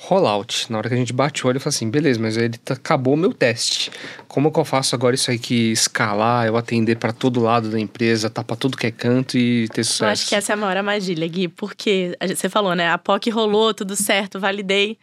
rollout. 0.00 0.70
Na 0.70 0.78
hora 0.78 0.88
que 0.88 0.94
a 0.94 0.98
gente 0.98 1.12
bate 1.12 1.44
o 1.44 1.48
olho, 1.48 1.56
eu 1.56 1.60
falo 1.60 1.70
assim, 1.70 1.90
beleza, 1.90 2.20
mas 2.20 2.36
ele 2.36 2.56
tá, 2.56 2.74
acabou 2.74 3.14
o 3.14 3.16
meu 3.16 3.32
teste. 3.32 3.90
Como 4.28 4.52
que 4.52 4.58
eu 4.58 4.64
faço 4.64 4.94
agora 4.94 5.14
isso 5.14 5.30
aí 5.30 5.38
que 5.38 5.72
escalar, 5.72 6.46
eu 6.46 6.56
atender 6.56 6.96
para 6.96 7.12
todo 7.12 7.40
lado 7.40 7.68
da 7.68 7.80
empresa, 7.80 8.30
tá 8.30 8.44
para 8.44 8.56
tudo 8.56 8.76
que 8.76 8.86
é 8.86 8.90
canto 8.92 9.36
e 9.36 9.68
ter 9.68 9.82
sucesso? 9.82 10.04
Eu 10.04 10.08
acho 10.08 10.28
que 10.28 10.34
essa 10.36 10.52
é 10.52 10.54
a 10.54 10.56
maior 10.56 10.76
armadilha, 10.76 11.26
Gui, 11.26 11.48
porque 11.48 12.16
você 12.20 12.48
falou, 12.48 12.74
né? 12.74 12.88
A 12.88 12.96
POC 12.96 13.28
rolou, 13.30 13.74
tudo 13.74 13.96
certo, 13.96 14.38
validei. 14.38 14.96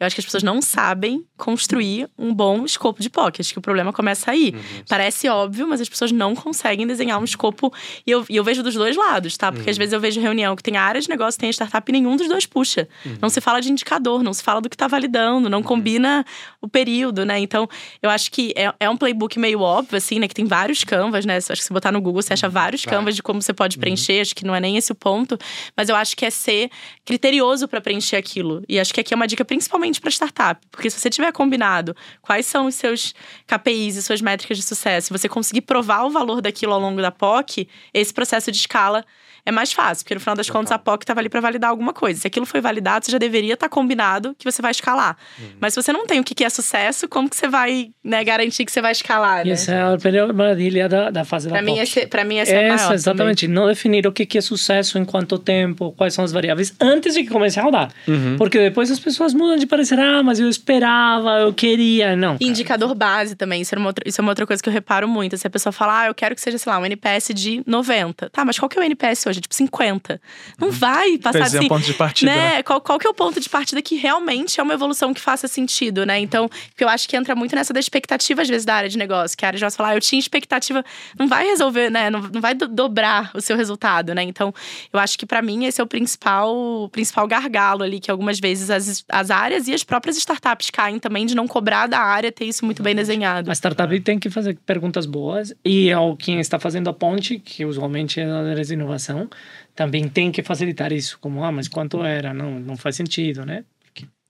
Eu 0.00 0.06
acho 0.06 0.14
que 0.14 0.20
as 0.20 0.24
pessoas 0.24 0.42
não 0.42 0.62
sabem 0.62 1.24
construir 1.36 2.08
um 2.16 2.32
bom 2.32 2.64
escopo 2.64 3.02
de 3.02 3.10
POC. 3.10 3.40
Acho 3.40 3.52
que 3.52 3.58
o 3.58 3.62
problema 3.62 3.92
começa 3.92 4.30
aí. 4.30 4.52
Uhum. 4.54 4.84
Parece 4.88 5.28
óbvio, 5.28 5.66
mas 5.66 5.80
as 5.80 5.88
pessoas 5.88 6.12
não 6.12 6.36
conseguem 6.36 6.86
desenhar 6.86 7.20
um 7.20 7.24
escopo. 7.24 7.72
E 8.06 8.10
eu, 8.10 8.24
e 8.28 8.36
eu 8.36 8.44
vejo 8.44 8.62
dos 8.62 8.74
dois 8.74 8.96
lados, 8.96 9.36
tá? 9.36 9.50
Porque 9.50 9.68
uhum. 9.68 9.72
às 9.72 9.76
vezes 9.76 9.92
eu 9.92 10.00
vejo 10.00 10.20
reunião 10.20 10.54
que 10.54 10.62
tem 10.62 10.76
área 10.76 11.00
de 11.00 11.08
negócio, 11.08 11.40
tem 11.40 11.50
startup 11.50 11.90
e 11.90 11.92
nenhum 11.92 12.16
dos 12.16 12.28
dois 12.28 12.46
puxa. 12.46 12.88
Uhum. 13.04 13.18
Não 13.22 13.28
se 13.28 13.40
fala 13.40 13.60
de 13.60 13.72
indicador, 13.72 14.22
não 14.22 14.32
se 14.32 14.42
fala 14.42 14.60
do 14.60 14.68
que 14.68 14.76
está 14.76 14.86
validando, 14.86 15.50
não 15.50 15.58
uhum. 15.58 15.64
combina 15.64 16.24
o 16.60 16.68
período, 16.68 17.24
né? 17.24 17.40
Então, 17.40 17.68
eu 18.00 18.08
acho 18.08 18.30
que 18.30 18.52
é, 18.56 18.72
é 18.78 18.88
um 18.88 18.96
playbook 18.96 19.36
meio 19.38 19.60
óbvio, 19.60 19.96
assim, 19.96 20.20
né? 20.20 20.28
Que 20.28 20.34
tem 20.34 20.44
vários 20.44 20.84
canvas, 20.84 21.26
né? 21.26 21.38
Acho 21.38 21.48
que 21.48 21.64
se 21.64 21.72
botar 21.72 21.90
no 21.90 22.00
Google, 22.00 22.22
você 22.22 22.34
acha 22.34 22.48
vários 22.48 22.84
canvas 22.84 23.16
de 23.16 23.22
como 23.22 23.42
você 23.42 23.52
pode 23.52 23.76
uhum. 23.76 23.80
preencher. 23.80 24.20
Acho 24.20 24.34
que 24.34 24.44
não 24.44 24.54
é 24.54 24.60
nem 24.60 24.76
esse 24.76 24.92
o 24.92 24.94
ponto. 24.94 25.36
Mas 25.76 25.88
eu 25.88 25.96
acho 25.96 26.16
que 26.16 26.24
é 26.24 26.30
ser 26.30 26.70
criterioso 27.04 27.66
para 27.66 27.80
preencher 27.80 28.16
aquilo. 28.16 28.62
E 28.68 28.78
acho 28.78 28.94
que 28.94 29.00
aqui 29.00 29.12
é 29.12 29.16
uma 29.16 29.26
dica 29.26 29.44
principalmente 29.44 29.87
para 29.96 30.10
startup. 30.10 30.60
Porque 30.70 30.90
se 30.90 30.98
você 30.98 31.08
tiver 31.08 31.32
combinado 31.32 31.94
quais 32.20 32.46
são 32.46 32.66
os 32.66 32.74
seus 32.74 33.14
KPIs 33.46 33.96
e 33.96 34.02
suas 34.02 34.20
métricas 34.20 34.58
de 34.58 34.64
sucesso, 34.64 35.06
se 35.06 35.12
você 35.12 35.28
conseguir 35.28 35.62
provar 35.62 36.04
o 36.04 36.10
valor 36.10 36.42
daquilo 36.42 36.72
ao 36.72 36.80
longo 36.80 37.00
da 37.00 37.10
POC, 37.10 37.68
esse 37.94 38.12
processo 38.12 38.50
de 38.50 38.58
escala 38.58 39.04
é 39.48 39.50
mais 39.50 39.72
fácil, 39.72 40.04
porque 40.04 40.14
no 40.14 40.20
final 40.20 40.36
das 40.36 40.46
Total. 40.46 40.60
contas 40.60 40.72
a 40.72 40.78
POC 40.78 41.04
estava 41.04 41.20
ali 41.20 41.28
para 41.30 41.40
validar 41.40 41.70
alguma 41.70 41.94
coisa. 41.94 42.20
Se 42.20 42.26
aquilo 42.26 42.44
foi 42.44 42.60
validado, 42.60 43.06
você 43.06 43.12
já 43.12 43.16
deveria 43.16 43.54
estar 43.54 43.66
tá 43.66 43.74
combinado 43.74 44.34
que 44.38 44.44
você 44.44 44.60
vai 44.60 44.70
escalar. 44.70 45.16
Uhum. 45.38 45.46
Mas 45.58 45.72
se 45.72 45.82
você 45.82 45.90
não 45.90 46.06
tem 46.06 46.20
o 46.20 46.24
que 46.24 46.44
é 46.44 46.50
sucesso, 46.50 47.08
como 47.08 47.30
que 47.30 47.36
você 47.36 47.48
vai 47.48 47.88
né, 48.04 48.22
garantir 48.22 48.66
que 48.66 48.70
você 48.70 48.82
vai 48.82 48.92
escalar? 48.92 49.46
Né? 49.46 49.52
Essa 49.52 49.72
é 49.72 49.94
a 49.94 49.96
primeira 49.96 50.30
maravilha 50.34 50.86
da, 50.86 51.10
da 51.10 51.24
fase 51.24 51.48
pra 51.48 51.58
da 51.58 51.62
mim 51.62 51.76
POC. 51.76 51.82
Esse, 51.82 52.06
pra 52.06 52.24
mim, 52.24 52.36
essa 52.36 52.52
é 52.52 52.70
a 52.70 52.74
Essa, 52.74 52.92
exatamente. 52.92 53.46
Também. 53.46 53.54
Não 53.54 53.66
definir 53.66 54.06
o 54.06 54.12
que 54.12 54.36
é 54.36 54.40
sucesso, 54.42 54.98
em 54.98 55.04
quanto 55.04 55.38
tempo, 55.38 55.92
quais 55.92 56.12
são 56.12 56.24
as 56.24 56.30
variáveis, 56.30 56.74
antes 56.78 57.14
de 57.14 57.22
que 57.22 57.30
comece 57.30 57.58
a 57.58 57.62
rodar. 57.62 57.90
Uhum. 58.06 58.36
Porque 58.36 58.58
depois 58.58 58.90
as 58.90 59.00
pessoas 59.00 59.32
mudam 59.32 59.56
de 59.56 59.66
parecer, 59.78 59.98
ah, 59.98 60.22
mas 60.22 60.40
eu 60.40 60.48
esperava, 60.48 61.40
eu 61.40 61.52
queria. 61.52 62.16
Não. 62.16 62.36
cara. 62.36 62.44
Indicador 62.44 62.94
base 62.94 63.36
também, 63.36 63.62
isso 63.62 63.74
é, 63.74 63.78
uma 63.78 63.88
outra, 63.88 64.02
isso 64.06 64.20
é 64.20 64.22
uma 64.22 64.30
outra 64.32 64.46
coisa 64.46 64.62
que 64.62 64.68
eu 64.68 64.72
reparo 64.72 65.06
muito. 65.08 65.36
Se 65.36 65.46
a 65.46 65.50
pessoa 65.50 65.72
fala, 65.72 66.00
ah, 66.02 66.06
eu 66.06 66.14
quero 66.14 66.34
que 66.34 66.40
seja, 66.40 66.58
sei 66.58 66.72
lá, 66.72 66.78
um 66.78 66.84
NPS 66.86 67.30
de 67.34 67.62
90. 67.66 68.30
Tá, 68.30 68.44
mas 68.44 68.58
qual 68.58 68.68
que 68.68 68.78
é 68.78 68.82
o 68.82 68.84
NPS 68.84 69.26
hoje? 69.26 69.40
Tipo, 69.40 69.54
50. 69.54 70.20
Não 70.58 70.70
vai 70.70 71.16
passar 71.18 71.38
é 71.38 71.42
assim. 71.42 71.58
um 71.66 71.68
ponto 71.68 71.84
de 71.84 71.94
partida. 71.94 72.30
né? 72.30 72.38
Né? 72.56 72.62
Qual, 72.62 72.80
qual 72.80 72.98
que 72.98 73.06
é 73.06 73.10
o 73.10 73.14
ponto 73.14 73.40
de 73.40 73.48
partida 73.48 73.80
que 73.80 73.94
realmente 73.96 74.58
é 74.60 74.62
uma 74.62 74.74
evolução 74.74 75.14
que 75.14 75.20
faça 75.20 75.46
sentido, 75.46 76.04
né? 76.04 76.18
Então, 76.18 76.48
porque 76.70 76.82
eu 76.82 76.88
acho 76.88 77.08
que 77.08 77.16
entra 77.16 77.34
muito 77.34 77.54
nessa 77.54 77.72
da 77.72 77.80
expectativa, 77.80 78.42
às 78.42 78.48
vezes, 78.48 78.64
da 78.64 78.74
área 78.74 78.88
de 78.88 78.98
negócio. 78.98 79.36
Que 79.36 79.44
a 79.44 79.48
área 79.48 79.56
de 79.58 79.62
negócio 79.62 79.76
fala, 79.76 79.90
ah, 79.90 79.94
eu 79.96 80.00
tinha 80.00 80.18
expectativa, 80.18 80.84
não 81.18 81.28
vai 81.28 81.46
resolver, 81.46 81.90
né? 81.90 82.10
Não, 82.10 82.20
não 82.22 82.40
vai 82.40 82.54
do- 82.54 82.68
dobrar 82.68 83.30
o 83.34 83.40
seu 83.40 83.56
resultado, 83.56 84.14
né? 84.14 84.22
Então, 84.22 84.52
eu 84.92 84.98
acho 84.98 85.18
que 85.18 85.24
pra 85.26 85.40
mim 85.40 85.64
esse 85.66 85.80
é 85.80 85.84
o 85.84 85.86
principal, 85.86 86.54
o 86.56 86.88
principal 86.88 87.26
gargalo 87.28 87.82
ali, 87.82 88.00
que 88.00 88.10
algumas 88.10 88.40
vezes 88.40 88.70
as, 88.70 89.04
as 89.08 89.30
áreas 89.30 89.67
e 89.68 89.74
as 89.74 89.84
próprias 89.84 90.16
startups 90.16 90.70
caem 90.70 90.98
também 90.98 91.26
de 91.26 91.34
não 91.34 91.46
cobrar 91.46 91.86
da 91.86 92.00
área 92.00 92.32
ter 92.32 92.44
isso 92.44 92.64
muito 92.64 92.82
bem 92.82 92.94
desenhado. 92.94 93.50
A 93.50 93.54
startup 93.54 94.00
tem 94.00 94.18
que 94.18 94.30
fazer 94.30 94.58
perguntas 94.66 95.06
boas 95.06 95.54
e 95.64 95.92
ao 95.92 96.16
quem 96.16 96.40
está 96.40 96.58
fazendo 96.58 96.88
a 96.88 96.92
ponte, 96.92 97.38
que 97.38 97.64
usualmente 97.64 98.20
é 98.20 98.24
a 98.24 98.38
área 98.38 98.64
de 98.64 98.72
inovação, 98.72 99.28
também 99.74 100.08
tem 100.08 100.32
que 100.32 100.42
facilitar 100.42 100.92
isso. 100.92 101.18
Como, 101.20 101.44
ah, 101.44 101.52
mas 101.52 101.68
quanto 101.68 102.02
era? 102.02 102.34
Não, 102.34 102.58
não 102.58 102.76
faz 102.76 102.96
sentido, 102.96 103.44
né? 103.44 103.64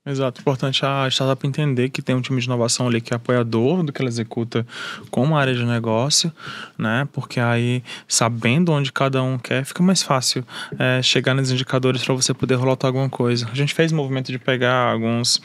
Exato. 0.09 0.41
Importante 0.41 0.83
a 0.83 1.07
startup 1.09 1.45
entender 1.45 1.89
que 1.89 2.01
tem 2.01 2.15
um 2.15 2.21
time 2.21 2.39
de 2.39 2.47
inovação 2.47 2.87
ali 2.87 2.99
que 2.99 3.13
é 3.13 3.15
apoiador 3.15 3.83
do 3.83 3.93
que 3.93 4.01
ela 4.01 4.09
executa 4.09 4.65
como 5.11 5.37
área 5.37 5.53
de 5.53 5.63
negócio, 5.63 6.33
né? 6.77 7.07
Porque 7.13 7.39
aí, 7.39 7.83
sabendo 8.07 8.71
onde 8.71 8.91
cada 8.91 9.21
um 9.21 9.37
quer, 9.37 9.63
fica 9.63 9.83
mais 9.83 10.01
fácil 10.01 10.43
é, 10.79 11.01
chegar 11.03 11.35
nos 11.35 11.51
indicadores 11.51 12.03
para 12.03 12.15
você 12.15 12.33
poder 12.33 12.55
rolar 12.55 12.77
alguma 12.81 13.09
coisa. 13.09 13.47
A 13.51 13.55
gente 13.55 13.73
fez 13.73 13.91
o 13.91 13.95
movimento 13.95 14.31
de 14.31 14.39
pegar 14.39 14.91
alguns 14.91 15.39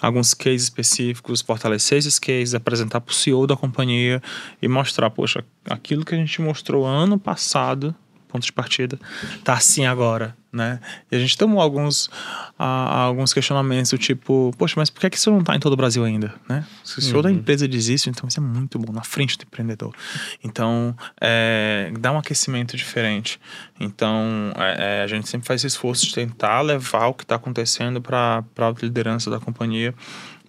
alguns 0.00 0.34
cases 0.34 0.64
específicos, 0.64 1.40
fortalecer 1.40 1.98
esses 1.98 2.18
cases, 2.18 2.54
apresentar 2.54 3.00
para 3.00 3.10
o 3.10 3.14
CEO 3.14 3.46
da 3.46 3.56
companhia 3.56 4.22
e 4.60 4.68
mostrar, 4.68 5.08
poxa, 5.08 5.42
aquilo 5.64 6.04
que 6.04 6.14
a 6.14 6.18
gente 6.18 6.42
mostrou 6.42 6.84
ano 6.84 7.18
passado, 7.18 7.94
ponto 8.34 8.44
de 8.44 8.52
partida, 8.52 8.98
tá 9.44 9.52
assim 9.52 9.86
agora, 9.86 10.36
né? 10.52 10.80
E 11.10 11.14
a 11.14 11.20
gente 11.20 11.38
tomou 11.38 11.60
alguns, 11.60 12.10
alguns 12.58 13.32
questionamentos 13.32 13.92
do 13.92 13.98
tipo, 13.98 14.52
poxa, 14.58 14.74
mas 14.76 14.90
por 14.90 15.00
que, 15.00 15.10
que 15.10 15.16
isso 15.16 15.30
não 15.30 15.44
tá 15.44 15.54
em 15.54 15.60
todo 15.60 15.74
o 15.74 15.76
Brasil 15.76 16.04
ainda, 16.04 16.34
né? 16.48 16.66
Se 16.82 17.12
da 17.22 17.30
empresa 17.30 17.68
diz 17.68 17.86
isso, 17.86 18.10
então 18.10 18.26
isso 18.26 18.40
é 18.40 18.42
muito 18.42 18.76
bom, 18.76 18.92
na 18.92 19.04
frente 19.04 19.38
do 19.38 19.44
empreendedor. 19.44 19.94
Então, 20.42 20.96
é, 21.20 21.92
dá 22.00 22.10
um 22.10 22.18
aquecimento 22.18 22.76
diferente. 22.76 23.40
Então, 23.78 24.52
é, 24.56 24.98
é, 24.98 25.02
a 25.04 25.06
gente 25.06 25.28
sempre 25.28 25.46
faz 25.46 25.60
esse 25.60 25.68
esforço 25.68 26.04
de 26.04 26.12
tentar 26.12 26.60
levar 26.60 27.06
o 27.06 27.14
que 27.14 27.22
está 27.22 27.36
acontecendo 27.36 28.02
para 28.02 28.42
a 28.58 28.74
liderança 28.82 29.30
da 29.30 29.38
companhia, 29.38 29.94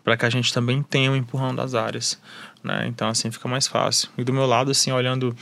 para 0.04 0.18
que 0.18 0.26
a 0.26 0.30
gente 0.30 0.52
também 0.52 0.82
tenha 0.82 1.12
um 1.12 1.16
empurrão 1.16 1.54
das 1.54 1.76
áreas, 1.76 2.20
né? 2.64 2.88
Então, 2.88 3.08
assim, 3.10 3.30
fica 3.30 3.48
mais 3.48 3.68
fácil. 3.68 4.10
E 4.18 4.24
do 4.24 4.34
meu 4.34 4.48
lado, 4.48 4.72
assim, 4.72 4.92
olhando 4.92 5.36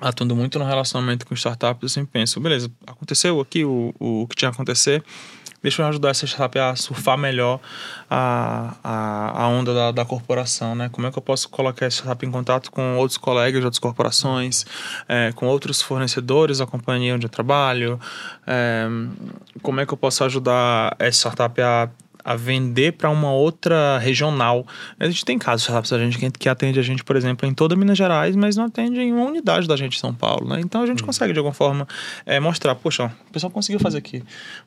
atuando 0.00 0.34
muito 0.34 0.58
no 0.58 0.64
relacionamento 0.64 1.26
com 1.26 1.34
startups, 1.34 1.82
eu 1.82 1.88
sempre 1.88 2.12
penso, 2.12 2.40
beleza, 2.40 2.70
aconteceu 2.86 3.40
aqui 3.40 3.64
o, 3.64 3.94
o 3.98 4.26
que 4.28 4.36
tinha 4.36 4.50
que 4.50 4.56
acontecer, 4.56 5.02
deixa 5.62 5.82
eu 5.82 5.86
ajudar 5.86 6.10
essa 6.10 6.26
startup 6.26 6.58
a 6.58 6.74
surfar 6.74 7.16
melhor 7.16 7.60
a, 8.10 8.74
a, 8.82 9.42
a 9.42 9.48
onda 9.48 9.72
da, 9.72 9.92
da 9.92 10.04
corporação, 10.04 10.74
né? 10.74 10.88
Como 10.90 11.06
é 11.06 11.12
que 11.12 11.18
eu 11.18 11.22
posso 11.22 11.48
colocar 11.48 11.86
essa 11.86 11.98
startup 11.98 12.26
em 12.26 12.30
contato 12.30 12.70
com 12.70 12.96
outros 12.96 13.16
colegas 13.16 13.60
de 13.60 13.66
outras 13.66 13.78
corporações, 13.78 14.66
é, 15.08 15.30
com 15.32 15.46
outros 15.46 15.80
fornecedores 15.80 16.58
da 16.58 16.66
companhia 16.66 17.14
onde 17.14 17.26
eu 17.26 17.30
trabalho, 17.30 18.00
é, 18.46 18.86
como 19.62 19.80
é 19.80 19.86
que 19.86 19.92
eu 19.92 19.98
posso 19.98 20.24
ajudar 20.24 20.96
essa 20.98 21.28
startup 21.28 21.60
a 21.60 21.88
a 22.24 22.36
vender 22.36 22.92
para 22.92 23.10
uma 23.10 23.32
outra 23.32 23.98
regional. 23.98 24.66
A 24.98 25.06
gente 25.06 25.24
tem 25.24 25.38
casos 25.38 25.62
de 25.62 25.64
startups 25.64 25.90
da 25.90 25.98
gente 25.98 26.18
que, 26.38 26.48
atende 26.48 26.78
a 26.78 26.82
gente, 26.82 27.02
por 27.04 27.16
exemplo, 27.16 27.48
em 27.48 27.54
toda 27.54 27.76
Minas 27.76 27.98
Gerais, 27.98 28.36
mas 28.36 28.56
não 28.56 28.64
atende 28.64 29.00
em 29.00 29.12
uma 29.12 29.24
unidade 29.24 29.66
da 29.66 29.76
gente 29.76 29.96
em 29.96 30.00
São 30.00 30.14
Paulo, 30.14 30.48
né? 30.48 30.60
Então 30.60 30.82
a 30.82 30.86
gente 30.86 31.02
consegue 31.02 31.32
de 31.32 31.38
alguma 31.38 31.54
forma 31.54 31.86
é, 32.24 32.38
mostrar, 32.38 32.74
poxa, 32.74 33.12
o 33.28 33.32
pessoal 33.32 33.50
conseguiu 33.50 33.80
fazer 33.80 33.98
aqui, 33.98 34.22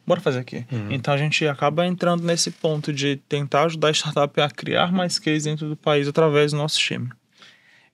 bora 0.05 0.21
fazer 0.21 0.39
aqui. 0.39 0.65
Então 0.89 1.13
a 1.13 1.17
gente 1.17 1.47
acaba 1.47 1.85
entrando 1.85 2.23
nesse 2.23 2.51
ponto 2.51 2.91
de 2.91 3.17
tentar 3.29 3.63
ajudar 3.65 3.89
a 3.89 3.91
startup 3.91 4.41
a 4.41 4.49
criar 4.49 4.91
mais 4.91 5.19
cases 5.19 5.43
dentro 5.43 5.69
do 5.69 5.75
país 5.75 6.07
através 6.07 6.51
do 6.51 6.57
nosso 6.57 6.79
time. 6.79 7.09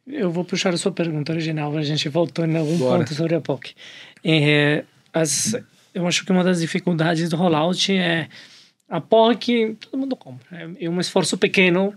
Eu 0.07 0.31
vou 0.31 0.43
puxar 0.43 0.73
a 0.73 0.77
sua 0.77 0.91
pergunta 0.91 1.31
original, 1.31 1.75
a 1.77 1.83
gente 1.83 2.09
voltou 2.09 2.45
em 2.45 2.57
algum 2.57 2.77
Bora. 2.77 2.99
ponto 2.99 3.13
sobre 3.13 3.35
a 3.35 3.41
POC. 3.41 3.73
É, 4.23 4.83
as, 5.13 5.55
eu 5.93 6.07
acho 6.07 6.25
que 6.25 6.31
uma 6.31 6.43
das 6.43 6.59
dificuldades 6.59 7.29
do 7.29 7.35
rollout 7.35 7.91
é 7.91 8.27
a 8.91 8.99
POC, 9.01 9.77
todo 9.79 9.99
mundo 9.99 10.15
compra. 10.15 10.69
É 10.79 10.89
um 10.89 10.99
esforço 10.99 11.37
pequeno 11.37 11.93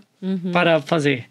para 0.51 0.81
fazer. 0.81 1.25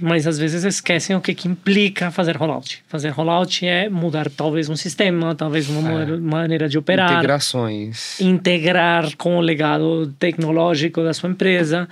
Mas 0.00 0.24
às 0.24 0.38
vezes 0.38 0.62
esquecem 0.62 1.16
o 1.16 1.20
que, 1.20 1.34
que 1.34 1.48
implica 1.48 2.12
fazer 2.12 2.36
rollout. 2.36 2.82
Fazer 2.86 3.08
rollout 3.08 3.66
é 3.66 3.88
mudar 3.88 4.30
talvez 4.30 4.68
um 4.68 4.76
sistema, 4.76 5.34
talvez 5.34 5.68
uma 5.68 5.82
maneira- 5.82 6.16
maneira 6.16 6.68
de 6.68 6.78
operar 6.78 7.12
Integrações. 7.12 8.20
integrar 8.20 9.16
com 9.16 9.36
o 9.36 9.40
legado 9.40 10.14
tecnológico 10.18 11.02
da 11.02 11.12
sua 11.12 11.28
empresa. 11.28 11.88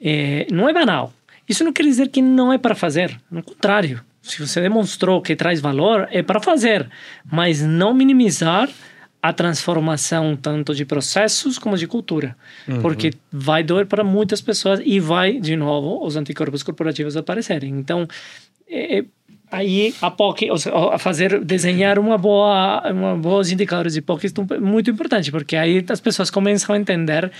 É, 0.00 0.46
não 0.52 0.68
é 0.68 0.72
banal. 0.72 1.12
Isso 1.48 1.64
não 1.64 1.72
quer 1.72 1.82
dizer 1.82 2.08
que 2.08 2.22
não 2.22 2.52
é 2.52 2.58
para 2.58 2.76
fazer. 2.76 3.18
No 3.28 3.42
contrário, 3.42 4.00
se 4.22 4.38
você 4.38 4.60
demonstrou 4.60 5.20
que 5.20 5.34
traz 5.34 5.60
valor, 5.60 6.06
é 6.12 6.22
para 6.22 6.38
fazer. 6.40 6.88
Mas 7.28 7.60
não 7.62 7.92
minimizar 7.92 8.68
a 9.22 9.32
transformação 9.32 10.36
tanto 10.36 10.74
de 10.74 10.84
processos 10.84 11.58
como 11.58 11.76
de 11.76 11.86
cultura. 11.86 12.36
Porque 12.80 13.12
vai 13.32 13.62
doer 13.62 13.86
para 13.86 14.04
muitas 14.04 14.40
pessoas 14.40 14.80
e 14.84 15.00
vai, 15.00 15.40
de 15.40 15.56
novo, 15.56 16.04
os 16.04 16.16
anticorpos 16.16 16.62
corporativos 16.62 17.16
aparecerem. 17.16 17.70
Então, 17.70 18.06
é, 18.68 18.98
é, 18.98 19.04
aí 19.50 19.94
a 20.00 20.10
POC, 20.10 20.48
a 20.92 20.98
fazer 20.98 21.40
desenhar 21.40 21.98
uma 21.98 22.16
boa, 22.16 22.82
uma 22.92 23.16
bons 23.16 23.50
indicadores 23.50 23.94
de 23.94 24.02
POC 24.02 24.26
é 24.50 24.58
muito 24.58 24.90
importante, 24.90 25.32
porque 25.32 25.56
aí 25.56 25.84
as 25.88 26.00
pessoas 26.00 26.30
começam 26.30 26.74
a 26.74 26.78
entender 26.78 27.32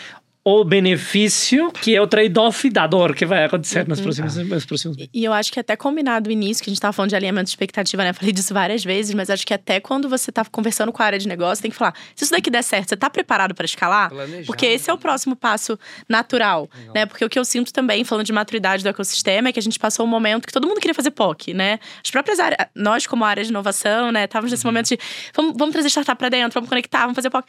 o 0.50 0.64
benefício 0.64 1.70
que 1.72 1.94
é 1.94 2.00
o 2.00 2.06
trade-off 2.06 2.70
da 2.70 2.86
dor 2.86 3.14
que 3.14 3.26
vai 3.26 3.44
acontecer 3.44 3.86
nos 3.86 4.00
próximos, 4.00 4.34
nos 4.36 4.64
próximos 4.64 4.96
meses. 4.96 5.10
E 5.12 5.22
eu 5.22 5.30
acho 5.30 5.52
que 5.52 5.60
até 5.60 5.76
combinado 5.76 6.28
no 6.28 6.32
início, 6.32 6.64
que 6.64 6.70
a 6.70 6.72
gente 6.72 6.80
tava 6.80 6.94
falando 6.94 7.10
de 7.10 7.16
alinhamento 7.16 7.44
de 7.44 7.50
expectativa, 7.50 8.02
né? 8.02 8.14
Falei 8.14 8.32
disso 8.32 8.54
várias 8.54 8.82
vezes, 8.82 9.14
mas 9.14 9.28
acho 9.28 9.46
que 9.46 9.52
até 9.52 9.78
quando 9.78 10.08
você 10.08 10.32
tá 10.32 10.42
conversando 10.46 10.90
com 10.90 11.02
a 11.02 11.06
área 11.06 11.18
de 11.18 11.28
negócio, 11.28 11.60
tem 11.60 11.70
que 11.70 11.76
falar: 11.76 11.94
se 12.16 12.24
isso 12.24 12.32
daqui 12.32 12.50
der 12.50 12.62
certo, 12.62 12.88
você 12.88 12.96
tá 12.96 13.10
preparado 13.10 13.54
para 13.54 13.66
escalar? 13.66 14.08
Planejar, 14.08 14.46
Porque 14.46 14.64
esse 14.64 14.88
é 14.88 14.92
o 14.92 14.96
próximo 14.96 15.36
passo 15.36 15.78
natural, 16.08 16.66
né? 16.94 17.04
Porque 17.04 17.22
o 17.22 17.28
que 17.28 17.38
eu 17.38 17.44
sinto 17.44 17.70
também, 17.70 18.02
falando 18.02 18.24
de 18.24 18.32
maturidade 18.32 18.82
do 18.82 18.88
ecossistema, 18.88 19.50
é 19.50 19.52
que 19.52 19.58
a 19.58 19.62
gente 19.62 19.78
passou 19.78 20.06
um 20.06 20.08
momento 20.08 20.46
que 20.46 20.52
todo 20.52 20.66
mundo 20.66 20.80
queria 20.80 20.94
fazer 20.94 21.10
POC, 21.10 21.52
né? 21.52 21.78
As 22.02 22.10
próprias 22.10 22.40
áreas, 22.40 22.68
nós 22.74 23.06
como 23.06 23.22
área 23.22 23.44
de 23.44 23.50
inovação, 23.50 24.10
né? 24.10 24.24
Estávamos 24.24 24.50
nesse 24.50 24.64
momento 24.64 24.88
de 24.88 24.98
vamos, 25.34 25.54
vamos 25.58 25.74
trazer 25.74 25.90
startup 25.90 26.18
para 26.18 26.30
dentro, 26.30 26.54
vamos 26.54 26.70
conectar, 26.70 27.00
vamos 27.00 27.16
fazer 27.16 27.28
POC. 27.28 27.46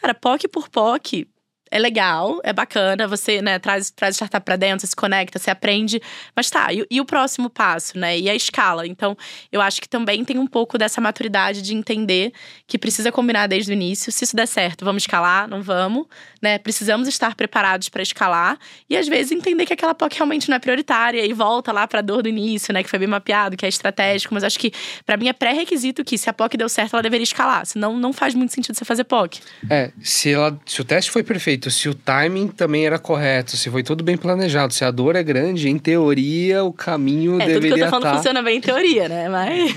Cara, 0.00 0.14
POC 0.14 0.48
por 0.48 0.68
POC 0.68 1.28
é 1.70 1.78
legal, 1.78 2.40
é 2.42 2.52
bacana, 2.52 3.06
você, 3.06 3.40
né, 3.40 3.58
traz, 3.58 3.90
traz 3.90 4.16
startup 4.16 4.44
pra 4.44 4.56
dentro, 4.56 4.86
se 4.86 4.96
conecta, 4.96 5.38
você 5.38 5.50
aprende. 5.50 6.02
Mas 6.34 6.50
tá, 6.50 6.72
e, 6.72 6.84
e 6.90 7.00
o 7.00 7.04
próximo 7.04 7.48
passo, 7.48 7.96
né? 7.98 8.18
E 8.18 8.28
a 8.28 8.34
escala. 8.34 8.86
Então, 8.86 9.16
eu 9.52 9.60
acho 9.60 9.80
que 9.80 9.88
também 9.88 10.24
tem 10.24 10.38
um 10.38 10.46
pouco 10.46 10.76
dessa 10.76 11.00
maturidade 11.00 11.62
de 11.62 11.74
entender 11.74 12.32
que 12.66 12.78
precisa 12.78 13.12
combinar 13.12 13.46
desde 13.46 13.70
o 13.70 13.74
início. 13.74 14.10
Se 14.10 14.24
isso 14.24 14.34
der 14.34 14.46
certo, 14.46 14.84
vamos 14.84 15.04
escalar, 15.04 15.48
não 15.48 15.62
vamos, 15.62 16.06
né? 16.42 16.58
Precisamos 16.58 17.06
estar 17.06 17.34
preparados 17.34 17.88
para 17.88 18.02
escalar. 18.02 18.58
E 18.88 18.96
às 18.96 19.06
vezes 19.06 19.30
entender 19.30 19.66
que 19.66 19.72
aquela 19.72 19.94
POC 19.94 20.16
realmente 20.16 20.48
não 20.48 20.56
é 20.56 20.58
prioritária 20.58 21.24
e 21.24 21.32
volta 21.32 21.70
lá 21.70 21.86
pra 21.86 22.00
dor 22.00 22.22
do 22.22 22.28
início, 22.28 22.72
né? 22.72 22.82
Que 22.82 22.90
foi 22.90 22.98
bem 22.98 23.08
mapeado, 23.08 23.56
que 23.56 23.64
é 23.64 23.68
estratégico. 23.68 24.34
Mas 24.34 24.42
acho 24.42 24.58
que, 24.58 24.72
pra 25.06 25.16
mim, 25.16 25.28
é 25.28 25.32
pré-requisito 25.32 26.04
que 26.04 26.18
se 26.18 26.28
a 26.28 26.32
POC 26.32 26.56
deu 26.56 26.68
certo, 26.68 26.94
ela 26.94 27.02
deveria 27.02 27.24
escalar. 27.24 27.64
Senão, 27.66 27.96
não 27.96 28.12
faz 28.12 28.34
muito 28.34 28.52
sentido 28.52 28.74
você 28.76 28.84
fazer 28.84 29.04
POC. 29.04 29.40
É, 29.68 29.92
se, 30.02 30.32
ela, 30.32 30.58
se 30.66 30.80
o 30.80 30.84
teste 30.84 31.10
foi 31.10 31.22
perfeito, 31.22 31.59
se 31.68 31.88
o 31.88 31.94
timing 31.94 32.46
também 32.46 32.86
era 32.86 32.96
correto, 32.96 33.56
se 33.56 33.68
foi 33.68 33.82
tudo 33.82 34.04
bem 34.04 34.16
planejado, 34.16 34.72
se 34.72 34.84
a 34.84 34.90
dor 34.92 35.16
é 35.16 35.22
grande, 35.24 35.68
em 35.68 35.76
teoria 35.78 36.62
o 36.62 36.72
caminho 36.72 37.40
É, 37.40 37.46
tudo 37.46 37.50
que 37.50 37.56
eu 37.56 37.60
deveria 37.60 37.84
tô 37.86 37.90
falando 37.90 38.04
estar. 38.04 38.16
funciona 38.18 38.42
bem 38.42 38.58
em 38.58 38.60
teoria, 38.60 39.08
né? 39.08 39.28
Mas. 39.28 39.70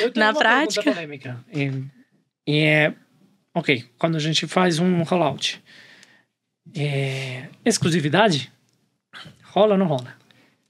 Eu 0.00 0.12
tenho 0.12 0.12
Na 0.24 0.30
uma 0.30 0.38
prática. 0.38 0.92
polêmica. 0.92 1.44
E, 1.52 1.72
e 2.46 2.58
é, 2.60 2.94
ok, 3.52 3.84
quando 3.98 4.14
a 4.14 4.20
gente 4.20 4.46
faz 4.46 4.78
um 4.78 5.02
rollout, 5.02 5.60
é, 6.76 7.48
exclusividade 7.64 8.50
rola 9.44 9.72
ou 9.72 9.78
não 9.78 9.86
rola? 9.86 10.14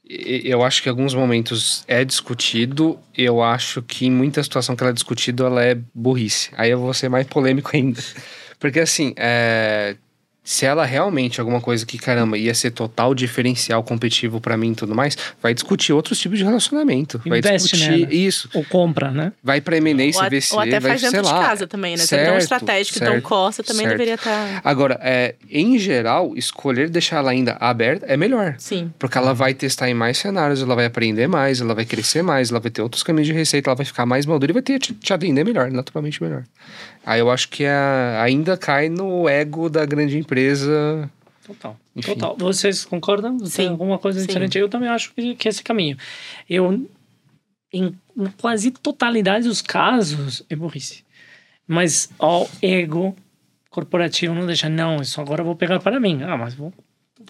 Eu 0.04 0.62
acho 0.62 0.82
que 0.82 0.88
em 0.88 0.90
alguns 0.90 1.14
momentos 1.14 1.84
é 1.86 2.04
discutido. 2.04 2.98
Eu 3.16 3.42
acho 3.42 3.80
que 3.82 4.06
em 4.06 4.10
muita 4.10 4.42
situação 4.42 4.74
que 4.76 4.82
ela 4.82 4.90
é 4.90 4.94
discutida, 4.94 5.44
ela 5.44 5.64
é 5.64 5.78
burrice. 5.94 6.50
Aí 6.56 6.70
eu 6.70 6.80
vou 6.80 6.92
ser 6.92 7.08
mais 7.08 7.26
polêmico 7.26 7.70
ainda. 7.72 8.00
Porque 8.58 8.80
assim, 8.80 9.14
é, 9.16 9.96
se 10.44 10.66
ela 10.66 10.84
realmente 10.84 11.40
alguma 11.40 11.60
coisa 11.60 11.86
que, 11.86 11.96
caramba, 11.98 12.36
ia 12.36 12.52
ser 12.54 12.72
total 12.72 13.14
diferencial 13.14 13.82
competitivo 13.82 14.40
para 14.40 14.56
mim 14.56 14.72
e 14.72 14.74
tudo 14.74 14.94
mais, 14.94 15.16
vai 15.40 15.54
discutir 15.54 15.92
outros 15.92 16.18
tipos 16.18 16.38
de 16.38 16.44
relacionamento. 16.44 17.20
vai 17.24 17.38
Investe 17.38 17.68
discutir 17.70 18.00
nela. 18.00 18.14
isso. 18.14 18.48
Ou 18.54 18.64
compra, 18.64 19.10
né? 19.10 19.32
Vai 19.42 19.60
pra 19.60 19.76
M&A, 19.76 20.10
CVC, 20.12 20.54
ou 20.54 20.60
até 20.60 20.80
vai, 20.80 20.90
faz 20.92 21.02
dentro 21.02 21.22
de 21.22 21.28
lá. 21.28 21.40
casa 21.40 21.66
também, 21.66 21.92
né? 21.96 22.04
Você 22.04 22.16
é 22.16 22.18
tão 22.24 22.32
Certo, 22.32 22.42
estratégico, 22.42 22.98
tão 22.98 23.08
certo, 23.08 23.22
core, 23.22 23.54
você 23.54 23.62
também 23.62 23.82
certo. 23.86 23.92
deveria 23.92 24.14
estar. 24.14 24.60
Agora, 24.64 24.98
é, 25.02 25.34
em 25.48 25.78
geral, 25.78 26.32
escolher 26.36 26.88
deixar 26.88 27.18
ela 27.18 27.30
ainda 27.30 27.56
aberta 27.60 28.06
é 28.06 28.16
melhor. 28.16 28.56
Sim. 28.58 28.92
Porque 28.98 29.16
ela 29.16 29.32
vai 29.32 29.54
testar 29.54 29.88
em 29.88 29.94
mais 29.94 30.18
cenários, 30.18 30.60
ela 30.60 30.74
vai 30.74 30.86
aprender 30.86 31.28
mais, 31.28 31.60
ela 31.60 31.74
vai 31.74 31.84
crescer 31.84 32.22
mais, 32.22 32.50
ela 32.50 32.58
vai 32.58 32.70
ter 32.70 32.82
outros 32.82 33.02
caminhos 33.02 33.28
de 33.28 33.32
receita, 33.32 33.70
ela 33.70 33.76
vai 33.76 33.86
ficar 33.86 34.04
mais 34.06 34.26
madura 34.26 34.50
e 34.50 34.54
vai 34.54 34.62
ter, 34.62 34.78
te, 34.78 34.92
te 34.92 35.12
atender 35.12 35.44
melhor, 35.44 35.70
naturalmente 35.70 36.22
melhor. 36.22 36.42
Aí 37.04 37.20
eu 37.20 37.30
acho 37.30 37.48
que 37.48 37.64
a- 37.64 38.22
ainda 38.22 38.56
cai 38.56 38.88
no 38.88 39.28
ego 39.28 39.68
da 39.68 39.84
grande 39.84 40.16
empresa. 40.18 41.10
Total. 41.46 41.76
Enfim. 41.96 42.14
Total. 42.14 42.36
Vocês 42.38 42.84
concordam? 42.84 43.36
Tem 43.38 43.46
Sim, 43.48 43.68
alguma 43.68 43.98
coisa 43.98 44.20
sim. 44.20 44.26
diferente? 44.26 44.56
Eu 44.58 44.68
também 44.68 44.88
acho 44.88 45.12
que, 45.14 45.34
que 45.34 45.48
esse 45.48 45.62
caminho. 45.62 45.96
Eu, 46.48 46.88
em 47.72 47.94
quase 48.40 48.70
totalidade 48.70 49.48
dos 49.48 49.60
casos, 49.62 50.44
é 50.48 50.54
burrice. 50.54 51.02
Mas 51.66 52.10
o 52.18 52.46
ego 52.60 53.16
corporativo 53.70 54.34
não 54.34 54.46
deixa, 54.46 54.68
não, 54.68 54.96
isso 55.00 55.20
agora 55.20 55.40
eu 55.40 55.46
vou 55.46 55.56
pegar 55.56 55.80
para 55.80 55.98
mim. 55.98 56.22
Ah, 56.22 56.36
mas 56.36 56.54
vou 56.54 56.72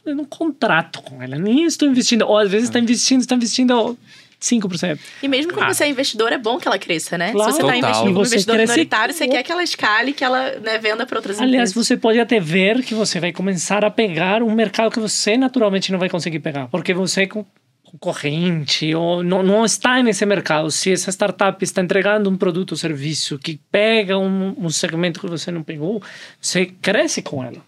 fazendo 0.02 0.22
um 0.22 0.26
contrato 0.26 1.00
com 1.02 1.22
ela. 1.22 1.36
Nem 1.38 1.64
estou 1.64 1.88
investindo. 1.88 2.22
Ou 2.22 2.36
às 2.36 2.50
vezes 2.50 2.68
está 2.68 2.78
investindo, 2.80 3.20
está 3.20 3.34
investindo 3.36 3.96
5%. 4.42 4.98
E 5.22 5.28
mesmo 5.28 5.52
quando 5.52 5.68
Ah. 5.70 5.72
você 5.74 5.84
é 5.84 5.88
investidor, 5.88 6.32
é 6.32 6.38
bom 6.38 6.58
que 6.58 6.66
ela 6.66 6.78
cresça, 6.78 7.16
né? 7.16 7.30
Claro. 7.32 7.52
Se 7.52 7.58
você 7.58 7.62
está 7.62 7.76
investindo 7.76 8.06
como 8.12 8.26
investidor 8.26 8.56
cresce 8.56 8.72
minoritário, 8.72 9.14
você 9.14 9.28
quer 9.28 9.42
que 9.44 9.52
ela 9.52 9.62
escale, 9.62 10.12
que 10.12 10.24
ela 10.24 10.50
né, 10.60 10.78
venda 10.78 11.06
para 11.06 11.18
outras 11.18 11.40
Aliás, 11.40 11.70
empresas. 11.70 11.86
você 11.88 11.96
pode 11.96 12.18
até 12.18 12.40
ver 12.40 12.82
que 12.82 12.94
você 12.94 13.20
vai 13.20 13.32
começar 13.32 13.84
a 13.84 13.90
pegar 13.90 14.42
um 14.42 14.52
mercado 14.52 14.90
que 14.90 14.98
você 15.00 15.36
naturalmente 15.36 15.92
não 15.92 15.98
vai 15.98 16.08
conseguir 16.08 16.40
pegar, 16.40 16.66
porque 16.68 16.92
você 16.92 17.22
é 17.22 17.26
con- 17.26 17.46
concorrente 17.84 18.94
ou 18.94 19.22
não, 19.22 19.42
não 19.42 19.64
está 19.64 20.02
nesse 20.02 20.24
mercado. 20.26 20.70
Se 20.70 20.92
essa 20.92 21.10
startup 21.10 21.62
está 21.62 21.82
entregando 21.82 22.28
um 22.28 22.36
produto 22.36 22.72
ou 22.72 22.76
serviço 22.76 23.38
que 23.38 23.60
pega 23.70 24.18
um, 24.18 24.54
um 24.58 24.70
segmento 24.70 25.20
que 25.20 25.26
você 25.28 25.50
não 25.50 25.62
pegou, 25.62 26.02
você 26.40 26.66
cresce 26.66 27.22
com 27.22 27.44
ela. 27.44 27.58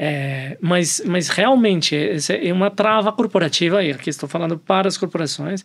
É, 0.00 0.56
mas, 0.60 1.02
mas 1.04 1.28
realmente 1.28 1.96
é 1.96 2.52
uma 2.52 2.70
trava 2.70 3.10
corporativa, 3.10 3.82
e 3.82 3.90
aqui 3.90 4.08
estou 4.08 4.28
falando 4.28 4.56
para 4.56 4.86
as 4.86 4.96
corporações, 4.96 5.64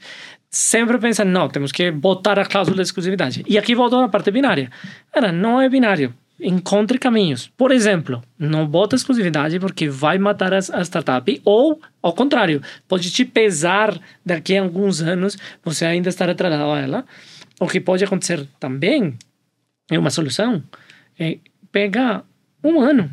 sempre 0.50 0.98
pensam, 0.98 1.24
não, 1.24 1.48
temos 1.48 1.72
que 1.72 1.92
botar 1.92 2.40
a 2.40 2.46
cláusula 2.46 2.78
de 2.78 2.82
exclusividade. 2.82 3.46
E 3.48 3.60
aqui 3.60 3.76
voltou 3.76 4.02
na 4.02 4.10
parte 4.10 4.32
binária. 4.32 4.72
Cara, 5.12 5.32
não 5.32 5.62
é 5.62 5.70
binário. 5.70 6.12
Encontre 6.40 6.98
caminhos. 6.98 7.48
Por 7.56 7.72
exemplo, 7.72 8.24
não 8.40 8.66
bota 8.66 8.96
exclusividade 8.96 9.60
porque 9.60 9.88
vai 9.88 10.18
matar 10.18 10.52
a 10.52 10.58
startup. 10.58 11.42
Ou, 11.46 11.80
ao 12.02 12.14
contrário, 12.14 12.60
pode 12.88 13.12
te 13.12 13.24
pesar 13.24 13.98
daqui 14.26 14.58
a 14.58 14.64
alguns 14.64 15.00
anos 15.00 15.38
você 15.64 15.86
ainda 15.86 16.10
estar 16.10 16.28
atrasado 16.28 16.72
a 16.72 16.80
ela. 16.80 17.06
O 17.60 17.68
que 17.68 17.80
pode 17.80 18.04
acontecer 18.04 18.48
também 18.60 19.16
é 19.92 20.00
uma 20.00 20.10
solução 20.10 20.64
é 21.20 21.38
pegar 21.72 22.26
um 22.64 22.82
ano 22.82 23.12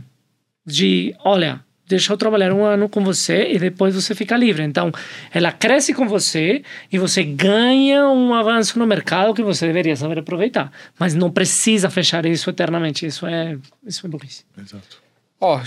de, 0.71 1.15
olha, 1.25 1.61
deixa 1.91 2.13
eu 2.13 2.17
trabalhar 2.17 2.53
um 2.53 2.65
ano 2.65 2.89
com 2.89 3.03
você 3.03 3.53
e 3.53 3.59
depois 3.59 3.95
você 3.95 4.15
fica 4.15 4.37
livre. 4.37 4.63
Então, 4.63 4.93
ela 5.33 5.51
cresce 5.51 5.93
com 5.93 6.07
você 6.07 6.63
e 6.91 6.99
você 6.99 7.25
ganha 7.25 8.09
um 8.09 8.33
avanço 8.33 8.79
no 8.79 8.87
mercado 8.87 9.35
que 9.35 9.43
você 9.43 9.67
deveria 9.67 9.97
saber 9.97 10.21
aproveitar. 10.21 10.73
Mas 10.99 11.15
não 11.15 11.31
precisa 11.31 11.91
fechar 11.91 12.25
isso 12.27 12.49
eternamente. 12.49 13.05
Isso 13.05 13.27
é, 13.27 13.59
isso 13.85 14.07
é 14.07 14.09
burrice. 14.09 14.45
Exato. 14.57 15.03
Ó, 15.41 15.61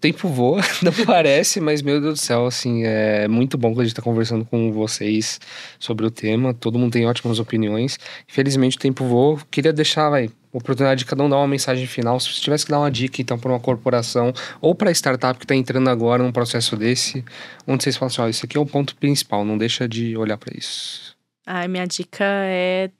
tempo 0.00 0.26
voa, 0.28 0.60
não 0.82 0.92
parece, 1.04 1.60
mas 1.60 1.80
meu 1.80 2.00
Deus 2.00 2.14
do 2.14 2.20
céu, 2.20 2.46
assim, 2.46 2.82
é 2.84 3.28
muito 3.28 3.56
bom 3.56 3.72
que 3.72 3.80
a 3.82 3.84
gente 3.84 3.94
tá 3.94 4.02
conversando 4.02 4.44
com 4.44 4.72
vocês 4.72 5.38
sobre 5.78 6.06
o 6.06 6.10
tema. 6.10 6.54
Todo 6.54 6.78
mundo 6.78 6.92
tem 6.92 7.06
ótimas 7.06 7.38
opiniões. 7.38 7.98
Infelizmente 8.28 8.76
o 8.76 8.80
tempo 8.80 9.04
voa. 9.04 9.38
Queria 9.50 9.72
deixar, 9.72 10.10
vai, 10.10 10.30
oportunidade 10.52 11.00
de 11.00 11.04
cada 11.06 11.22
um 11.22 11.28
dar 11.28 11.36
uma 11.36 11.48
mensagem 11.48 11.86
final. 11.86 12.20
Se 12.20 12.32
você 12.32 12.40
tivesse 12.40 12.64
que 12.64 12.70
dar 12.70 12.78
uma 12.78 12.90
dica, 12.90 13.20
então, 13.22 13.38
para 13.38 13.50
uma 13.50 13.60
corporação 13.60 14.32
ou 14.60 14.74
para 14.74 14.90
startup 14.90 15.38
que 15.38 15.44
está 15.44 15.54
entrando 15.54 15.88
agora 15.88 16.22
num 16.22 16.32
processo 16.32 16.76
desse, 16.76 17.24
onde 17.66 17.82
vocês 17.82 17.96
falam 17.96 18.08
assim, 18.08 18.20
ó, 18.20 18.28
isso 18.28 18.44
aqui 18.44 18.56
é 18.56 18.60
o 18.60 18.66
ponto 18.66 18.94
principal, 18.96 19.44
não 19.44 19.56
deixa 19.56 19.88
de 19.88 20.16
olhar 20.16 20.36
para 20.36 20.56
isso. 20.56 21.16
A 21.46 21.66
minha 21.66 21.86
dica 21.86 22.24
é 22.24 22.90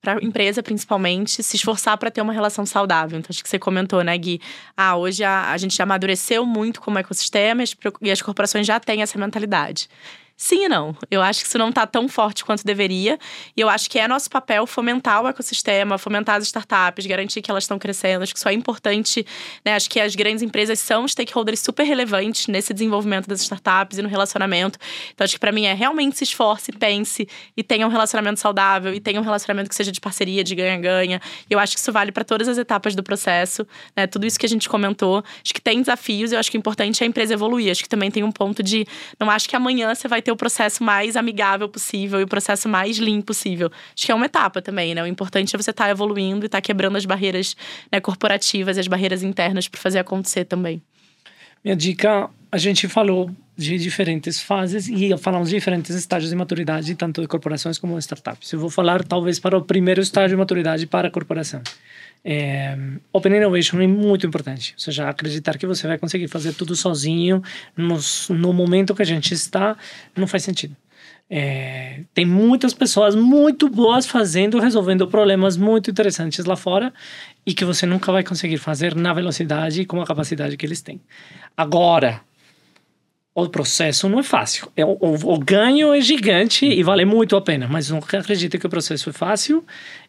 para 0.00 0.22
empresa 0.22 0.62
principalmente 0.62 1.42
se 1.42 1.56
esforçar 1.56 1.98
para 1.98 2.10
ter 2.10 2.20
uma 2.20 2.32
relação 2.32 2.64
saudável. 2.64 3.18
Então 3.18 3.28
acho 3.30 3.42
que 3.42 3.48
você 3.48 3.58
comentou, 3.58 4.02
né, 4.04 4.16
Gui? 4.16 4.40
Ah, 4.76 4.96
hoje 4.96 5.24
a, 5.24 5.50
a 5.50 5.56
gente 5.56 5.76
já 5.76 5.82
amadureceu 5.82 6.46
muito 6.46 6.80
como 6.80 6.98
ecossistema 6.98 7.64
e 8.00 8.10
as 8.10 8.22
corporações 8.22 8.66
já 8.66 8.78
têm 8.78 9.02
essa 9.02 9.18
mentalidade. 9.18 9.88
Sim 10.38 10.66
e 10.66 10.68
não. 10.68 10.94
Eu 11.10 11.22
acho 11.22 11.40
que 11.40 11.46
isso 11.46 11.56
não 11.56 11.70
está 11.70 11.86
tão 11.86 12.06
forte 12.08 12.44
quanto 12.44 12.62
deveria. 12.62 13.18
E 13.56 13.60
eu 13.60 13.70
acho 13.70 13.88
que 13.88 13.98
é 13.98 14.06
nosso 14.06 14.28
papel 14.28 14.66
fomentar 14.66 15.22
o 15.22 15.28
ecossistema, 15.28 15.96
fomentar 15.96 16.36
as 16.36 16.44
startups, 16.44 17.06
garantir 17.06 17.40
que 17.40 17.50
elas 17.50 17.64
estão 17.64 17.78
crescendo. 17.78 18.22
Acho 18.22 18.34
que 18.34 18.38
isso 18.38 18.48
é 18.48 18.52
importante. 18.52 19.26
Né? 19.64 19.74
Acho 19.74 19.88
que 19.88 19.98
as 19.98 20.14
grandes 20.14 20.42
empresas 20.42 20.78
são 20.78 21.08
stakeholders 21.08 21.60
super 21.60 21.84
relevantes 21.84 22.48
nesse 22.48 22.74
desenvolvimento 22.74 23.26
das 23.26 23.40
startups 23.40 23.96
e 23.96 24.02
no 24.02 24.10
relacionamento. 24.10 24.78
Então, 25.14 25.24
acho 25.24 25.32
que 25.32 25.40
para 25.40 25.50
mim 25.50 25.64
é 25.64 25.72
realmente 25.72 26.18
se 26.18 26.24
esforce, 26.24 26.70
pense 26.70 27.26
e 27.56 27.62
tenha 27.62 27.86
um 27.86 27.90
relacionamento 27.90 28.38
saudável 28.38 28.92
e 28.92 29.00
tenha 29.00 29.18
um 29.18 29.24
relacionamento 29.24 29.70
que 29.70 29.74
seja 29.74 29.90
de 29.90 30.02
parceria, 30.02 30.44
de 30.44 30.54
ganha-ganha. 30.54 31.18
E 31.48 31.54
eu 31.54 31.58
acho 31.58 31.72
que 31.72 31.80
isso 31.80 31.90
vale 31.90 32.12
para 32.12 32.24
todas 32.24 32.46
as 32.46 32.58
etapas 32.58 32.94
do 32.94 33.02
processo. 33.02 33.66
Né? 33.96 34.06
Tudo 34.06 34.26
isso 34.26 34.38
que 34.38 34.44
a 34.44 34.48
gente 34.50 34.68
comentou. 34.68 35.24
Acho 35.42 35.54
que 35.54 35.62
tem 35.62 35.80
desafios. 35.80 36.30
Eu 36.30 36.38
acho 36.38 36.50
que 36.50 36.58
o 36.58 36.60
importante 36.60 37.02
é 37.02 37.06
a 37.06 37.08
empresa 37.08 37.32
evoluir. 37.32 37.70
Acho 37.70 37.82
que 37.82 37.88
também 37.88 38.10
tem 38.10 38.22
um 38.22 38.30
ponto 38.30 38.62
de. 38.62 38.86
Não 39.18 39.30
acho 39.30 39.48
que 39.48 39.56
amanhã 39.56 39.94
você 39.94 40.06
vai 40.06 40.25
ter 40.26 40.32
o 40.32 40.36
processo 40.36 40.82
mais 40.82 41.14
amigável 41.14 41.68
possível 41.68 42.20
e 42.20 42.24
o 42.24 42.26
processo 42.26 42.68
mais 42.68 42.98
limpo 42.98 43.26
possível. 43.26 43.70
Acho 43.94 44.06
que 44.06 44.10
é 44.10 44.14
uma 44.14 44.26
etapa 44.26 44.60
também, 44.60 44.92
né? 44.92 45.02
O 45.02 45.06
importante 45.06 45.54
é 45.54 45.58
você 45.58 45.70
estar 45.70 45.88
evoluindo 45.88 46.44
e 46.44 46.46
estar 46.46 46.60
quebrando 46.60 46.96
as 46.96 47.06
barreiras 47.06 47.56
né, 47.92 48.00
corporativas 48.00 48.76
e 48.76 48.80
as 48.80 48.88
barreiras 48.88 49.22
internas 49.22 49.68
para 49.68 49.80
fazer 49.80 50.00
acontecer 50.00 50.44
também. 50.44 50.82
Minha 51.64 51.76
dica, 51.76 52.28
a 52.50 52.58
gente 52.58 52.88
falou 52.88 53.30
de 53.56 53.78
diferentes 53.78 54.40
fases 54.40 54.88
e 54.88 55.16
falamos 55.16 55.48
de 55.48 55.54
diferentes 55.54 55.94
estágios 55.96 56.30
de 56.30 56.36
maturidade, 56.36 56.94
tanto 56.94 57.22
de 57.22 57.26
corporações 57.26 57.78
como 57.78 57.94
de 57.94 58.00
startups. 58.00 58.52
Eu 58.52 58.60
vou 58.60 58.68
falar 58.68 59.02
talvez 59.02 59.40
para 59.40 59.56
o 59.56 59.62
primeiro 59.62 60.00
estágio 60.00 60.30
de 60.30 60.36
maturidade 60.36 60.86
para 60.86 61.08
a 61.08 61.10
corporação. 61.10 61.62
É, 62.22 62.76
open 63.12 63.36
Innovation 63.36 63.80
é 63.80 63.86
muito 63.86 64.26
importante, 64.26 64.74
ou 64.74 64.80
seja, 64.80 65.08
acreditar 65.08 65.56
que 65.56 65.66
você 65.66 65.86
vai 65.86 65.96
conseguir 65.96 66.28
fazer 66.28 66.52
tudo 66.54 66.74
sozinho 66.74 67.42
nos, 67.76 68.28
no 68.28 68.52
momento 68.52 68.94
que 68.94 69.02
a 69.02 69.06
gente 69.06 69.32
está 69.32 69.76
não 70.14 70.26
faz 70.26 70.42
sentido. 70.42 70.76
É, 71.28 72.02
tem 72.14 72.24
muitas 72.24 72.72
pessoas 72.72 73.16
muito 73.16 73.68
boas 73.68 74.06
fazendo, 74.06 74.60
resolvendo 74.60 75.08
problemas 75.08 75.56
muito 75.56 75.90
interessantes 75.90 76.44
lá 76.44 76.54
fora 76.54 76.92
e 77.44 77.52
que 77.52 77.64
você 77.64 77.84
nunca 77.84 78.12
vai 78.12 78.22
conseguir 78.22 78.58
fazer 78.58 78.94
na 78.94 79.12
velocidade 79.12 79.80
e 79.80 79.86
com 79.86 80.00
a 80.00 80.06
capacidade 80.06 80.56
que 80.56 80.66
eles 80.66 80.82
têm. 80.82 81.00
Agora, 81.56 82.20
o 83.36 83.50
processo 83.50 84.08
não 84.08 84.18
é 84.18 84.22
fácil. 84.22 84.72
É, 84.74 84.82
o, 84.82 84.96
o, 84.98 85.34
o 85.34 85.38
ganho 85.38 85.92
é 85.92 86.00
gigante 86.00 86.64
e 86.64 86.82
vale 86.82 87.04
muito 87.04 87.36
a 87.36 87.40
pena, 87.40 87.68
mas 87.68 87.90
não 87.90 87.98
acredite 87.98 88.58
que 88.58 88.66
o 88.66 88.70
processo 88.70 89.10
é 89.10 89.12
fácil 89.12 89.62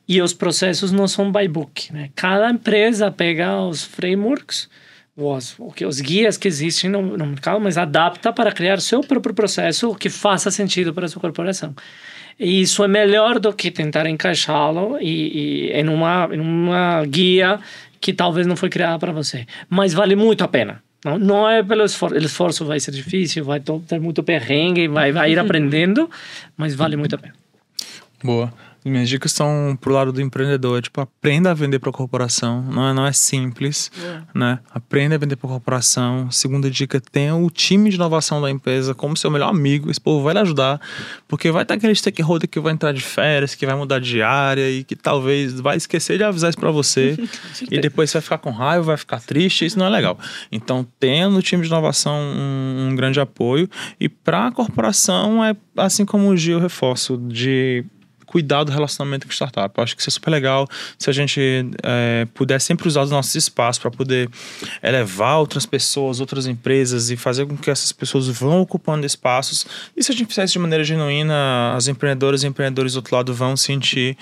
e 0.08 0.22
os 0.22 0.34
processos 0.34 0.94
não 0.94 1.10
são 1.10 1.30
by 1.30 1.46
book. 1.46 1.92
Né? 1.92 2.10
Cada 2.16 2.50
empresa 2.50 3.12
pega 3.12 3.62
os 3.62 3.84
frameworks, 3.84 4.70
os, 5.14 5.58
os 5.60 6.00
guias 6.00 6.38
que 6.38 6.48
existem 6.48 6.90
no, 6.90 7.18
no 7.18 7.26
mercado, 7.26 7.60
mas 7.60 7.78
adapta 7.78 8.32
para 8.32 8.50
criar 8.50 8.80
seu 8.80 9.02
próprio 9.02 9.36
processo 9.36 9.94
que 9.96 10.10
faça 10.10 10.50
sentido 10.50 10.94
para 10.94 11.06
a 11.06 11.10
sua 11.10 11.20
corporação. 11.20 11.76
E 12.40 12.62
isso 12.62 12.82
é 12.82 12.88
melhor 12.88 13.40
do 13.40 13.52
que 13.52 13.70
tentar 13.70 14.08
encaixá-lo 14.08 14.98
e, 15.02 15.68
e 15.68 15.72
em, 15.74 15.90
uma, 15.90 16.30
em 16.32 16.40
uma 16.40 17.04
guia 17.06 17.60
que 18.00 18.14
talvez 18.14 18.48
não 18.48 18.56
foi 18.56 18.70
criada 18.70 18.98
para 18.98 19.12
você. 19.12 19.46
Mas 19.68 19.94
vale 19.94 20.16
muito 20.16 20.46
a 20.46 20.48
pena. 20.48 20.82
Não, 21.04 21.18
não 21.18 21.50
é 21.50 21.64
pelo 21.64 21.84
esforço. 21.84 22.16
O 22.16 22.18
esforço 22.18 22.66
vai 22.66 22.80
ser 22.80 22.92
difícil, 22.92 23.44
vai 23.44 23.60
ter 23.60 24.00
muito 24.00 24.24
perrengue, 24.24 24.88
vai, 24.88 25.12
vai 25.12 25.32
ir 25.32 25.40
aprendendo, 25.40 26.10
mas 26.56 26.76
vale 26.76 26.96
muito 26.96 27.16
a 27.16 27.18
pena. 27.18 27.34
Boa. 28.24 28.54
Minhas 28.90 29.10
dicas 29.10 29.32
são 29.32 29.78
pro 29.80 29.94
lado 29.94 30.12
do 30.12 30.22
empreendedor. 30.22 30.80
É, 30.80 30.82
tipo, 30.82 31.02
aprenda 31.02 31.52
a 31.52 31.54
vender 31.54 31.80
para 31.80 31.92
corporação. 31.92 32.62
Não 32.64 32.88
é, 32.88 32.94
não 32.94 33.06
é 33.06 33.12
simples, 33.12 33.92
né? 34.34 34.60
Aprenda 34.72 35.16
a 35.16 35.18
vender 35.18 35.36
para 35.36 35.50
corporação. 35.50 36.30
Segunda 36.32 36.70
dica, 36.70 37.00
tenha 37.00 37.36
o 37.36 37.50
time 37.50 37.90
de 37.90 37.96
inovação 37.96 38.42
da 38.42 38.50
empresa 38.50 38.94
como 38.94 39.18
seu 39.18 39.30
melhor 39.30 39.50
amigo. 39.50 39.92
Esse 39.92 40.00
povo 40.00 40.24
vai 40.24 40.34
lhe 40.34 40.40
ajudar. 40.40 40.80
Porque 41.28 41.52
vai 41.52 41.66
ter 41.66 41.76
aquele 41.76 41.94
stakeholder 41.96 42.50
que 42.50 42.60
vai 42.60 42.74
entrar 42.74 42.92
de 42.92 43.02
férias, 43.02 43.56
que 43.56 43.66
vai 43.66 43.76
mudar 43.76 44.00
de 44.00 44.22
área 44.22 44.70
e 44.70 44.84
que 44.84 44.96
talvez 44.96 45.60
vai 45.60 45.78
esquecer 45.78 46.18
de 46.18 46.24
avisar 46.24 46.50
isso 46.50 46.60
para 46.60 46.72
você. 46.72 47.18
e 47.70 47.80
depois 47.80 48.10
você 48.10 48.18
vai 48.18 48.24
ficar 48.24 48.38
com 48.38 48.52
raiva, 48.52 48.84
vai 48.84 48.98
ficar 48.98 49.22
triste. 49.22 49.66
Isso 49.66 49.78
não 49.78 49.86
é 49.86 49.90
legal. 49.90 50.18
Então, 50.52 50.86
tenha 51.00 51.30
no 51.30 51.42
time 51.42 51.62
de 51.62 51.68
inovação 51.68 52.16
um, 52.16 52.90
um 52.90 52.96
grande 52.96 53.20
apoio. 53.20 53.70
E 54.00 54.08
para 54.08 54.48
a 54.48 54.52
corporação, 54.52 55.44
é 55.44 55.56
assim 55.76 56.06
como 56.06 56.30
o 56.30 56.38
Gil 56.38 56.60
reforço, 56.60 57.18
de 57.18 57.86
cuidar 58.28 58.64
do 58.64 58.72
relacionamento 58.72 59.26
com 59.26 59.34
startup. 59.34 59.74
Eu 59.76 59.84
acho 59.84 59.96
que 59.96 60.02
isso 60.02 60.10
é 60.10 60.14
super 60.14 60.30
legal 60.30 60.68
se 61.00 61.10
a 61.10 61.14
gente 61.14 61.42
é, 61.82 62.28
puder 62.36 62.62
sempre 62.62 62.88
usar 62.88 63.02
os 63.02 63.10
nossos 63.10 63.34
espaços 63.34 63.82
para 63.82 63.90
poder 63.90 64.30
elevar 64.84 65.40
outras 65.40 65.66
pessoas, 65.66 66.20
outras 66.20 66.46
empresas 66.46 67.10
e 67.10 67.18
fazer 67.18 67.48
com 67.48 67.58
que 67.58 67.72
essas 67.72 67.92
pessoas 67.92 68.28
vão 68.28 68.62
ocupando 68.62 69.06
espaços. 69.06 69.66
E 69.96 70.04
se 70.04 70.12
a 70.12 70.16
gente 70.16 70.28
fizer 70.28 70.44
isso 70.44 70.54
de 70.54 70.60
maneira 70.60 70.84
genuína, 70.84 71.74
as 71.76 71.88
empreendedoras 71.88 72.44
e 72.44 72.48
empreendedores 72.48 72.94
do 72.94 72.98
outro 72.98 73.16
lado 73.16 73.34
vão 73.34 73.58
sentir 73.58 74.18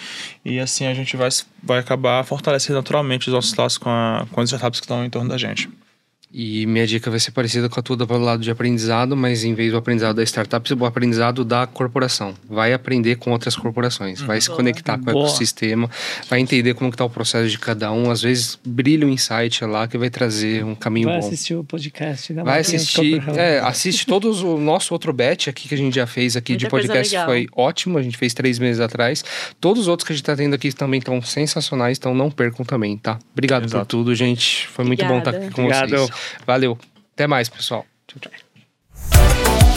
e 0.46 0.60
assim 0.60 0.86
a 0.86 0.94
gente 0.94 1.18
vai, 1.18 1.30
vai 1.62 1.80
acabar 1.80 2.24
fortalecendo 2.24 2.78
naturalmente 2.78 3.28
os 3.28 3.34
nossos 3.34 3.54
laços 3.56 3.78
com, 3.78 3.90
com 4.32 4.40
as 4.40 4.50
startups 4.50 4.80
que 4.80 4.86
estão 4.86 5.04
em 5.04 5.10
torno 5.10 5.30
da 5.30 5.38
gente. 5.38 5.68
E 6.38 6.66
minha 6.66 6.86
dica 6.86 7.10
vai 7.10 7.18
ser 7.18 7.32
parecida 7.32 7.70
com 7.70 7.80
a 7.80 7.82
tua 7.82 7.96
pelo 8.06 8.20
lado 8.20 8.44
de 8.44 8.52
aprendizado, 8.52 9.16
mas 9.16 9.46
em 9.46 9.54
vez 9.54 9.72
do 9.72 9.78
aprendizado 9.78 10.18
da 10.18 10.24
startup, 10.24 10.74
o 10.74 10.86
aprendizado 10.86 11.46
da 11.46 11.66
corporação. 11.66 12.34
Vai 12.50 12.74
aprender 12.74 13.16
com 13.16 13.32
outras 13.32 13.56
corporações, 13.56 14.20
vai 14.20 14.42
se 14.42 14.50
conectar 14.50 14.98
com 14.98 15.06
o 15.06 15.10
ecossistema, 15.12 15.90
vai 16.28 16.42
entender 16.42 16.74
como 16.74 16.90
está 16.90 17.06
o 17.06 17.10
processo 17.10 17.48
de 17.48 17.58
cada 17.58 17.90
um. 17.94 18.12
Às 18.12 18.22
vezes 18.22 18.60
brilha 18.66 19.08
um 19.08 19.10
insight 19.10 19.64
lá 19.64 19.88
que 19.88 19.98
vai 19.98 20.10
trazer 20.10 20.66
um 20.66 20.76
caminho 20.76 21.08
vai 21.08 21.16
bom. 21.16 21.22
Vai 21.22 21.30
assistir 21.30 21.56
o 21.56 21.64
podcast. 21.64 22.34
Vai 22.34 22.60
assistir, 22.60 23.24
é, 23.38 23.60
assiste 23.60 24.06
todos 24.06 24.44
o 24.44 24.58
nosso 24.58 24.94
outro 24.94 25.14
bet 25.14 25.50
aqui 25.50 25.70
que 25.70 25.76
a 25.76 25.78
gente 25.78 25.96
já 25.96 26.06
fez 26.06 26.36
aqui 26.36 26.52
Muita 26.52 26.66
de 26.66 26.70
podcast, 26.70 27.16
foi 27.24 27.48
ótimo. 27.56 27.98
A 27.98 28.04
gente 28.04 28.18
fez 28.18 28.34
três 28.34 28.60
meses 28.60 28.82
atrás. 28.82 29.24
Todos 29.62 29.84
os 29.84 29.88
outros 29.88 30.06
que 30.06 30.12
a 30.12 30.16
gente 30.18 30.24
está 30.24 30.36
tendo 30.36 30.54
aqui 30.54 30.74
também 30.74 30.98
estão 30.98 31.22
sensacionais, 31.22 31.98
então 31.98 32.14
não 32.14 32.30
percam 32.30 32.66
também, 32.66 32.98
tá? 32.98 33.20
Obrigado 33.32 33.64
Exato. 33.64 33.86
por 33.86 33.90
tudo, 33.90 34.14
gente. 34.14 34.68
Foi 34.68 34.84
Obrigada. 34.84 35.14
muito 35.14 35.24
bom 35.24 35.32
estar 35.32 35.42
aqui 35.42 35.56
com 35.56 35.64
Obrigado. 35.64 35.90
vocês. 35.92 36.25
Valeu. 36.46 36.78
Até 37.14 37.28
mais, 37.28 37.50
pessoal. 37.50 37.86
Tchau, 38.08 38.20
tchau. 38.20 39.75